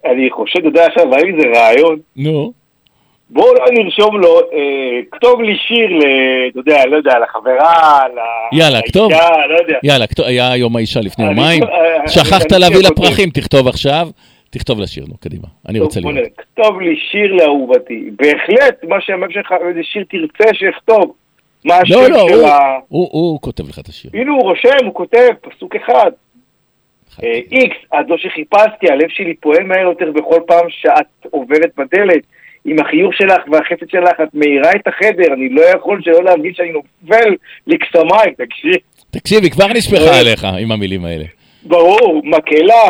אני- 0.04 0.30
חושב, 0.30 0.59
אתה 0.59 0.68
יודע 0.68 0.86
עכשיו, 0.86 1.14
האם 1.14 1.40
זה 1.40 1.48
רעיון? 1.61 1.98
נו. 2.16 2.52
בואו 3.30 3.54
לא 3.54 3.64
נרשום 3.84 4.20
לו, 4.20 4.38
אה, 4.40 4.59
כתוב 5.12 5.42
לי 5.42 5.56
שיר, 5.56 5.98
אתה 6.50 6.59
יודע, 6.59 6.86
לא 6.86 6.96
יודע, 6.96 7.18
לחברה, 7.18 7.98
ל- 8.14 8.56
יאללה, 8.56 8.80
כתוב. 8.82 9.11
לאישה, 9.12 9.28
לא 9.48 9.59
יודע. 9.61 9.78
יאללה, 9.82 10.06
כתוב, 10.06 10.26
היה 10.26 10.56
יום 10.56 10.76
האישה 10.76 11.00
לפני 11.00 11.24
יומיים. 11.24 11.62
אה, 11.62 12.09
שכחת 12.09 12.52
אני- 12.52 12.61
להביא 12.61 12.82
לה. 12.82 12.90
פרחים, 12.96 13.30
תכתוב 13.30 13.68
עכשיו. 13.68 14.09
תכתוב 14.50 14.80
לשיר, 14.80 15.04
נו, 15.09 15.14
קדימה. 15.20 15.46
אני 15.68 15.78
רוצה 15.80 16.00
לראות. 16.00 16.14
כתוב 16.36 16.80
לי 16.80 16.96
שיר 17.11 17.32
לאהובתי. 17.34 18.11
בהחלט, 18.16 18.84
מה 18.88 18.96
שהמם 19.00 19.30
שלך, 19.30 19.52
איזה 19.68 19.80
שיר 19.82 20.04
תרצה 20.11 20.54
שיכתוב. 20.54 21.14
מה 21.64 21.74
השם 21.76 21.94
לא, 21.94 22.09
לא, 22.09 22.28
של 22.28 22.34
הוא- 22.34 22.46
ה... 22.48 22.78
הוא- 22.88 23.09
הוא 23.12 23.40
כותב 23.40 23.68
לך 23.68 23.78
את 23.78 23.86
השיר. 23.88 24.11
הנה 24.14 24.30
הוא 24.30 24.42
רושם, 24.42 24.84
הוא 24.84 24.94
כותב, 24.94 25.28
פסוק 25.40 25.76
אחד. 25.76 26.11
אה, 27.24 27.40
איקס, 27.52 27.76
עד 27.90 28.09
לא 28.11 28.16
שחיפשתי, 28.18 28.90
הלב 28.90 29.09
שלי 29.09 29.34
פועל 29.34 29.64
מהר 29.64 29.80
יותר 29.80 30.12
בכל 30.12 30.40
פעם 30.46 30.64
שאת 30.68 31.06
עוברת 31.30 31.70
בדלת. 31.78 32.22
עם 32.64 32.76
החיוך 32.78 33.14
שלך 33.14 33.42
והחסד 33.52 33.90
שלך, 33.90 34.20
את 34.22 34.28
מאירה 34.34 34.70
את 34.76 34.86
החדר, 34.88 35.32
אני 35.34 35.48
לא 35.48 35.62
יכול 35.62 36.02
שלא 36.02 36.24
להרגיש 36.24 36.56
שאני 36.56 36.70
נופל 36.72 37.34
לקסמיים, 37.66 38.34
תקשיב. 38.38 38.74
תקשיב, 39.11 39.42
היא 39.42 39.50
כבר 39.50 39.66
נשפכה 39.68 40.20
עליך 40.20 40.46
עם 40.61 40.72
המילים 40.72 41.04
האלה. 41.04 41.24
ברור, 41.62 42.20
מקהלה, 42.24 42.88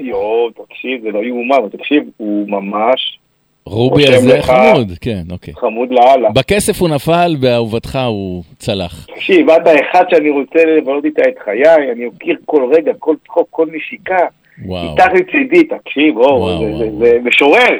יואו, 0.00 0.50
תקשיב, 0.50 1.02
זה 1.02 1.08
לא 1.10 1.18
יאומן, 1.24 1.56
תקשיב, 1.72 2.02
הוא 2.16 2.48
ממש 2.48 3.18
רובי 3.66 4.06
הזה 4.14 4.38
לך- 4.38 4.44
חמוד, 4.44 4.92
כן, 5.00 5.22
אוקיי. 5.30 5.54
חמוד 5.54 5.88
לאללה. 5.90 6.30
בכסף 6.30 6.80
הוא 6.80 6.88
נפל, 6.88 7.36
באהובתך 7.40 7.98
הוא 8.06 8.42
צלח. 8.58 9.06
תקשיב, 9.14 9.50
את 9.50 9.66
האחד 9.66 10.04
שאני 10.10 10.30
רוצה 10.30 10.58
לבלות 10.64 11.04
איתה 11.04 11.22
את 11.28 11.34
חיי, 11.44 11.92
אני 11.92 12.04
אוקיר 12.06 12.36
כל 12.44 12.70
רגע, 12.76 12.92
כל 12.98 13.14
צחוק, 13.26 13.46
כל 13.50 13.66
נשיקה. 13.72 14.18
וואו. 14.64 14.90
איתך 14.92 15.04
לצידי, 15.14 15.64
תקשיב, 15.64 16.16
וואו, 16.16 16.48
או, 16.48 16.58
זה- 16.58 16.78
זה- 16.78 16.98
זה 16.98 17.18
משורר. 17.24 17.76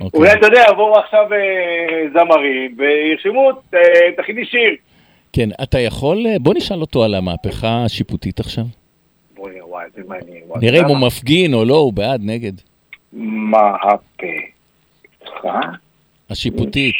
אוקיי. 0.00 0.08
אולי 0.20 0.32
אתה 0.32 0.46
יודע, 0.46 0.62
יבואו 0.72 0.98
עכשיו 0.98 1.26
אה, 1.32 1.38
זמרים 2.12 2.76
וירשמו, 2.78 3.50
אה, 3.74 3.80
תכיני 4.16 4.44
שיר. 4.44 4.74
כן, 5.32 5.48
אתה 5.62 5.78
יכול, 5.80 6.26
אה, 6.26 6.36
בוא 6.40 6.54
נשאל 6.54 6.80
אותו 6.80 7.04
על 7.04 7.14
המהפכה 7.14 7.84
השיפוטית 7.84 8.40
עכשיו. 8.40 8.64
וואי, 9.38 9.84
זה 9.96 10.02
מעניין. 10.08 10.42
נראה 10.60 10.80
אם? 10.80 10.84
הוא 10.84 10.96
מפגין 11.06 11.54
או 11.54 11.64
לא, 11.64 11.74
הוא 11.76 11.92
בעד, 11.92 12.20
נגד. 12.24 12.52
מהפכה 13.12 14.26
השיפוטית. 16.30 16.94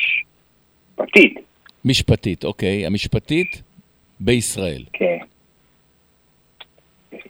משפטית. 1.01 1.39
משפטית, 1.84 2.45
אוקיי. 2.45 2.86
המשפטית 2.86 3.62
בישראל. 4.20 4.82
כן. 4.93 5.18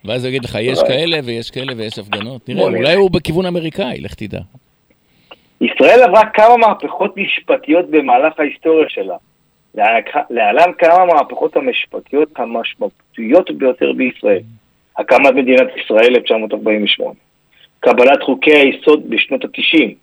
ואז 0.04 0.24
הוא 0.24 0.28
יגיד 0.28 0.44
לך, 0.44 0.58
יש 0.60 0.78
אולי. 0.78 0.88
כאלה 0.88 1.18
ויש 1.24 1.50
כאלה 1.50 1.72
ויש 1.76 1.98
הפגנות. 1.98 2.48
נראה. 2.48 2.64
אולי 2.64 2.94
הוא 2.94 3.10
בכיוון 3.10 3.46
אמריקאי, 3.46 4.00
לך 4.00 4.14
תדע. 4.14 4.40
ישראל 5.60 6.02
עברה 6.02 6.30
כמה 6.34 6.56
מהפכות 6.56 7.16
משפטיות 7.16 7.90
במהלך 7.90 8.40
ההיסטוריה 8.40 8.88
שלה. 8.88 9.16
להלן 10.30 10.72
כמה 10.78 11.04
מהמהפכות 11.04 11.56
המשפטיות 11.56 12.28
המשמעותיות 12.36 13.50
ביותר 13.50 13.92
בישראל. 13.92 14.40
הקמת 14.98 15.34
מדינת 15.34 15.68
ישראל 15.84 16.14
1948, 16.16 17.12
קבלת 17.80 18.22
חוקי 18.22 18.54
היסוד 18.54 19.10
בשנות 19.10 19.44
ה-90, 19.44 19.94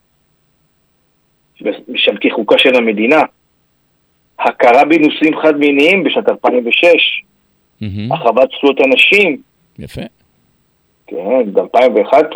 שם 1.95 2.16
כחוקה 2.22 2.56
של 2.58 2.76
המדינה, 2.76 3.22
הכרה 4.39 4.86
בנישואים 4.86 5.34
חד-מיניים 5.41 6.03
בשנת 6.03 6.30
2006, 6.30 7.24
מהמם. 7.82 8.12
הרחבת 8.12 8.49
זכויות 8.58 8.80
הנשים, 8.80 9.41
יפה. 9.80 10.01
כן, 11.08 11.53
ב-2011. 11.53 12.36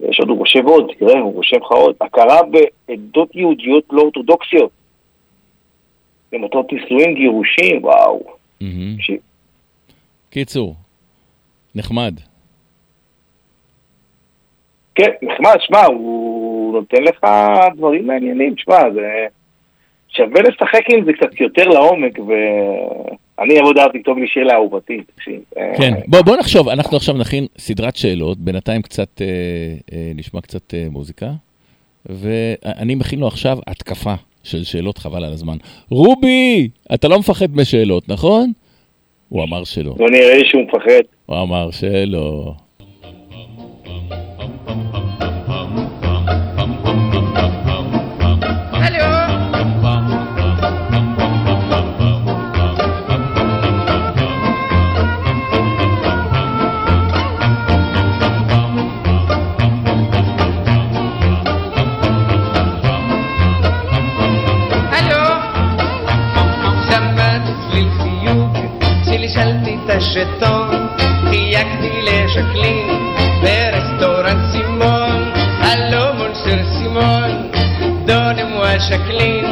ויש 0.00 0.20
עוד, 0.20 0.28
הוא 0.28 0.38
רושם 0.38 0.64
עוד, 0.64 0.92
תראה, 0.98 1.20
הוא 1.20 1.34
רושם 1.34 1.56
לך 1.56 1.70
עוד. 1.70 1.96
הכרה 2.00 2.40
בעדות 2.42 3.36
יהודיות 3.36 3.84
לא 3.92 4.02
אורתודוקסיות. 4.02 4.70
למטרות 6.32 6.72
נישואין, 6.72 7.14
גירושים, 7.14 7.84
וואו. 7.84 8.22
מהמם. 8.60 8.96
תקשיב. 8.96 9.16
קיצור, 10.30 10.74
נחמד. 11.74 12.14
כן, 14.94 15.10
נחמד, 15.22 15.56
שמע, 15.60 15.84
הוא 15.84 16.35
נותן 16.80 17.02
לך 17.02 17.20
דברים 17.76 18.06
מעניינים, 18.06 18.54
שמע, 18.56 18.90
זה... 18.94 19.26
שווה 20.16 20.42
לשחק 20.42 20.82
עם 20.88 21.04
זה 21.04 21.12
קצת 21.12 21.40
יותר 21.40 21.68
לעומק, 21.68 22.18
ואני 22.18 23.60
אבוא 23.60 23.72
דעת 23.72 23.90
לכתוב 23.94 24.18
לי 24.18 24.26
שאלה 24.28 24.54
אהובתי, 24.54 25.02
תקשיב. 25.14 25.40
כן, 25.76 25.92
בוא, 26.06 26.22
בוא 26.22 26.36
נחשוב, 26.36 26.68
אנחנו 26.68 26.96
עכשיו 26.96 27.14
נכין 27.16 27.46
סדרת 27.58 27.96
שאלות, 27.96 28.38
בינתיים 28.38 28.82
קצת, 28.82 29.20
אה, 29.20 29.26
אה, 29.92 30.12
נשמע 30.14 30.40
קצת 30.40 30.74
אה, 30.74 30.86
מוזיקה, 30.90 31.30
ואני 32.06 32.94
מכין 32.94 33.18
לו 33.18 33.26
עכשיו 33.26 33.58
התקפה 33.66 34.14
של 34.44 34.64
שאלות 34.64 34.98
חבל 34.98 35.24
על 35.24 35.32
הזמן. 35.32 35.56
רובי, 35.90 36.68
אתה 36.94 37.08
לא 37.08 37.18
מפחד 37.18 37.56
משאלות, 37.56 38.08
נכון? 38.08 38.52
הוא 39.28 39.44
אמר 39.44 39.64
שלא. 39.64 39.94
לא 39.98 40.10
נראה 40.10 40.36
לי 40.36 40.48
שהוא 40.48 40.62
מפחד. 40.62 41.02
הוא 41.26 41.42
אמר 41.42 41.70
שלא. 41.70 42.54
דונמואה 78.76 78.78
ז'קלין, 78.78 79.44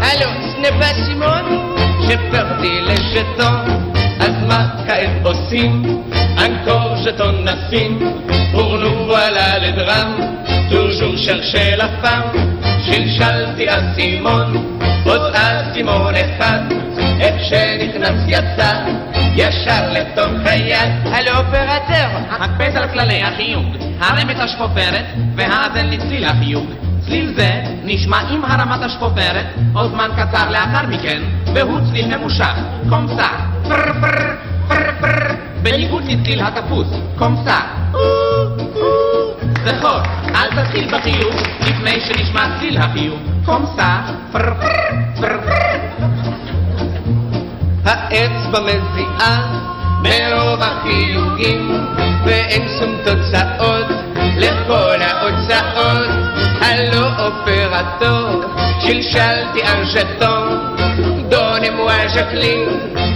הלו 0.00 0.30
סנפה 0.52 1.04
סימון, 1.06 1.74
שפרתי 2.02 2.80
לז'טון, 2.80 3.92
אז 4.20 4.44
מה 4.48 4.66
כעת 4.86 5.10
עושים? 5.22 6.02
אנקור 6.38 6.96
ז'טון 7.04 7.48
נשים, 7.48 7.98
les 9.64 9.72
drames, 9.72 10.20
toujours 10.70 11.16
chercher 11.24 11.76
la 11.76 11.88
femme, 12.02 12.36
שלשלתי 12.86 13.66
אסימון, 13.68 14.78
עוד 15.04 15.34
אסימון 15.34 16.14
אחד, 16.14 16.62
איך 17.20 17.34
שנכנס 17.48 18.20
יצא, 18.28 18.72
ישר 19.36 19.92
לתוך 19.92 20.32
היד. 20.44 20.92
הלו 21.04 21.30
אופרטר, 21.30 22.08
הקפד 22.30 22.76
על 22.76 22.88
כללי 22.88 23.22
החיוג, 23.22 23.76
הרם 24.00 24.30
את 24.30 24.36
השפופרת 24.38 25.04
והאזן 25.36 25.86
לצליל 25.86 26.24
החיוג. 26.24 26.93
צליל 27.06 27.32
זה 27.36 27.62
נשמע 27.84 28.18
עם 28.30 28.44
הרמת 28.44 28.82
השפופרת, 28.82 29.46
או 29.74 29.88
זמן 29.88 30.10
קצר 30.16 30.50
לאחר 30.50 30.86
מכן, 30.86 31.22
והוא 31.54 31.80
צליל 31.90 32.16
ממושך, 32.16 32.54
comme 32.88 33.13
ça, 33.13 33.28
פר 33.68 33.92
פר 34.00 34.34
פר 34.68 34.90
פר, 35.00 35.34
בניגוד 35.62 36.04
לצליל 36.04 36.40
התפוס, 36.40 36.88
comme 37.18 37.44
ça. 37.44 37.60
זכור, 39.64 39.98
אל 40.34 40.62
תתחיל 40.62 40.88
בחיוג, 40.92 41.34
לפני 41.60 42.00
שנשמע 42.00 42.58
צליל 42.58 42.78
החיוג. 42.78 43.20
comme 43.44 43.79
ça, 43.79 44.00
פר 44.32 44.54
פר 44.60 44.68
פר 45.20 45.38
פר. 45.46 45.94
האצבע 47.84 48.60
מזיעה 48.60 49.60
מרוב 50.02 50.62
החיוגים 50.62 51.86
ואין 52.24 52.68
שום 52.78 52.96
תוצאות 53.04 53.86
לכל 54.36 55.02
ההוצאות 55.02 56.03
אופרטור 57.74 58.42
שלשלתי 58.80 59.62
על 59.62 59.84
ז'טון. 59.84 60.76
דונמואה 61.28 62.08
ז'קלין 62.08 62.68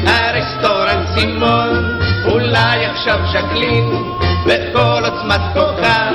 הרסטורנט 0.07 1.09
סימון. 1.15 1.99
אולי 2.25 2.87
עכשיו 2.87 3.19
ז'קלין 3.33 4.13
בכל 4.47 5.03
עוצמת 5.05 5.41
כוחה 5.55 6.11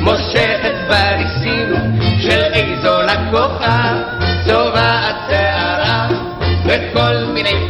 מושכת 0.00 0.74
בריסים 0.88 1.72
של 2.20 2.42
איזו 2.52 3.02
לקוחה. 3.02 3.94
צובעת 4.46 5.16
שערה 5.30 6.08
בכל 6.66 7.14
מיני 7.34 7.67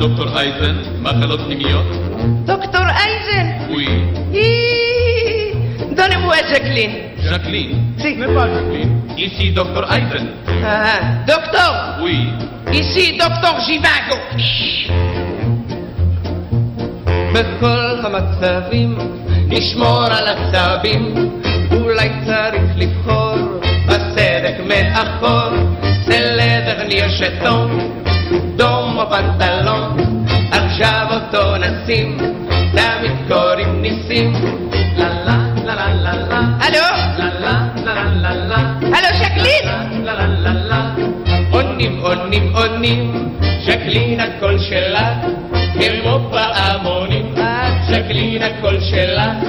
דוקטור 0.00 0.38
אייזן, 0.38 0.76
מחלות 1.02 1.40
פנימיות. 1.40 1.86
דוקטור 2.44 2.80
אייזן. 2.80 3.46
Hi, 3.68 4.44
Donnez-moi 5.98 6.38
Jacqueline. 6.52 6.94
Jacqueline. 7.30 7.72
Si. 8.02 8.10
Mais 8.20 8.30
pas 8.36 8.46
Jacqueline. 8.54 8.92
Ici 9.26 9.46
Dr. 9.58 9.84
Eisen. 9.94 10.24
Ah, 10.64 11.00
docteur, 11.30 11.72
Oui. 12.04 12.18
ici 12.80 13.04
דוקטור 13.18 13.54
ז'יוואגו. 13.66 14.18
בכל 17.34 17.94
המצבים 18.06 18.98
נשמור 19.48 20.04
על 20.04 20.26
הצבים, 20.28 21.14
אולי 21.72 22.08
צריך 22.26 22.72
לבחור 22.76 23.36
בסדק 23.86 24.54
מאחור, 24.68 25.50
סלדר 26.04 26.82
ניר 26.88 27.08
שטון, 27.08 27.68
או 28.98 29.10
פנטלון, 29.10 29.96
עכשיו 30.52 31.06
אותו 31.10 31.56
נשים, 31.56 32.16
תמיד 32.72 33.12
קוראים 33.28 33.82
ניסים. 33.82 34.32
לה 34.96 35.08
לה 35.08 35.36
לה 35.64 35.74
לה 35.74 35.94
לה 35.94 36.16
לה. 36.28 36.40
הלו? 36.60 36.78
לה 37.18 37.30
לה 37.40 37.68
לה 37.84 38.04
לה 38.04 38.34
לה. 38.34 38.56
הלו, 38.82 39.18
ז'קלין? 39.18 39.64
לה 40.04 40.14
לה 40.14 40.26
לה 40.26 40.52
לה. 40.52 40.90
עונים, 41.50 42.00
עונים, 42.02 42.52
עונים, 42.56 43.28
ז'קלין 43.66 44.20
הקול 44.20 44.58
שלך, 44.58 45.00
כמו 45.74 46.30
פעמונים, 46.30 47.34
ז'קלין 47.90 48.42
הקול 48.42 48.80
שלך, 48.80 49.48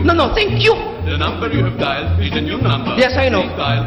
No, 0.00 0.12
no, 0.14 0.32
thank 0.34 0.62
you. 0.62 0.74
The 1.04 1.16
number 1.18 1.48
you 1.52 1.64
have 1.64 1.76
dialed 1.78 2.20
is 2.20 2.32
a 2.32 2.40
new 2.40 2.58
number. 2.58 2.94
Yes, 2.96 3.16
I 3.16 3.28
know. 3.28 3.42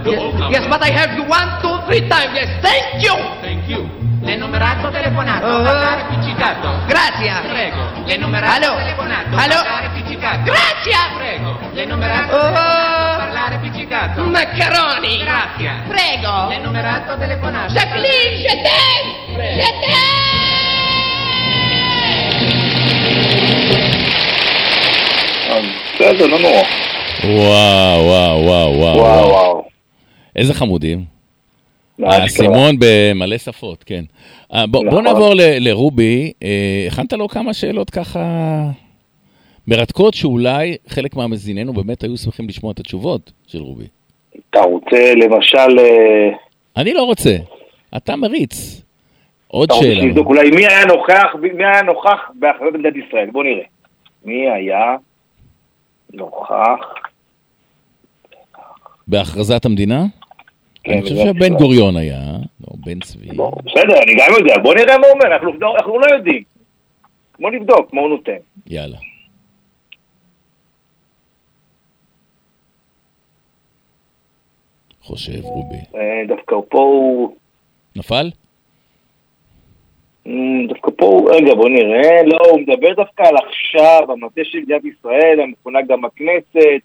Yes, 0.05 0.51
yes, 0.51 0.67
but 0.67 0.83
I 0.83 0.91
have 0.91 1.15
you 1.17 1.23
one, 1.25 1.47
two, 1.61 1.79
three 1.87 2.07
times. 2.07 2.33
Yes, 2.35 2.49
thank 2.61 3.01
you. 3.01 3.15
Thank 3.41 3.67
you. 3.69 3.89
L'enumerato 4.21 4.89
telefonato. 4.89 5.45
Oh. 5.45 5.63
Parlare 5.63 6.01
appiccicato. 6.01 6.67
Grazie. 6.87 7.31
Prego. 7.47 7.77
L'enumerato 8.05 8.65
Allo. 8.65 8.75
telefonato. 8.77 9.27
Allo. 9.37 9.55
Parlare 9.61 9.85
appiccicato. 9.85 10.43
Grazie. 10.43 10.97
Prego. 11.17 11.59
L'enumerato 11.73 12.35
Oh. 12.35 12.41
telefonato. 12.41 13.17
Parlare 13.17 13.55
appiccicato. 13.55 14.23
Macaroni. 14.23 15.17
Grazie. 15.23 15.71
Prego. 15.87 16.47
L'enumerato 16.49 17.17
telefonato. 17.17 17.73
Jacqueline, 17.73 18.37
je 18.41 18.61
t'aime. 18.61 19.13
Je 19.55 19.71
בסדר, 25.95 26.27
לא 26.27 26.39
נורא. 26.39 26.61
וואו, 27.23 28.05
וואו, 28.05 28.45
וואו, 28.45 28.77
וואו. 28.77 28.97
וואו, 28.97 29.29
וואו. 29.29 29.65
איזה 30.35 30.53
חמודים. 30.53 31.15
האסימון 32.03 32.75
במלא 32.79 33.37
שפות, 33.37 33.83
כן. 33.83 34.03
אה, 34.53 34.67
בוא, 34.67 34.83
נכון. 34.83 35.03
נעבור 35.03 35.33
לרובי. 35.37 36.31
אה, 36.43 36.87
הכנת 36.87 37.13
לו 37.13 37.27
כמה 37.27 37.53
שאלות 37.53 37.89
ככה 37.89 38.19
מרתקות, 39.67 40.13
שאולי 40.13 40.77
חלק 40.87 41.15
מהמאזיננו 41.15 41.73
באמת 41.73 42.03
היו 42.03 42.17
שמחים 42.17 42.47
לשמוע 42.47 42.71
את 42.71 42.79
התשובות 42.79 43.31
של 43.47 43.61
רובי. 43.61 43.85
אתה 44.49 44.59
רוצה 44.59 45.13
למשל, 45.15 45.79
אה, 45.79 46.29
אני 46.77 46.93
לא 46.93 47.03
רוצה. 47.03 47.35
אתה 47.97 48.15
מריץ. 48.15 48.81
עוד 49.47 49.65
אתה 49.65 49.73
רוצה 49.73 49.87
שאלה. 49.87 50.05
לבדוק 50.05 50.27
אולי 50.27 50.49
מי 50.49 50.65
היה 50.65 51.81
נוכח, 51.81 52.31
בהכרזת 52.39 52.73
מדינת 52.73 52.93
ישראל? 53.07 53.29
בוא 53.31 53.43
נראה. 53.43 53.63
מי 54.25 54.49
היה 54.49 54.95
נוכח? 56.15 56.93
בהכרזת 59.07 59.65
המדינה? 59.65 60.05
כן, 60.83 60.91
אני 60.91 61.01
חושב 61.01 61.15
שבן 61.15 61.33
ישראל. 61.35 61.53
גוריון 61.57 61.97
היה, 61.97 62.21
או 62.67 62.77
בן 62.77 62.99
צבי. 62.99 63.27
בסדר, 63.27 63.97
אני 64.03 64.15
גם 64.15 64.33
יודע, 64.39 64.57
בוא 64.63 64.75
נראה 64.75 64.97
מה 64.97 65.07
הוא 65.07 65.13
אומר, 65.13 65.35
אנחנו, 65.35 65.75
אנחנו 65.75 65.99
לא 65.99 66.15
יודעים. 66.15 66.43
בוא 67.39 67.51
נבדוק 67.51 67.93
מה 67.93 68.01
הוא 68.01 68.09
נותן. 68.09 68.37
יאללה. 68.67 68.97
חושב, 75.01 75.41
רובי. 75.43 75.75
אה, 75.95 76.27
דווקא 76.27 76.55
פה 76.69 76.77
הוא... 76.79 77.35
נפל? 77.95 78.29
אמ, 80.27 80.67
דווקא 80.67 80.91
פה. 80.95 81.27
רגע, 81.31 81.55
בוא 81.55 81.69
נראה. 81.69 82.23
לא, 82.25 82.37
הוא 82.51 82.59
מדבר 82.59 82.93
דווקא 82.93 83.23
על 83.23 83.35
עכשיו, 83.47 84.11
המטה 84.11 84.41
של 84.43 84.57
מדינת 84.59 84.81
ישראל, 84.85 85.39
המכונה 85.39 85.79
גם 85.81 86.05
הכנסת. 86.05 86.81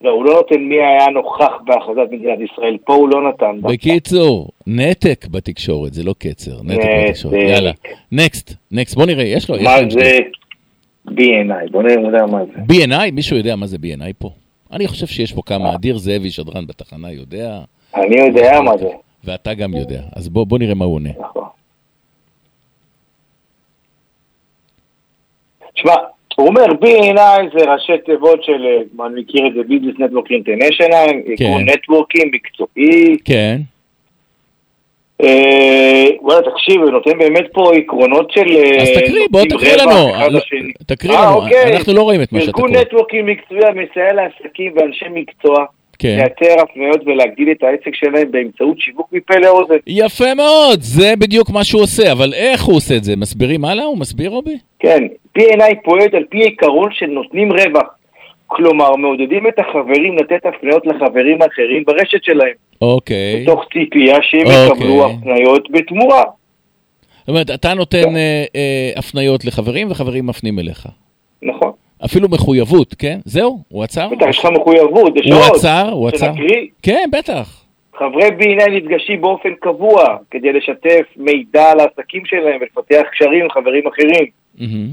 לא, 0.00 0.10
הוא 0.10 0.24
לא 0.24 0.34
נותן 0.34 0.60
מי 0.60 0.74
היה 0.74 1.06
נוכח 1.06 1.52
בהכרזת 1.64 2.12
מדינת 2.12 2.38
ישראל. 2.40 2.76
פה 2.84 2.94
הוא 2.94 3.08
לא 3.08 3.28
נתן. 3.28 3.60
בקיצור, 3.62 4.48
נתק 4.66 5.26
בתקשורת, 5.30 5.94
זה 5.94 6.02
לא 6.04 6.14
קצר, 6.18 6.62
נתק. 6.64 6.84
בתקשורת. 7.06 7.34
יאללה, 7.34 7.70
נקסט, 8.12 8.54
נקסט, 8.72 8.96
בוא 8.96 9.06
נראה, 9.06 9.24
יש 9.24 9.50
לו, 9.50 9.56
מה. 9.62 9.76
זה 9.90 10.18
B&I? 11.08 11.70
בוא 11.70 11.82
נראה 11.82 12.26
מה 12.26 12.44
זה. 12.44 12.74
B&I, 12.74 13.12
מישהו 13.12 13.36
יודע 13.36 13.56
מה 13.56 13.66
זה 13.66 13.76
B&I 13.76 14.12
פה? 14.18 14.30
אני 14.72 14.86
חושב 14.88 15.06
שיש 15.06 15.32
פה 15.32 15.42
כמה, 15.46 15.74
אדיר 15.74 15.98
זאבי, 15.98 16.30
שדרן 16.30 16.66
בתחנה, 16.66 17.12
יודע, 17.12 17.58
אני 17.94 18.20
יודע 18.20 18.60
מה 18.60 18.76
זה. 18.78 18.88
ואתה 19.24 19.54
גם 19.54 19.74
יודע. 19.74 20.00
אז 20.16 20.28
בוא 20.28 20.46
בוא 20.46 20.58
נראה 20.58 20.74
מה 20.74 20.84
הוא 20.84 20.94
עונה. 20.94 21.10
תשמע, 25.76 25.94
הוא 26.36 26.48
אומר 26.48 26.64
BNI 26.64 27.58
זה 27.58 27.72
ראשי 27.72 27.92
תיבות 28.04 28.44
של, 28.44 28.66
אה, 28.66 29.06
אני 29.06 29.20
מכיר 29.20 29.46
את 29.46 29.54
זה, 29.54 29.60
Business 29.60 29.98
Network 29.98 30.28
International, 30.30 31.12
ארגון 31.28 31.68
networking 31.68 32.34
מקצועי. 32.34 33.16
כן. 33.24 33.56
אה, 35.22 36.04
וואלה, 36.20 36.40
תקשיב, 36.50 36.82
הוא 36.82 36.90
נותן 36.90 37.18
באמת 37.18 37.46
פה 37.52 37.70
עקרונות 37.74 38.30
של... 38.30 38.46
אה, 38.56 38.82
אז 38.82 38.88
תקריא, 38.88 39.26
בוא 39.30 39.44
תקריא 39.44 39.76
לנו. 39.76 40.12
תקריא 40.86 41.18
לנו, 41.18 41.34
אוקיי. 41.34 41.76
אנחנו 41.76 41.94
לא 41.94 42.02
רואים 42.02 42.22
את 42.22 42.32
מה 42.32 42.40
שאתה 42.40 42.50
ארגון 42.50 42.72
קורא. 42.72 42.82
networking 42.82 43.30
מקצועי 43.30 43.66
המסייע 43.66 44.12
לעסקים 44.12 44.72
ואנשי 44.76 45.04
מקצוע. 45.10 45.64
כן. 45.98 46.16
לייצר 46.18 46.62
הפניות 46.62 47.00
ולהגדיל 47.06 47.50
את 47.50 47.62
העסק 47.62 47.94
שלהם 47.94 48.30
באמצעות 48.30 48.80
שיווק 48.80 49.08
מפה 49.12 49.34
לאוזן. 49.38 49.74
יפה 49.86 50.34
מאוד, 50.34 50.80
זה 50.80 51.16
בדיוק 51.18 51.50
מה 51.50 51.64
שהוא 51.64 51.82
עושה, 51.82 52.12
אבל 52.12 52.34
איך 52.34 52.62
הוא 52.62 52.76
עושה 52.76 52.96
את 52.96 53.04
זה? 53.04 53.16
מסבירים 53.16 53.64
הלאה? 53.64 53.84
הוא 53.84 53.98
מסביר, 53.98 54.30
רובי? 54.30 54.58
כן, 54.78 55.02
P&I 55.38 55.74
פועלת 55.84 56.14
על 56.14 56.24
פי 56.30 56.38
עיקרון 56.38 56.88
של 56.92 57.06
נותנים 57.06 57.52
רווח. 57.52 57.96
כלומר, 58.46 58.96
מעודדים 58.96 59.46
את 59.46 59.58
החברים 59.58 60.16
לתת 60.16 60.46
הפניות 60.46 60.86
לחברים 60.86 61.42
האחרים 61.42 61.84
ברשת 61.86 62.24
שלהם, 62.24 62.54
אוקיי. 62.82 63.42
מתוך 63.42 63.64
ציפייה 63.72 64.16
שהם 64.22 64.40
אוקיי. 64.40 64.66
יקבלו 64.66 65.06
הפניות 65.06 65.70
בתמורה. 65.70 66.22
זאת 67.18 67.28
אומרת, 67.28 67.50
אתה 67.50 67.74
נותן 67.74 68.16
אה, 68.16 68.44
אה, 68.56 68.90
הפניות 68.96 69.44
לחברים 69.44 69.90
וחברים 69.90 70.26
מפנים 70.26 70.58
אליך. 70.58 70.88
נכון. 71.42 71.72
אפילו 72.04 72.28
מחויבות, 72.28 72.94
כן? 72.94 73.18
זהו, 73.24 73.62
הוא 73.68 73.84
עצר? 73.84 74.08
בטח, 74.08 74.26
יש 74.28 74.38
לך 74.38 74.48
מחויבות, 74.60 75.16
יש 75.16 75.26
הוא 75.26 75.40
עוד. 75.40 75.56
עצר, 75.56 75.88
הוא 75.92 76.08
עצר. 76.08 76.26
שנקריא? 76.26 76.66
כן, 76.82 77.08
בטח. 77.12 77.62
חברי 77.98 78.28
B&I 78.28 78.70
נפגשים 78.70 79.20
באופן 79.20 79.48
קבוע 79.60 80.16
כדי 80.30 80.52
לשתף 80.52 81.02
מידע 81.16 81.70
על 81.70 81.80
העסקים 81.80 82.22
שלהם 82.24 82.60
ולפתח 82.60 83.02
קשרים 83.12 83.42
עם 83.44 83.50
חברים 83.50 83.86
אחרים. 83.86 84.26
מהמם. 84.58 84.88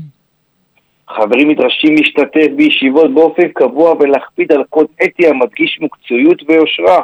חברים 1.10 1.52
נדרשים 1.52 1.96
להשתתף 1.96 2.48
בישיבות 2.56 3.14
באופן 3.14 3.48
קבוע 3.48 3.94
ולהקפיד 4.00 4.52
על 4.52 4.64
קוד 4.70 4.86
אתי 5.04 5.28
המדגיש 5.28 5.80
מקצועיות 5.82 6.44
ויושרה. 6.48 7.02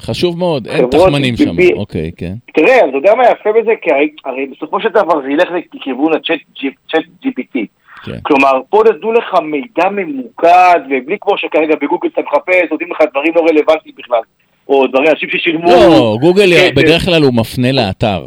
חשוב 0.00 0.38
מאוד, 0.38 0.66
אין 0.66 0.86
תחמנים 0.86 1.36
שם. 1.36 1.56
אוקיי, 1.76 2.10
כן. 2.16 2.34
תראה, 2.54 2.88
אתה 2.88 2.96
יודע 2.96 3.14
מה 3.14 3.22
יפה 3.24 3.50
בזה? 3.60 3.72
כי 3.82 3.90
הרי, 4.24 4.46
בסופו 4.46 4.80
של 4.80 4.88
דבר 4.88 5.22
זה 5.22 5.30
ילך 5.30 5.48
לכיוון 5.74 6.12
הצ'אט 6.14 7.04
GPT. 7.24 7.58
כן. 8.04 8.18
כלומר, 8.22 8.52
פה 8.70 8.82
נתנו 8.90 9.12
לך 9.12 9.34
מידע 9.42 9.88
ממוקד, 9.88 10.80
ובלי 10.86 11.16
כמו 11.20 11.38
שכרגע 11.38 11.74
בגוגל 11.82 12.08
אתה 12.08 12.20
מחפש, 12.20 12.70
נותנים 12.70 12.90
לך 12.90 12.98
דברים 13.10 13.32
לא 13.36 13.40
רלוונטיים 13.40 13.94
בכלל. 13.98 14.20
או 14.68 14.86
דברים, 14.86 15.10
אנשים 15.10 15.28
ששילמו... 15.30 15.70
לא, 15.70 16.16
גוגל 16.20 16.50
כסף. 16.54 16.74
בדרך 16.74 17.04
כלל 17.04 17.22
הוא 17.22 17.34
מפנה 17.34 17.72
לאתר. 17.72 18.26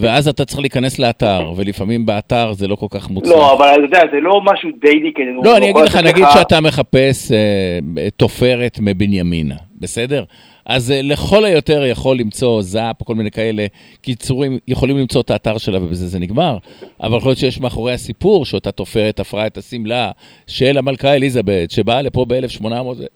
ואז 0.00 0.28
אתה 0.28 0.44
צריך 0.44 0.60
להיכנס 0.60 0.98
לאתר, 0.98 1.52
ולפעמים 1.56 2.06
באתר 2.06 2.52
זה 2.52 2.68
לא 2.68 2.76
כל 2.76 2.86
כך 2.90 3.10
מוצלח. 3.10 3.32
לא, 3.32 3.52
אבל 3.52 3.68
אתה 3.68 3.80
יודע, 3.82 4.00
זה 4.12 4.20
לא 4.20 4.40
משהו 4.44 4.70
דיילי 4.80 5.12
כזה. 5.14 5.48
לא, 5.48 5.56
אני 5.56 5.70
אגיד 5.70 5.84
לך, 5.84 5.96
נגיד 5.96 6.24
שאתה 6.32 6.60
מחפש 6.60 7.32
אה, 7.32 8.08
תופרת 8.16 8.78
מבנימינה, 8.80 9.54
בסדר? 9.80 10.24
אז 10.66 10.90
אה, 10.90 11.02
לכל 11.02 11.44
היותר 11.44 11.84
יכול 11.84 12.18
למצוא 12.18 12.62
זאפ 12.62 13.02
כל 13.02 13.14
מיני 13.14 13.30
כאלה 13.30 13.66
קיצורים, 14.00 14.58
יכולים 14.68 14.98
למצוא 14.98 15.20
את 15.20 15.30
האתר 15.30 15.58
שלה 15.58 15.84
ובזה 15.84 16.06
זה 16.06 16.18
נגמר, 16.18 16.58
אבל 17.02 17.16
יכול 17.16 17.28
להיות 17.28 17.38
שיש 17.38 17.60
מאחורי 17.60 17.92
הסיפור 17.92 18.44
שאותה 18.44 18.72
תופרת 18.72 19.16
תפרה 19.16 19.46
את 19.46 19.58
השמלה 19.58 20.10
של 20.46 20.78
המלכה 20.78 21.14
אליזבת, 21.14 21.70
שבאה 21.70 22.02
לפה 22.02 22.24
ב-1800, 22.28 22.64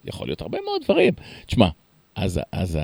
יכול 0.05 0.26
להיות 0.26 0.43
הרבה 0.43 0.59
מאוד 0.64 0.80
דברים. 0.85 1.12
תשמע, 1.47 1.66
אז, 2.16 2.40
אז 2.52 2.78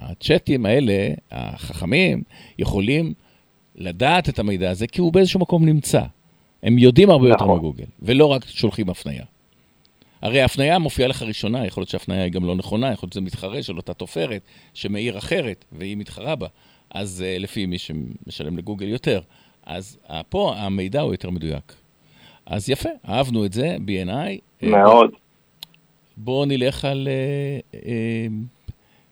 הצ'אטים 0.00 0.66
האלה, 0.66 1.08
החכמים, 1.30 2.22
יכולים 2.58 3.14
לדעת 3.74 4.28
את 4.28 4.38
המידע 4.38 4.70
הזה, 4.70 4.86
כי 4.86 5.00
הוא 5.00 5.12
באיזשהו 5.12 5.40
מקום 5.40 5.66
נמצא. 5.66 6.02
הם 6.62 6.78
יודעים 6.78 7.10
הרבה 7.10 7.28
יותר 7.28 7.44
נכון. 7.44 7.58
מגוגל, 7.58 7.84
ולא 8.02 8.26
רק 8.26 8.44
שולחים 8.46 8.90
הפנייה. 8.90 9.24
הרי 10.22 10.40
ההפניה 10.40 10.78
מופיעה 10.78 11.08
לך 11.08 11.22
ראשונה, 11.22 11.66
יכול 11.66 11.80
להיות 11.80 11.88
שההפניה 11.88 12.24
היא 12.24 12.32
גם 12.32 12.44
לא 12.44 12.54
נכונה, 12.54 12.92
יכול 12.92 13.06
להיות 13.06 13.12
שזה 13.12 13.20
מתחרה 13.20 13.62
של 13.62 13.76
אותה 13.76 13.94
תופרת 13.94 14.42
שמעיר 14.74 15.18
אחרת, 15.18 15.64
והיא 15.72 15.96
מתחרה 15.96 16.36
בה, 16.36 16.46
אז 16.90 17.24
uh, 17.24 17.42
לפי 17.42 17.66
מי 17.66 17.78
שמשלם 17.78 18.58
לגוגל 18.58 18.88
יותר. 18.88 19.20
אז 19.66 19.98
uh, 20.06 20.12
פה 20.28 20.54
המידע 20.56 21.00
הוא 21.00 21.12
יותר 21.12 21.30
מדויק. 21.30 21.74
אז 22.46 22.70
יפה, 22.70 22.88
אהבנו 23.08 23.44
את 23.44 23.52
זה, 23.52 23.76
B&I. 23.86 24.10
אה, 24.62 24.68
מאוד. 24.68 25.10
בואו 26.16 26.44
נלך 26.44 26.84
על 26.84 27.08
uh, 27.08 27.76
uh, 27.76 27.78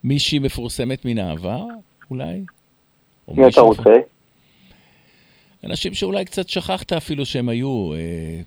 מישהי 0.04 0.38
מפורסמת 0.38 1.04
מן 1.04 1.18
העבר, 1.18 1.64
אולי? 2.10 2.44
או 3.28 3.34
מי 3.36 3.48
אתה 3.48 3.60
רוצה? 3.60 3.96
אנשים 5.64 5.94
שאולי 5.94 6.24
קצת 6.24 6.48
שכחת 6.48 6.92
אפילו 6.92 7.26
שהם 7.26 7.48
היו. 7.48 7.92
אה, 7.94 8.40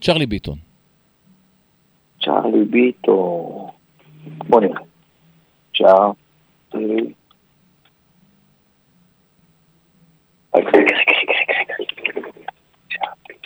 צ'רלי 0.00 0.26
ביטון. 0.26 0.58
צ'ארלי 2.20 2.64
ביטו... 2.64 3.70
בוא 4.26 4.60
נראה. 4.60 4.80
רגע, 10.54 10.70
רגע, 10.70 11.74
רגע. 11.76 12.28
צ'ארלי. 12.88 13.38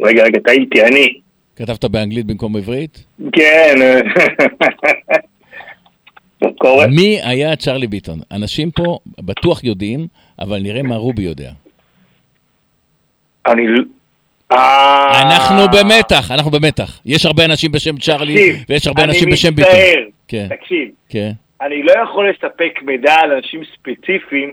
רגע, 0.00 0.22
רגע, 0.24 0.38
טעיתי, 0.44 0.82
אני. 0.82 1.20
כתבת 1.56 1.84
באנגלית 1.84 2.26
במקום 2.26 2.56
עברית? 2.56 3.04
כן. 3.32 3.74
מי 6.90 7.20
היה 7.22 7.56
צ'רלי 7.56 7.86
ביטון? 7.86 8.18
אנשים 8.32 8.70
פה 8.70 8.98
בטוח 9.18 9.64
יודעים, 9.64 10.06
אבל 10.38 10.58
נראה 10.58 10.82
מה 10.82 10.96
רובי 10.96 11.22
יודע. 11.22 11.50
אני... 13.46 13.62
אה, 14.52 15.22
אנחנו 15.22 15.78
במתח, 15.78 16.30
אנחנו 16.30 16.50
במתח. 16.50 17.00
יש 17.06 17.26
הרבה 17.26 17.44
אנשים 17.44 17.72
בשם 17.72 17.96
צ'רלי, 17.96 18.52
ויש 18.68 18.86
הרבה 18.86 19.02
אני 19.04 19.12
אנשים 19.12 19.30
בשם 19.30 19.54
ביטון. 19.54 19.72
מצטער. 19.72 20.04
כן, 20.28 20.46
תקשיב, 20.48 20.88
כן. 21.08 21.30
אני 21.60 21.82
לא 21.82 21.92
יכול 22.02 22.30
לספק 22.30 22.82
מידע 22.82 23.14
על 23.14 23.32
אנשים 23.32 23.60
ספציפיים, 23.74 24.52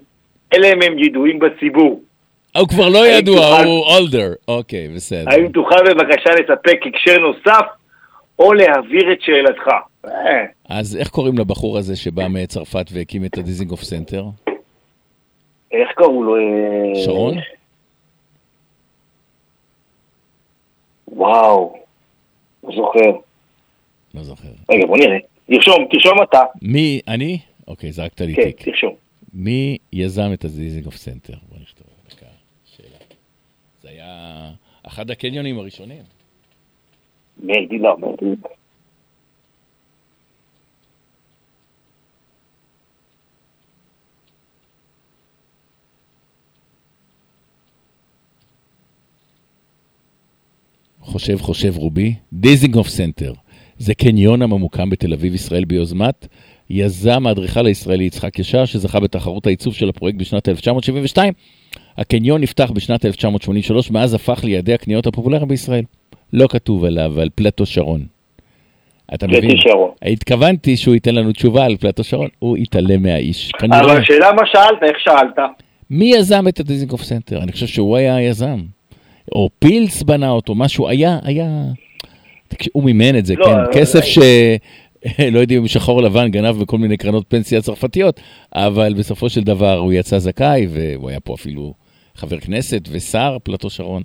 אלא 0.56 0.68
אם 0.68 0.82
הם 0.82 1.00
ידועים 1.00 1.40
בציבור. 1.40 2.02
הוא 2.58 2.68
כבר 2.68 2.90
לא 2.90 3.08
ידוע, 3.08 3.36
תוכל- 3.36 3.66
הוא 3.68 3.84
older. 3.86 4.34
אוקיי, 4.48 4.88
בסדר. 4.88 5.30
האם 5.32 5.52
תוכל 5.52 5.76
בבקשה 5.90 6.30
לספק 6.30 6.80
הקשר 6.86 7.18
נוסף, 7.20 7.66
או 8.40 8.54
להעביר 8.54 9.14
את 9.14 9.22
שאלתך? 9.22 9.68
אה, 10.06 10.46
אז 10.70 10.98
איך 10.98 11.10
קוראים 11.10 11.38
לבחור 11.38 11.78
הזה 11.78 11.96
שבא 11.96 12.28
מצרפת 12.28 12.86
והקים 12.92 13.26
את 13.26 13.38
הדיזינגוף 13.38 13.84
סנטר? 13.84 14.26
איך 15.72 15.90
קראו 15.96 16.24
לו? 16.24 16.36
אה, 16.38 16.42
שרון? 17.06 17.36
וואו, 21.08 21.74
לא 22.64 22.76
זוכר. 22.76 23.12
לא 24.14 24.24
זוכר. 24.24 24.48
רגע, 24.72 24.86
בוא 24.88 24.98
נראה. 24.98 25.18
תרשום, 25.48 25.86
תרשום 25.92 26.24
אתה. 26.24 26.40
מי, 26.62 27.02
אני? 27.08 27.40
אוקיי, 27.68 27.92
זרקת 27.92 28.22
לי 28.22 28.36
כן, 28.36 28.44
תיק. 28.44 28.62
תרשום. 28.62 28.94
מי 29.34 29.78
יזם 29.94 30.30
את 30.34 30.46
הדיזינגוף 30.46 30.96
סנטר? 30.96 31.34
בוא 31.50 31.58
נכתוב 31.62 31.88
היה 33.92 34.52
אחד 34.84 35.12
הקניונים 35.12 35.60
הראשונים. 35.60 36.04
מרדי 37.38 37.78
לא, 37.78 37.98
מרדי. 37.98 38.36
חושב 51.12 51.38
חושב 51.38 51.78
רובי, 51.78 52.14
דיזינגוף 52.34 52.88
סנטר. 52.88 53.34
זה 53.78 53.94
קניון 53.94 54.42
הממוקם 54.42 54.90
בתל 54.90 55.14
אביב, 55.14 55.34
ישראל, 55.34 55.66
ביוזמת 55.66 56.28
יזם 56.70 57.28
האדריכל 57.28 57.66
הישראלי 57.66 58.04
יצחק 58.04 58.40
ישר, 58.40 58.66
שזכה 58.66 59.00
בתחרות 59.00 59.48
העיצוב 59.48 59.74
של 59.74 59.90
הפרויקט 59.90 60.20
בשנת 60.20 60.50
1972. 60.50 61.34
הקניון 61.98 62.42
נפתח 62.42 62.72
בשנת 62.72 63.06
1983, 63.06 63.92
מאז 63.92 64.14
הפך 64.14 64.44
ליעדי 64.44 64.74
הקניות 64.74 65.08
הפופולריים 65.08 65.48
בישראל. 65.48 65.84
לא 66.34 66.48
כתוב 66.48 66.86
עליו, 66.86 67.20
על 67.20 67.30
פלטו 67.36 67.66
שרון. 67.66 68.06
אתה 69.14 69.28
פלטו 69.28 69.38
מבין? 69.38 69.58
שרון. 69.58 69.92
התכוונתי 70.02 70.78
שהוא 70.78 70.94
ייתן 70.94 71.16
לנו 71.16 71.32
תשובה 71.32 71.66
על 71.66 71.78
פלטו 71.78 72.04
שרון, 72.04 72.28
הוא 72.40 72.58
התעלם 72.58 73.04
מהאיש. 73.04 73.52
אבל 73.64 73.98
השאלה 73.98 74.32
מה 74.32 74.42
שאלת, 74.46 74.84
איך 74.84 75.00
שאלת? 75.00 75.38
מי 75.90 76.06
יזם 76.06 76.48
את 76.48 76.60
הדיזינגוף 76.60 77.04
סנטר? 77.04 77.44
אני 77.44 77.52
חושב 77.52 77.68
שהוא 77.68 77.98
היה 77.98 78.16
היזם. 78.16 78.60
או 79.32 79.50
פילס 79.60 80.04
בנה 80.04 80.30
אותו, 80.30 80.56
משהו, 80.56 80.88
היה, 80.88 81.20
היה... 81.24 81.46
הוא 82.74 82.84
מימן 82.84 83.18
את 83.18 83.26
זה, 83.26 83.36
לא, 83.36 83.46
כן. 83.46 83.58
לא, 83.58 83.72
כסף 83.72 84.00
לא. 84.00 84.06
ש... 84.06 84.20
לא 85.34 85.40
יודעים 85.40 85.62
אם 85.62 85.68
שחור 85.68 86.02
לבן 86.02 86.32
גנב 86.32 86.62
בכל 86.62 86.78
מיני 86.78 86.98
קרנות 86.98 87.26
פנסיה 87.28 87.62
צרפתיות, 87.62 88.20
אבל 88.56 88.94
בסופו 88.94 89.30
של 89.30 89.42
דבר 89.42 89.78
הוא 89.78 89.94
יצא 89.94 90.20
זכאי, 90.20 90.68
והוא 90.70 91.10
היה 91.10 91.20
פה 91.20 91.34
אפילו 91.34 91.74
חבר 92.16 92.40
כנסת 92.40 92.82
ושר, 92.92 93.38
פלטו 93.44 93.70
שרון. 93.70 94.04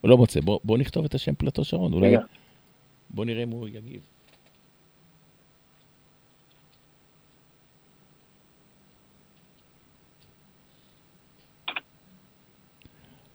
הוא 0.00 0.10
לא 0.10 0.16
מוצא, 0.16 0.40
בוא, 0.40 0.58
בוא 0.64 0.78
נכתוב 0.78 1.04
את 1.04 1.14
השם 1.14 1.34
פלטו 1.34 1.64
שרון, 1.64 1.92
אולי... 1.92 2.14
בוא 3.10 3.24
נראה 3.24 3.42
אם 3.42 3.50
הוא 3.50 3.68
יגיב. 3.68 4.00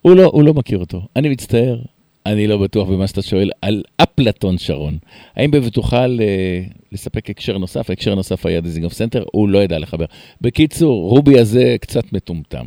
הוא 0.02 0.16
לא, 0.16 0.24
הוא 0.24 0.42
לא 0.42 0.54
מכיר 0.54 0.78
אותו. 0.78 1.06
אני 1.16 1.28
מצטער, 1.28 1.80
אני 2.26 2.46
לא 2.46 2.58
בטוח 2.58 2.88
במה 2.88 3.06
שאתה 3.06 3.22
שואל 3.22 3.50
על 3.62 3.82
פלטו 3.96 4.58
שרון. 4.58 4.98
האם 5.36 5.50
תוכל 5.72 6.20
אה, 6.20 6.62
לספק 6.92 7.30
הקשר 7.30 7.58
נוסף? 7.58 7.90
ההקשר 7.90 8.14
נוסף 8.14 8.46
היה 8.46 8.60
דיזינגוף 8.60 8.92
סנטר, 8.92 9.24
הוא 9.32 9.48
לא 9.48 9.58
ידע 9.58 9.78
לחבר. 9.78 10.04
בקיצור, 10.40 11.10
רובי 11.10 11.38
הזה 11.38 11.76
קצת 11.80 12.12
מטומטם. 12.12 12.66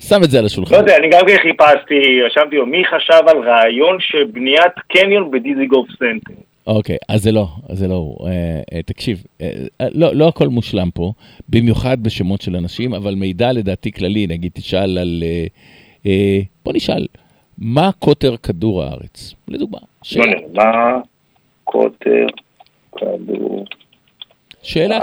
שם 0.00 0.20
את 0.24 0.30
זה 0.30 0.38
על 0.38 0.44
השולחן. 0.44 0.74
לא 0.74 0.78
יודע, 0.78 0.96
אני 0.96 1.08
גם 1.10 1.20
כן 1.26 1.36
חיפשתי, 1.42 2.22
רשמתי 2.26 2.56
לו, 2.56 2.66
מי 2.66 2.82
חשב 2.84 3.28
על 3.28 3.38
רעיון 3.38 3.96
של 4.00 4.24
בניית 4.32 4.72
קניון 4.88 5.30
בדיזינגוף 5.30 5.88
סנטר? 5.98 6.40
אוקיי, 6.66 6.96
אז 7.08 7.22
זה 7.22 7.32
לא, 7.32 7.46
אז 7.68 7.78
זה 7.78 7.88
לא 7.88 7.94
הוא. 7.94 8.28
אה, 8.28 8.60
אה, 8.72 8.82
תקשיב, 8.82 9.24
אה, 9.40 9.50
אה, 9.80 9.86
לא, 9.92 10.14
לא 10.14 10.28
הכל 10.28 10.48
מושלם 10.48 10.90
פה, 10.94 11.12
במיוחד 11.48 12.02
בשמות 12.02 12.40
של 12.40 12.56
אנשים, 12.56 12.94
אבל 12.94 13.14
מידע 13.14 13.52
לדעתי 13.52 13.92
כללי, 13.92 14.26
נגיד 14.26 14.52
תשאל 14.54 14.98
על... 14.98 15.22
אה, 15.26 15.46
אה, 16.06 16.40
בוא 16.64 16.72
נשאל, 16.72 17.06
מה 17.58 17.90
קוטר 17.98 18.36
כדור 18.36 18.82
הארץ? 18.82 19.34
לדוגמה. 19.48 19.78
שאלה. 20.02 20.26
נראה, 20.26 20.40
מה 20.54 21.00
קוטר 21.64 22.26
כדור? 22.96 23.64
שאלה, 24.62 25.00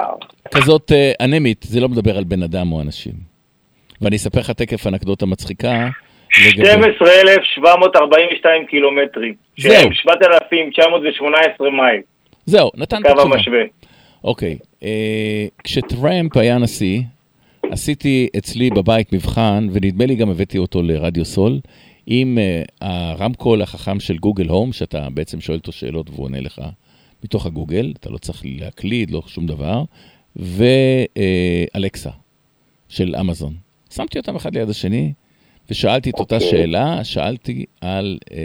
כזאת 0.52 0.92
אנמית, 1.22 1.66
זה 1.70 1.80
לא 1.80 1.90
מדבר 1.90 2.18
על 2.18 2.24
בן 2.24 2.44
אדם 2.44 2.72
או 2.72 2.82
אנשים. 2.82 3.33
ואני 4.04 4.16
אספר 4.16 4.40
לך 4.40 4.52
תכף 4.52 4.88
אנקדוטה 4.88 5.26
מצחיקה. 5.26 5.90
לגבי- 6.48 6.66
12,742 6.66 8.66
קילומטרים. 8.66 9.34
זהו. 9.60 9.72
שהם 9.74 9.94
7,918 9.94 11.70
מייל. 11.72 12.02
זהו, 12.46 12.70
נתן 12.76 12.98
את 12.98 13.04
קו 13.04 13.10
התשובה. 13.12 13.36
המשווה. 13.36 13.60
אוקיי, 14.24 14.58
אה, 14.84 14.90
כשטראמפ 15.64 16.38
היה 16.38 16.58
נשיא, 16.58 17.02
עשיתי 17.72 18.28
אצלי 18.38 18.70
בבית 18.70 19.14
מבחן, 19.14 19.68
ונדמה 19.74 20.06
לי 20.06 20.16
גם 20.16 20.30
הבאתי 20.30 20.58
אותו 20.58 20.82
לרדיו 20.82 21.26
סול, 21.26 21.60
עם 22.08 22.38
אה, 22.38 22.62
הרמקול 22.82 23.62
החכם 23.62 24.00
של 24.00 24.18
גוגל 24.18 24.48
הום, 24.48 24.74
שאתה 24.74 25.08
בעצם 25.14 25.42
שואל 25.42 25.58
אותו 25.58 25.72
שאלות 25.72 26.10
והוא 26.10 26.26
עונה 26.26 26.42
לך 26.42 26.62
מתוך 27.24 27.46
הגוגל, 27.46 27.94
אתה 28.00 28.10
לא 28.10 28.18
צריך 28.18 28.42
להקליד, 28.46 29.12
לא 29.12 29.22
שום 29.28 29.46
דבר, 29.46 29.84
ואלקסה 30.36 32.10
של 32.90 33.16
אמזון. 33.20 33.54
שמתי 33.96 34.18
אותם 34.18 34.36
אחד 34.36 34.56
ליד 34.56 34.70
השני, 34.70 35.14
ושאלתי 35.70 36.10
את 36.10 36.20
אותה 36.20 36.36
אוקיי. 36.36 36.50
שאלה, 36.50 37.04
שאלתי 37.04 37.66
על 37.82 38.18
אה, 38.32 38.38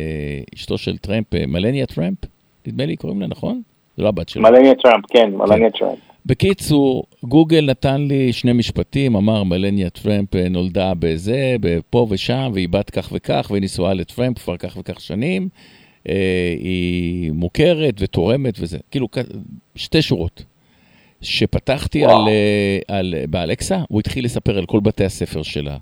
אשתו 0.55 0.79
של 0.79 0.97
טראמפ, 0.97 1.35
אה, 1.35 1.47
מלניה 1.47 1.87
טראמפ, 1.87 2.19
נדמה 2.67 2.87
לי 2.87 2.97
קוראים 2.97 3.21
לה, 3.21 3.27
נכון? 3.27 3.63
זה 3.97 4.03
לא 4.03 4.09
הבת 4.09 4.29
שלו. 4.29 4.43
מלניה 4.43 4.75
טראמפ, 4.75 5.05
כן, 5.09 5.31
מלניה 5.35 5.71
טראמפ. 5.71 5.99
בקיצור, 6.27 7.05
גוגל 7.25 7.67
נתן 7.71 8.01
לי 8.01 8.33
שני 8.33 8.53
משפטים, 8.53 9.17
אמר 9.17 9.43
מלניה 9.43 9.91
טראמפ 9.91 10.37
אה, 10.37 10.49
נולדה 10.49 10.93
בזה, 10.99 11.57
פה 11.91 12.07
ושם, 12.11 12.51
והיא 12.55 12.69
בת 12.69 12.91
כך 12.91 13.09
וכך, 13.13 13.49
והיא 13.51 13.63
נשואה 13.63 13.95
לטראמפ 13.95 14.39
כבר 14.39 14.57
כך 14.57 14.77
וכך 14.77 15.01
שנים. 15.01 15.49
אה, 16.09 16.55
היא 16.59 17.33
מוכרת 17.33 17.95
ותורמת 17.99 18.55
וזה, 18.61 18.79
כאילו 18.91 19.09
שתי 19.75 20.03
שורות. 20.03 20.45
שפתחתי 21.21 22.05
על, 22.05 22.29
אה, 22.29 22.79
על, 22.89 23.15
באלקסה, 23.31 23.83
הוא 23.89 24.01
התחיל 24.01 24.25
לספר 24.25 24.59
על 24.59 24.67
כל 24.67 24.81
בתי 24.81 25.05
הספר 25.05 25.43
שלה, 25.43 25.77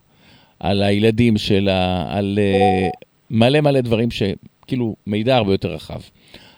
על 0.60 0.82
הילדים 0.82 1.38
שלה, 1.38 2.06
על 2.08 2.38
אה, 2.42 2.88
מלא 3.30 3.60
מלא 3.60 3.80
דברים 3.80 4.08
שכאילו 4.10 4.96
מידע 5.06 5.36
הרבה 5.36 5.52
יותר 5.52 5.72
רחב. 5.72 6.00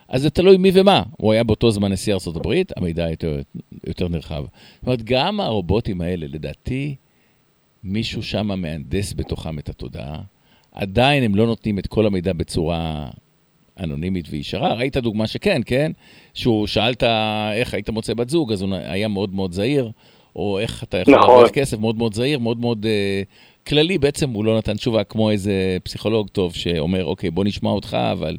אז 0.08 0.22
זה 0.22 0.30
תלוי 0.30 0.56
מי 0.56 0.70
ומה. 0.74 1.02
הוא 1.16 1.32
היה 1.32 1.44
באותו 1.44 1.70
זמן 1.70 1.92
נשיא 1.92 2.14
הברית, 2.26 2.72
המידע 2.76 3.10
יותר, 3.10 3.40
יותר 3.86 4.08
נרחב. 4.08 4.44
זאת 4.44 4.86
אומרת, 4.86 5.02
גם 5.02 5.40
הרובוטים 5.40 6.00
האלה, 6.00 6.26
לדעתי, 6.28 6.96
מישהו 7.84 8.22
שם 8.22 8.46
מהנדס 8.46 9.14
בתוכם 9.16 9.58
את 9.58 9.68
התודעה. 9.68 10.20
עדיין 10.72 11.22
הם 11.22 11.34
לא 11.34 11.46
נותנים 11.46 11.78
את 11.78 11.86
כל 11.86 12.06
המידע 12.06 12.32
בצורה 12.32 13.10
אנונימית 13.84 14.26
וישרה. 14.30 14.74
ראית 14.74 14.96
דוגמה 14.96 15.26
שכן, 15.26 15.60
כן? 15.66 15.92
שהוא 16.34 16.66
שאלת 16.66 17.02
איך 17.54 17.74
היית 17.74 17.90
מוצא 17.90 18.14
בת 18.14 18.28
זוג, 18.28 18.52
אז 18.52 18.62
הוא 18.62 18.74
היה 18.74 19.08
מאוד 19.08 19.34
מאוד 19.34 19.52
זהיר, 19.52 19.90
או 20.36 20.58
איך 20.58 20.82
אתה 20.82 20.98
יכול 20.98 21.14
נכון. 21.14 21.28
להרוויח 21.28 21.50
כסף, 21.50 21.78
מאוד 21.78 21.98
מאוד 21.98 22.14
זהיר, 22.14 22.38
מאוד 22.38 22.60
מאוד 22.60 22.86
אה, 22.86 23.22
כללי. 23.68 23.98
בעצם 23.98 24.30
הוא 24.30 24.44
לא 24.44 24.58
נתן 24.58 24.74
תשובה 24.74 25.04
כמו 25.04 25.30
איזה 25.30 25.76
פסיכולוג 25.84 26.28
טוב 26.28 26.54
שאומר, 26.54 27.04
אוקיי, 27.04 27.30
בוא 27.30 27.44
נשמע 27.44 27.70
אותך, 27.70 27.96
אבל 28.12 28.36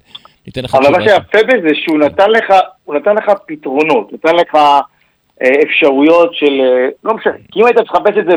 ניתן 0.47 0.63
לך 0.63 0.75
אבל 0.75 0.83
תשובה. 0.83 0.97
מה 0.99 1.05
שיפה 1.05 1.47
בזה 1.47 1.75
שהוא 1.75 1.99
נתן 1.99 2.29
לך, 2.29 2.53
הוא 2.85 2.95
נתן 2.95 3.15
לך 3.15 3.31
פתרונות, 3.47 4.13
נתן 4.13 4.35
לך 4.35 4.55
אה, 5.43 5.49
אפשרויות 5.63 6.33
של, 6.33 6.61
אה, 6.61 6.87
לא 7.03 7.13
משנה, 7.13 7.33
כי 7.51 7.59
אם 7.59 7.65
היית 7.65 7.77
מחפש 7.77 8.17
את 8.19 8.25
זה 8.25 8.35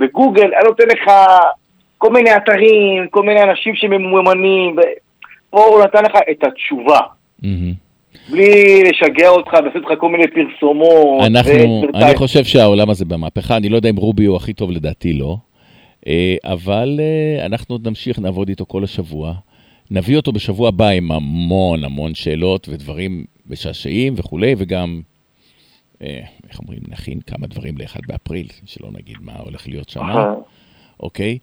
בגוגל, 0.00 0.50
היה 0.52 0.62
נותן 0.64 0.84
לך 0.88 1.10
כל 1.98 2.10
מיני 2.10 2.36
אתרים, 2.36 3.06
כל 3.10 3.22
מיני 3.22 3.42
אנשים 3.42 3.74
שממומנים, 3.74 4.76
פה 5.54 5.64
הוא 5.64 5.84
נתן 5.84 6.04
לך 6.04 6.12
את 6.30 6.44
התשובה. 6.44 7.00
בלי 8.30 8.82
לשגע 8.82 9.28
אותך 9.28 9.52
ולעשות 9.52 9.82
לך 9.82 9.98
כל 9.98 10.08
מיני 10.08 10.24
פרסומות. 10.26 11.22
אנחנו, 11.26 11.52
וסרטיים. 11.52 11.94
אני 11.94 12.16
חושב 12.16 12.44
שהעולם 12.44 12.90
הזה 12.90 13.04
במהפכה, 13.04 13.56
אני 13.56 13.68
לא 13.68 13.76
יודע 13.76 13.90
אם 13.90 13.96
רובי 13.96 14.24
הוא 14.24 14.36
הכי 14.36 14.52
טוב, 14.52 14.70
לדעתי 14.70 15.12
לא, 15.12 15.36
אה, 16.06 16.36
אבל 16.44 17.00
אה, 17.00 17.46
אנחנו 17.46 17.74
עוד 17.74 17.88
נמשיך, 17.88 18.18
נעבוד 18.18 18.48
איתו 18.48 18.66
כל 18.66 18.84
השבוע. 18.84 19.34
נביא 19.90 20.16
אותו 20.16 20.32
בשבוע 20.32 20.68
הבא 20.68 20.88
עם 20.88 21.12
המון 21.12 21.84
המון 21.84 22.14
שאלות 22.14 22.68
ודברים 22.68 23.24
משעשעים 23.46 24.14
וכולי, 24.16 24.54
וגם, 24.58 25.00
אה, 26.02 26.20
איך 26.50 26.60
אומרים, 26.60 26.80
נכין 26.88 27.20
כמה 27.20 27.46
דברים 27.46 27.78
ל-1 27.78 28.00
באפריל, 28.06 28.46
שלא 28.66 28.88
נגיד 28.92 29.16
מה 29.20 29.32
הולך 29.44 29.68
להיות 29.68 29.88
שם. 29.88 30.06
אוקיי? 31.00 31.38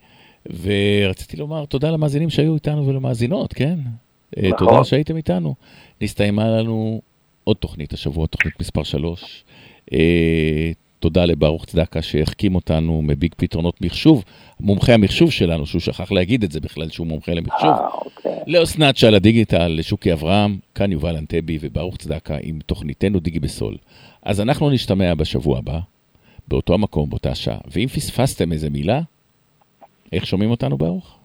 ורציתי 0.46 1.38
לומר 1.38 1.66
תודה 1.66 1.92
למאזינים 1.92 2.30
שהיו 2.30 2.56
איתנו 2.56 2.88
ולמאזינות, 2.88 3.54
כן? 3.54 3.80
אה, 4.38 4.50
נכון. 4.50 4.68
תודה 4.68 4.84
שהייתם 4.84 5.18
איתנו. 5.18 5.56
נסתיימה 6.02 6.48
לנו 6.50 7.02
עוד 7.44 7.58
תוכנית 7.58 7.94
השבוע, 7.94 8.28
תוכנית 8.28 8.54
מספר 8.60 8.84
3. 8.84 9.44
אה, 9.94 10.72
תודה 11.00 11.26
לברוך 11.26 11.66
צדקה 11.66 12.02
שהחכים 12.02 12.56
אותנו 12.56 13.02
מביג 13.02 13.34
פתרונות 13.38 13.82
מחשוב, 13.82 14.24
מומחה 14.60 14.94
המחשוב 14.94 15.32
שלנו, 15.32 15.66
שהוא 15.66 15.82
שכח 15.82 16.12
להגיד 16.12 16.44
את 16.44 16.52
זה 16.52 16.60
בכלל, 16.60 16.90
שהוא 16.90 17.08
מומחה 17.08 17.34
למחשוב. 17.34 17.70
אה, 17.70 17.88
אוקיי. 18.06 18.40
לאסנת 18.48 18.98
שעל 18.98 19.16
הדיגיטל, 19.16 19.68
לשוקי 19.68 20.14
אברהם, 20.14 20.58
כאן 20.76 20.92
יובל 20.92 21.18
אנטבי 21.18 21.58
וברוך 21.62 21.98
צדקה 21.98 22.38
עם 22.44 22.60
תוכניתנו 22.66 23.20
דיגי 23.20 23.40
בסול. 23.40 23.78
אז 24.24 24.42
אנחנו 24.42 24.70
נשתמע 24.70 25.14
בשבוע 25.14 25.58
הבא, 25.58 25.80
באותו 26.48 26.74
המקום, 26.74 27.10
באותה 27.10 27.36
שעה. 27.36 27.58
ואם 27.72 27.88
פספסתם 27.88 28.52
איזה 28.52 28.70
מילה, 28.70 29.02
איך 30.14 30.26
שומעים 30.26 30.52
אותנו 30.52 30.78
ברוך? 30.78 31.18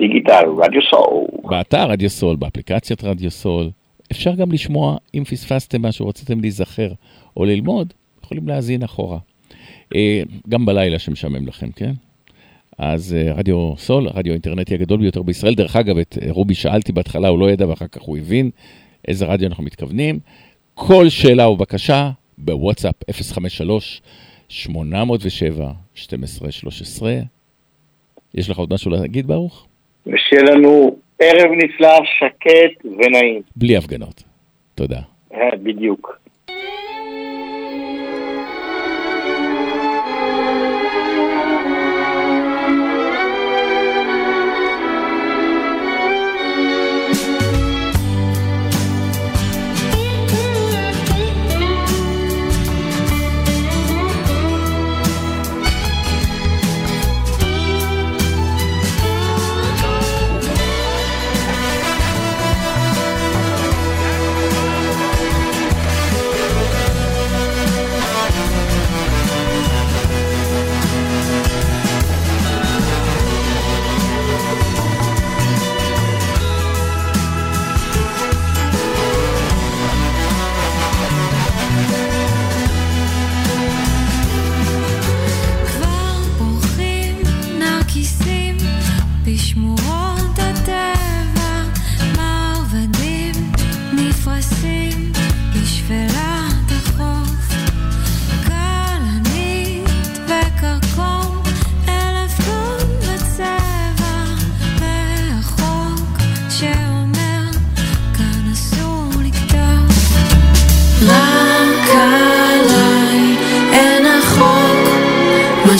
דיגיטל, 0.00 0.44
רדיו 0.62 0.80
סול. 0.90 1.26
באתר 1.50 1.90
רדיו 1.90 2.10
סול, 2.10 2.36
באפליקציית 2.36 3.04
רדיו 3.04 3.30
סול. 3.30 3.70
אפשר 4.12 4.34
גם 4.34 4.52
לשמוע, 4.52 4.96
אם 5.14 5.24
פספסתם 5.24 5.82
משהו, 5.82 6.08
רציתם 6.08 6.40
להיזכר 6.40 6.92
או 7.36 7.44
ללמוד, 7.44 7.92
יכולים 8.24 8.48
להאזין 8.48 8.82
אחורה. 8.82 9.18
אה, 9.94 10.22
גם 10.48 10.66
בלילה 10.66 10.98
שמשעמם 10.98 11.46
לכם, 11.46 11.70
כן? 11.70 11.92
אז 12.78 13.14
אה, 13.14 13.32
רדיו 13.32 13.74
סול, 13.76 14.08
הרדיו 14.08 14.32
האינטרנטי 14.32 14.74
הגדול 14.74 15.00
ביותר 15.00 15.22
בישראל. 15.22 15.54
דרך 15.54 15.76
אגב, 15.76 15.98
את 15.98 16.18
אה, 16.22 16.26
רובי 16.30 16.54
שאלתי 16.54 16.92
בהתחלה, 16.92 17.28
הוא 17.28 17.38
לא 17.38 17.50
ידע 17.50 17.68
ואחר 17.68 17.86
כך 17.86 18.02
הוא 18.02 18.18
הבין 18.18 18.50
איזה 19.08 19.26
רדיו 19.26 19.48
אנחנו 19.48 19.64
מתכוונים. 19.64 20.18
כל 20.74 21.08
שאלה 21.08 21.44
או 24.50 25.18
בקשה 25.18 25.50
בוואטסאפ 25.50 25.76
053-807-1213. 27.00 27.02
יש 28.34 28.50
לך 28.50 28.58
עוד 28.58 28.72
משהו 28.74 28.90
להגיד, 28.90 29.26
ברוך? 29.26 29.66
ושיהיה 30.06 30.42
לנו 30.42 30.96
ערב 31.18 31.50
נפלא, 31.52 31.98
שקט 32.18 32.84
ונעים. 32.84 33.42
בלי 33.56 33.76
הפגנות. 33.76 34.22
תודה. 34.74 35.00
אה, 35.34 35.56
בדיוק. 35.62 36.18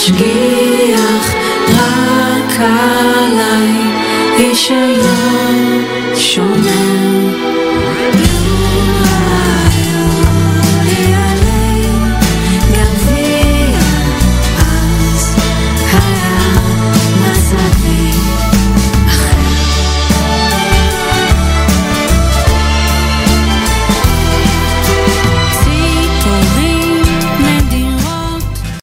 תשגיח 0.08 1.34
רק 1.68 2.60
עליי, 2.60 3.72
איש 4.38 4.70
היה 4.70 5.17